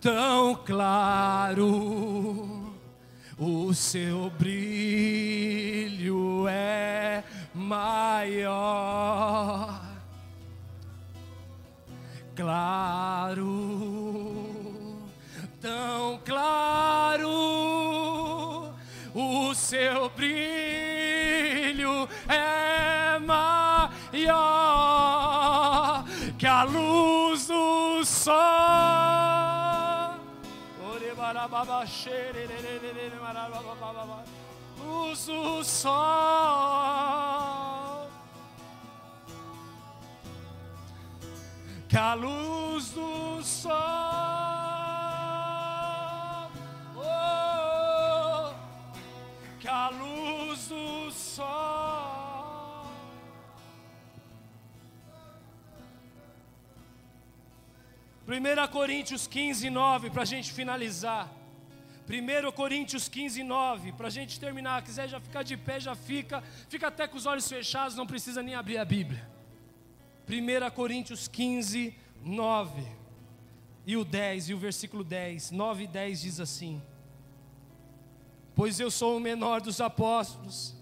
tão 0.00 0.56
claro, 0.56 1.64
o 3.38 3.72
seu 3.72 4.30
brilho 4.30 5.68
é 6.48 7.22
maior. 7.54 9.00
Claro, 12.34 13.46
tão 15.60 16.18
claro, 16.24 17.79
o 19.14 19.54
seu 19.54 20.08
brilho 20.10 22.08
é 22.28 23.18
maior 23.18 23.70
que 26.38 26.46
a 26.46 26.62
luz 26.62 27.46
do 27.46 28.04
sol. 28.04 28.30
Luz 34.78 35.26
do 35.26 35.64
sol. 35.64 35.90
Que 41.88 41.96
a 41.96 42.14
luz 42.14 42.90
do 42.90 43.42
sol. 43.42 44.49
1 58.30 58.68
Coríntios 58.68 59.26
15, 59.26 59.68
9, 59.68 60.10
para 60.10 60.22
a 60.22 60.24
gente 60.24 60.52
finalizar. 60.52 61.28
1 62.08 62.52
Coríntios 62.52 63.08
15, 63.08 63.42
9, 63.42 63.92
para 63.92 64.06
a 64.06 64.10
gente 64.10 64.38
terminar. 64.38 64.84
Quiser 64.84 65.08
já 65.08 65.18
ficar 65.18 65.42
de 65.42 65.56
pé, 65.56 65.80
já 65.80 65.96
fica. 65.96 66.40
Fica 66.68 66.86
até 66.86 67.08
com 67.08 67.16
os 67.16 67.26
olhos 67.26 67.48
fechados, 67.48 67.96
não 67.96 68.06
precisa 68.06 68.40
nem 68.40 68.54
abrir 68.54 68.78
a 68.78 68.84
Bíblia. 68.84 69.28
1 70.28 70.70
Coríntios 70.70 71.26
15, 71.26 71.92
9. 72.22 72.86
E 73.84 73.96
o 73.96 74.04
10, 74.04 74.50
e 74.50 74.54
o 74.54 74.58
versículo 74.58 75.02
10, 75.02 75.50
9 75.50 75.84
e 75.84 75.86
10 75.88 76.20
diz 76.20 76.38
assim: 76.38 76.80
Pois 78.54 78.78
eu 78.78 78.92
sou 78.92 79.16
o 79.16 79.20
menor 79.20 79.60
dos 79.60 79.80
apóstolos, 79.80 80.76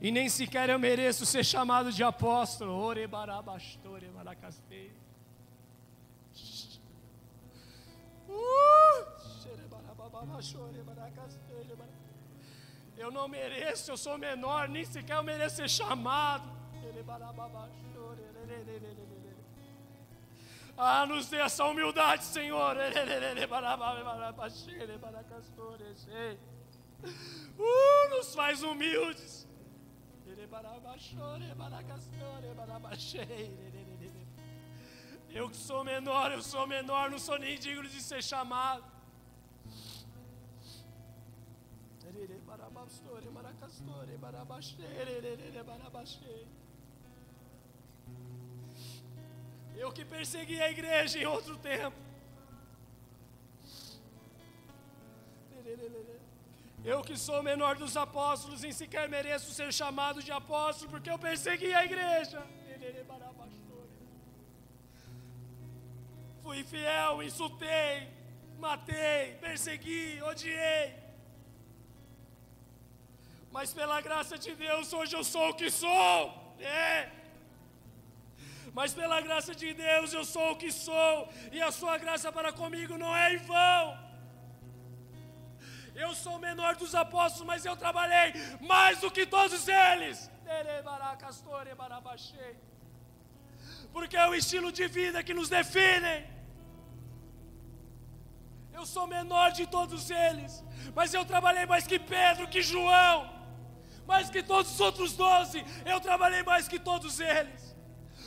e 0.00 0.12
nem 0.12 0.28
sequer 0.28 0.68
eu 0.70 0.78
mereço 0.78 1.26
ser 1.26 1.44
chamado 1.44 1.90
de 1.90 2.04
apóstolo. 2.04 2.72
Ore 2.72 3.08
barabastore 3.08 4.08
maracasteiro 4.10 5.01
Eu 12.96 13.10
não 13.10 13.26
mereço, 13.28 13.90
eu 13.90 13.96
sou 13.96 14.16
menor, 14.18 14.68
nem 14.68 14.84
sequer 14.84 15.16
eu 15.16 15.22
mereço 15.22 15.56
ser 15.56 15.68
chamado. 15.68 16.48
Ah, 20.76 21.06
nos 21.06 21.28
dê 21.28 21.36
essa 21.36 21.64
humildade, 21.64 22.24
Senhor. 22.24 22.76
Uh, 27.58 28.08
nos 28.10 28.34
faz 28.34 28.62
humildes. 28.62 29.46
Eu 35.34 35.48
que 35.52 35.56
sou 35.56 35.82
menor, 35.82 36.30
eu 36.30 36.42
sou 36.42 36.66
menor, 36.66 37.10
não 37.10 37.18
sou 37.18 37.38
nem 37.38 37.58
digno 37.58 37.88
de 37.88 38.00
ser 38.02 38.22
chamado. 38.22 38.84
Eu 49.82 49.90
que 49.96 50.04
persegui 50.04 50.60
a 50.60 50.70
igreja 50.70 51.18
em 51.18 51.26
outro 51.26 51.56
tempo. 51.56 51.96
Eu 56.84 57.00
que 57.02 57.16
sou 57.16 57.38
o 57.40 57.42
menor 57.42 57.74
dos 57.76 57.96
apóstolos, 57.96 58.62
nem 58.62 58.72
sequer 58.72 59.08
mereço 59.08 59.52
ser 59.52 59.72
chamado 59.72 60.22
de 60.22 60.32
apóstolo, 60.32 60.90
porque 60.90 61.08
eu 61.08 61.18
persegui 61.18 61.72
a 61.72 61.84
igreja. 61.84 62.40
Fui 66.42 66.60
fiel, 66.64 67.22
insultei, 67.22 68.08
matei, 68.58 69.36
persegui, 69.40 70.20
odiei. 70.22 70.94
Mas 73.56 73.72
pela 73.78 74.00
graça 74.00 74.36
de 74.44 74.52
Deus, 74.54 74.92
hoje 74.92 75.14
eu 75.18 75.22
sou 75.22 75.50
o 75.50 75.54
que 75.54 75.70
sou. 75.70 76.18
É. 76.58 77.10
Mas 78.78 78.94
pela 78.94 79.20
graça 79.20 79.54
de 79.54 79.72
Deus, 79.74 80.12
eu 80.12 80.24
sou 80.24 80.52
o 80.52 80.56
que 80.56 80.72
sou. 80.72 81.28
E 81.52 81.60
a 81.60 81.70
sua 81.70 81.96
graça 81.98 82.32
para 82.32 82.52
comigo 82.52 82.96
não 82.96 83.14
é 83.14 83.34
em 83.34 83.38
vão. 83.50 83.84
Eu 85.94 86.14
sou 86.14 86.36
o 86.36 86.44
menor 86.48 86.74
dos 86.74 86.94
apóstolos, 86.94 87.46
mas 87.46 87.64
eu 87.64 87.76
trabalhei 87.76 88.32
mais 88.60 89.00
do 89.00 89.10
que 89.10 89.26
todos 89.26 89.68
eles. 89.68 90.30
Porque 93.92 94.16
é 94.16 94.26
o 94.28 94.34
estilo 94.34 94.72
de 94.72 94.86
vida 94.88 95.22
que 95.22 95.34
nos 95.34 95.48
define. 95.48 96.14
Eu 98.72 98.86
sou 98.86 99.06
menor 99.06 99.52
de 99.52 99.66
todos 99.66 100.10
eles, 100.10 100.64
mas 100.94 101.12
eu 101.14 101.24
trabalhei 101.24 101.66
mais 101.66 101.86
que 101.86 101.98
Pedro, 101.98 102.48
que 102.48 102.62
João, 102.62 103.30
mais 104.06 104.30
que 104.30 104.42
todos 104.42 104.72
os 104.72 104.80
outros 104.80 105.12
doze. 105.12 105.64
Eu 105.84 106.00
trabalhei 106.00 106.42
mais 106.42 106.66
que 106.66 106.78
todos 106.78 107.20
eles, 107.20 107.76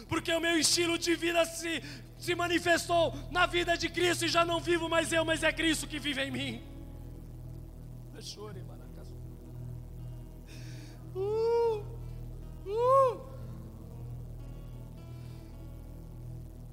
porque 0.07 0.31
o 0.31 0.39
meu 0.39 0.57
estilo 0.57 0.97
de 0.97 1.15
vida 1.15 1.43
se, 1.45 1.83
se 2.17 2.35
manifestou 2.35 3.13
na 3.31 3.45
vida 3.45 3.75
de 3.77 3.89
Cristo 3.89 4.25
e 4.25 4.29
já 4.29 4.45
não 4.45 4.59
vivo 4.59 4.87
mais 4.87 5.11
eu, 5.11 5.25
mas 5.25 5.43
é 5.43 5.51
Cristo 5.51 5.87
que 5.87 5.99
vive 5.99 6.21
em 6.21 6.31
mim. 6.31 6.63
Uh, 11.15 11.83
uh. 12.65 13.34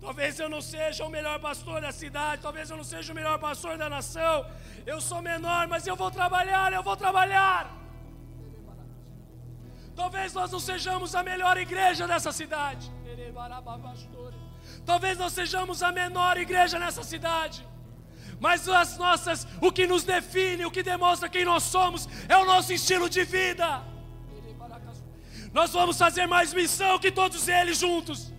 Talvez 0.05 0.41
eu 0.41 0.49
não 0.55 0.61
seja 0.61 1.05
o 1.05 1.11
melhor 1.16 1.39
pastor 1.39 1.81
da 1.81 1.93
cidade, 1.93 2.43
talvez 2.43 2.69
eu 2.69 2.77
não 2.77 2.87
seja 2.93 3.12
o 3.12 3.15
melhor 3.15 3.39
pastor 3.39 3.79
da 3.79 3.89
nação. 3.89 4.45
Eu 4.85 5.01
sou 5.01 5.23
menor, 5.23 5.69
mas 5.69 5.87
eu 5.87 5.95
vou 5.95 6.11
trabalhar, 6.11 6.73
eu 6.73 6.83
vou 6.83 6.97
trabalhar. 6.97 7.70
Talvez 9.95 10.35
nós 10.35 10.51
não 10.51 10.59
sejamos 10.59 11.15
a 11.15 11.23
melhor 11.23 11.57
igreja 11.57 12.09
dessa 12.09 12.33
cidade. 12.33 12.91
Talvez 14.85 15.16
nós 15.19 15.33
sejamos 15.33 15.85
a 15.85 15.93
menor 15.93 16.37
igreja 16.37 16.81
nessa 16.81 17.05
cidade. 17.05 17.65
Mas 18.41 18.69
as 18.69 18.99
nossas, 18.99 19.47
o 19.61 19.70
que 19.70 19.87
nos 19.87 20.03
define, 20.03 20.66
o 20.66 20.70
que 20.70 20.83
demonstra 20.83 21.29
quem 21.29 21.45
nós 21.45 21.62
somos, 21.62 22.09
é 22.29 22.37
o 22.37 22.45
nosso 22.45 22.73
estilo 22.73 23.09
de 23.09 23.23
vida. 23.23 23.85
Nós 25.53 25.70
vamos 25.73 25.97
fazer 25.97 26.27
mais 26.27 26.53
missão 26.53 26.99
que 26.99 27.12
todos 27.12 27.47
eles 27.47 27.79
juntos. 27.79 28.32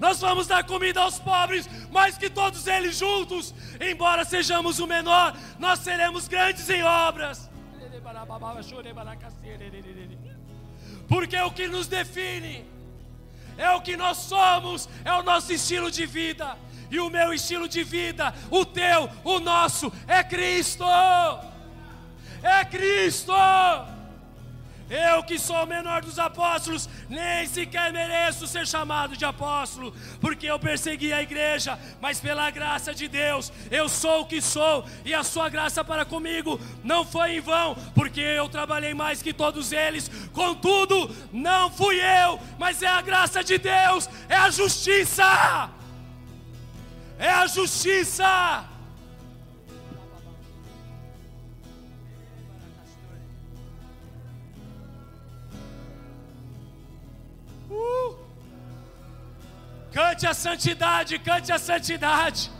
Nós 0.00 0.20
vamos 0.20 0.46
dar 0.46 0.64
comida 0.64 1.00
aos 1.00 1.18
pobres 1.18 1.68
mais 1.90 2.18
que 2.18 2.28
todos 2.28 2.66
eles 2.66 2.98
juntos. 2.98 3.54
Embora 3.80 4.24
sejamos 4.24 4.78
o 4.80 4.86
menor, 4.86 5.36
nós 5.58 5.78
seremos 5.78 6.26
grandes 6.28 6.68
em 6.68 6.82
obras. 6.82 7.48
Porque 11.08 11.38
o 11.38 11.50
que 11.50 11.68
nos 11.68 11.86
define 11.86 12.64
é 13.56 13.70
o 13.70 13.80
que 13.80 13.96
nós 13.96 14.18
somos, 14.18 14.88
é 15.04 15.12
o 15.12 15.22
nosso 15.22 15.52
estilo 15.52 15.90
de 15.90 16.04
vida. 16.04 16.56
E 16.90 17.00
o 17.00 17.10
meu 17.10 17.32
estilo 17.32 17.68
de 17.68 17.82
vida, 17.82 18.32
o 18.48 18.64
teu, 18.64 19.10
o 19.24 19.40
nosso, 19.40 19.92
é 20.06 20.22
Cristo. 20.22 20.84
É 22.42 22.64
Cristo. 22.64 23.32
Eu 24.88 25.22
que 25.24 25.36
sou 25.36 25.64
o 25.64 25.66
menor 25.66 26.00
dos 26.00 26.16
apóstolos, 26.16 26.88
nem 27.08 27.44
sequer 27.46 27.92
mereço 27.92 28.46
ser 28.46 28.66
chamado 28.66 29.16
de 29.16 29.24
apóstolo, 29.24 29.92
porque 30.20 30.46
eu 30.46 30.60
persegui 30.60 31.12
a 31.12 31.20
igreja, 31.20 31.76
mas 32.00 32.20
pela 32.20 32.48
graça 32.50 32.94
de 32.94 33.08
Deus, 33.08 33.52
eu 33.68 33.88
sou 33.88 34.20
o 34.20 34.26
que 34.26 34.40
sou, 34.40 34.84
e 35.04 35.12
a 35.12 35.24
sua 35.24 35.48
graça 35.48 35.84
para 35.84 36.04
comigo 36.04 36.60
não 36.84 37.04
foi 37.04 37.36
em 37.36 37.40
vão, 37.40 37.74
porque 37.96 38.20
eu 38.20 38.48
trabalhei 38.48 38.94
mais 38.94 39.20
que 39.20 39.32
todos 39.32 39.72
eles, 39.72 40.08
contudo, 40.32 41.14
não 41.32 41.68
fui 41.68 42.00
eu, 42.00 42.38
mas 42.56 42.80
é 42.80 42.86
a 42.86 43.02
graça 43.02 43.42
de 43.42 43.58
Deus, 43.58 44.08
é 44.28 44.36
a 44.36 44.50
justiça, 44.50 45.68
é 47.18 47.30
a 47.30 47.46
justiça. 47.48 48.75
Uh! 57.70 58.14
Cante 59.92 60.26
a 60.26 60.34
santidade, 60.34 61.18
cante 61.18 61.52
a 61.52 61.58
santidade. 61.58 62.50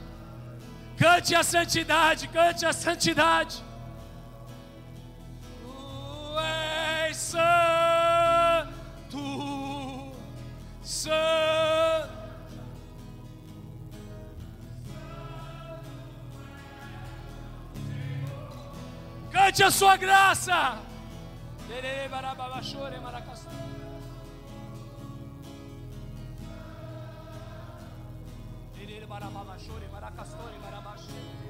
Cante 0.97 1.35
a 1.35 1.43
santidade, 1.43 2.28
cante 2.28 2.65
a 2.65 2.73
santidade. 2.73 3.62
Tu 5.61 6.39
és 6.41 7.16
santo, 7.16 7.53
santo. 10.83 12.16
Cante 19.31 19.62
a 19.62 19.70
sua 19.70 19.97
graça. 19.99 20.78
barababa, 29.09 29.57
shore, 29.59 29.87
baracastore, 29.93 30.59
barabashe. 30.62 31.45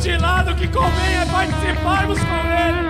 De 0.00 0.08
mutilado, 0.08 0.54
que 0.54 0.66
convém 0.68 1.14
é 1.14 1.26
participarmos 1.26 2.18
com 2.20 2.24
Ele. 2.24 2.89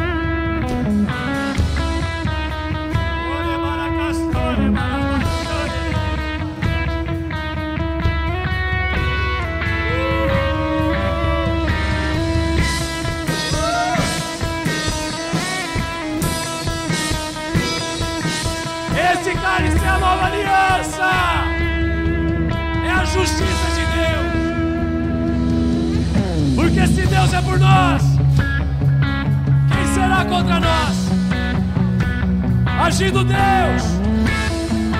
agindo 32.90 33.22
Deus. 33.22 33.82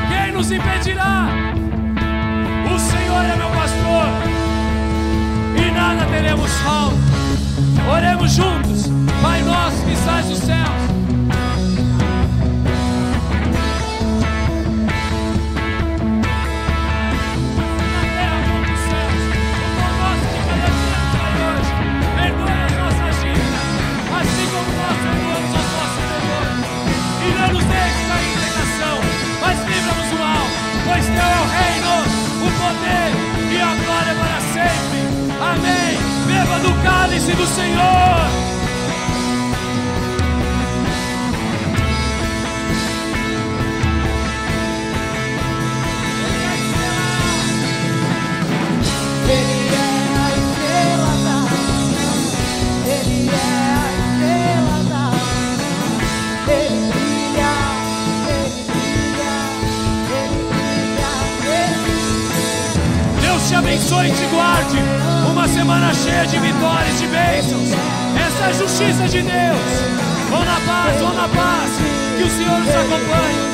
Quem 0.09 0.33
nos 0.33 0.53
impedirá? 0.53 1.27
O 2.73 2.79
Senhor 2.79 3.25
é 3.25 3.37
meu 3.37 3.51
pastor 3.51 4.07
e 5.57 5.71
nada 5.73 6.07
teremos 6.07 6.53
falta. 6.59 6.97
Oremos 7.93 8.31
juntos, 8.31 8.87
Pai 9.21 9.43
nosso 9.43 9.85
que 9.85 9.93
estás 9.93 10.25
nos 10.27 10.39
céus 10.39 10.90
Amém. 35.53 35.99
Beba 36.27 36.59
do 36.61 36.73
cálice 36.83 37.33
do 37.33 37.47
Senhor. 37.47 38.40
abençoe 63.71 64.09
e 64.09 64.13
te 64.13 64.27
guarde. 64.27 64.79
Uma 65.31 65.47
semana 65.47 65.95
cheia 65.95 66.27
de 66.27 66.39
vitórias, 66.39 66.99
de 66.99 67.07
bênçãos. 67.07 67.71
Essa 68.19 68.45
é 68.45 68.49
a 68.49 68.53
justiça 68.53 69.09
de 69.09 69.23
Deus. 69.23 69.71
Vão 70.29 70.45
na 70.45 70.61
paz, 70.67 71.01
vão 71.01 71.15
na 71.15 71.29
paz. 71.29 71.71
Que 72.19 72.25
o 72.25 72.31
Senhor 72.31 72.59
nos 72.59 72.75
acompanhe. 72.75 73.51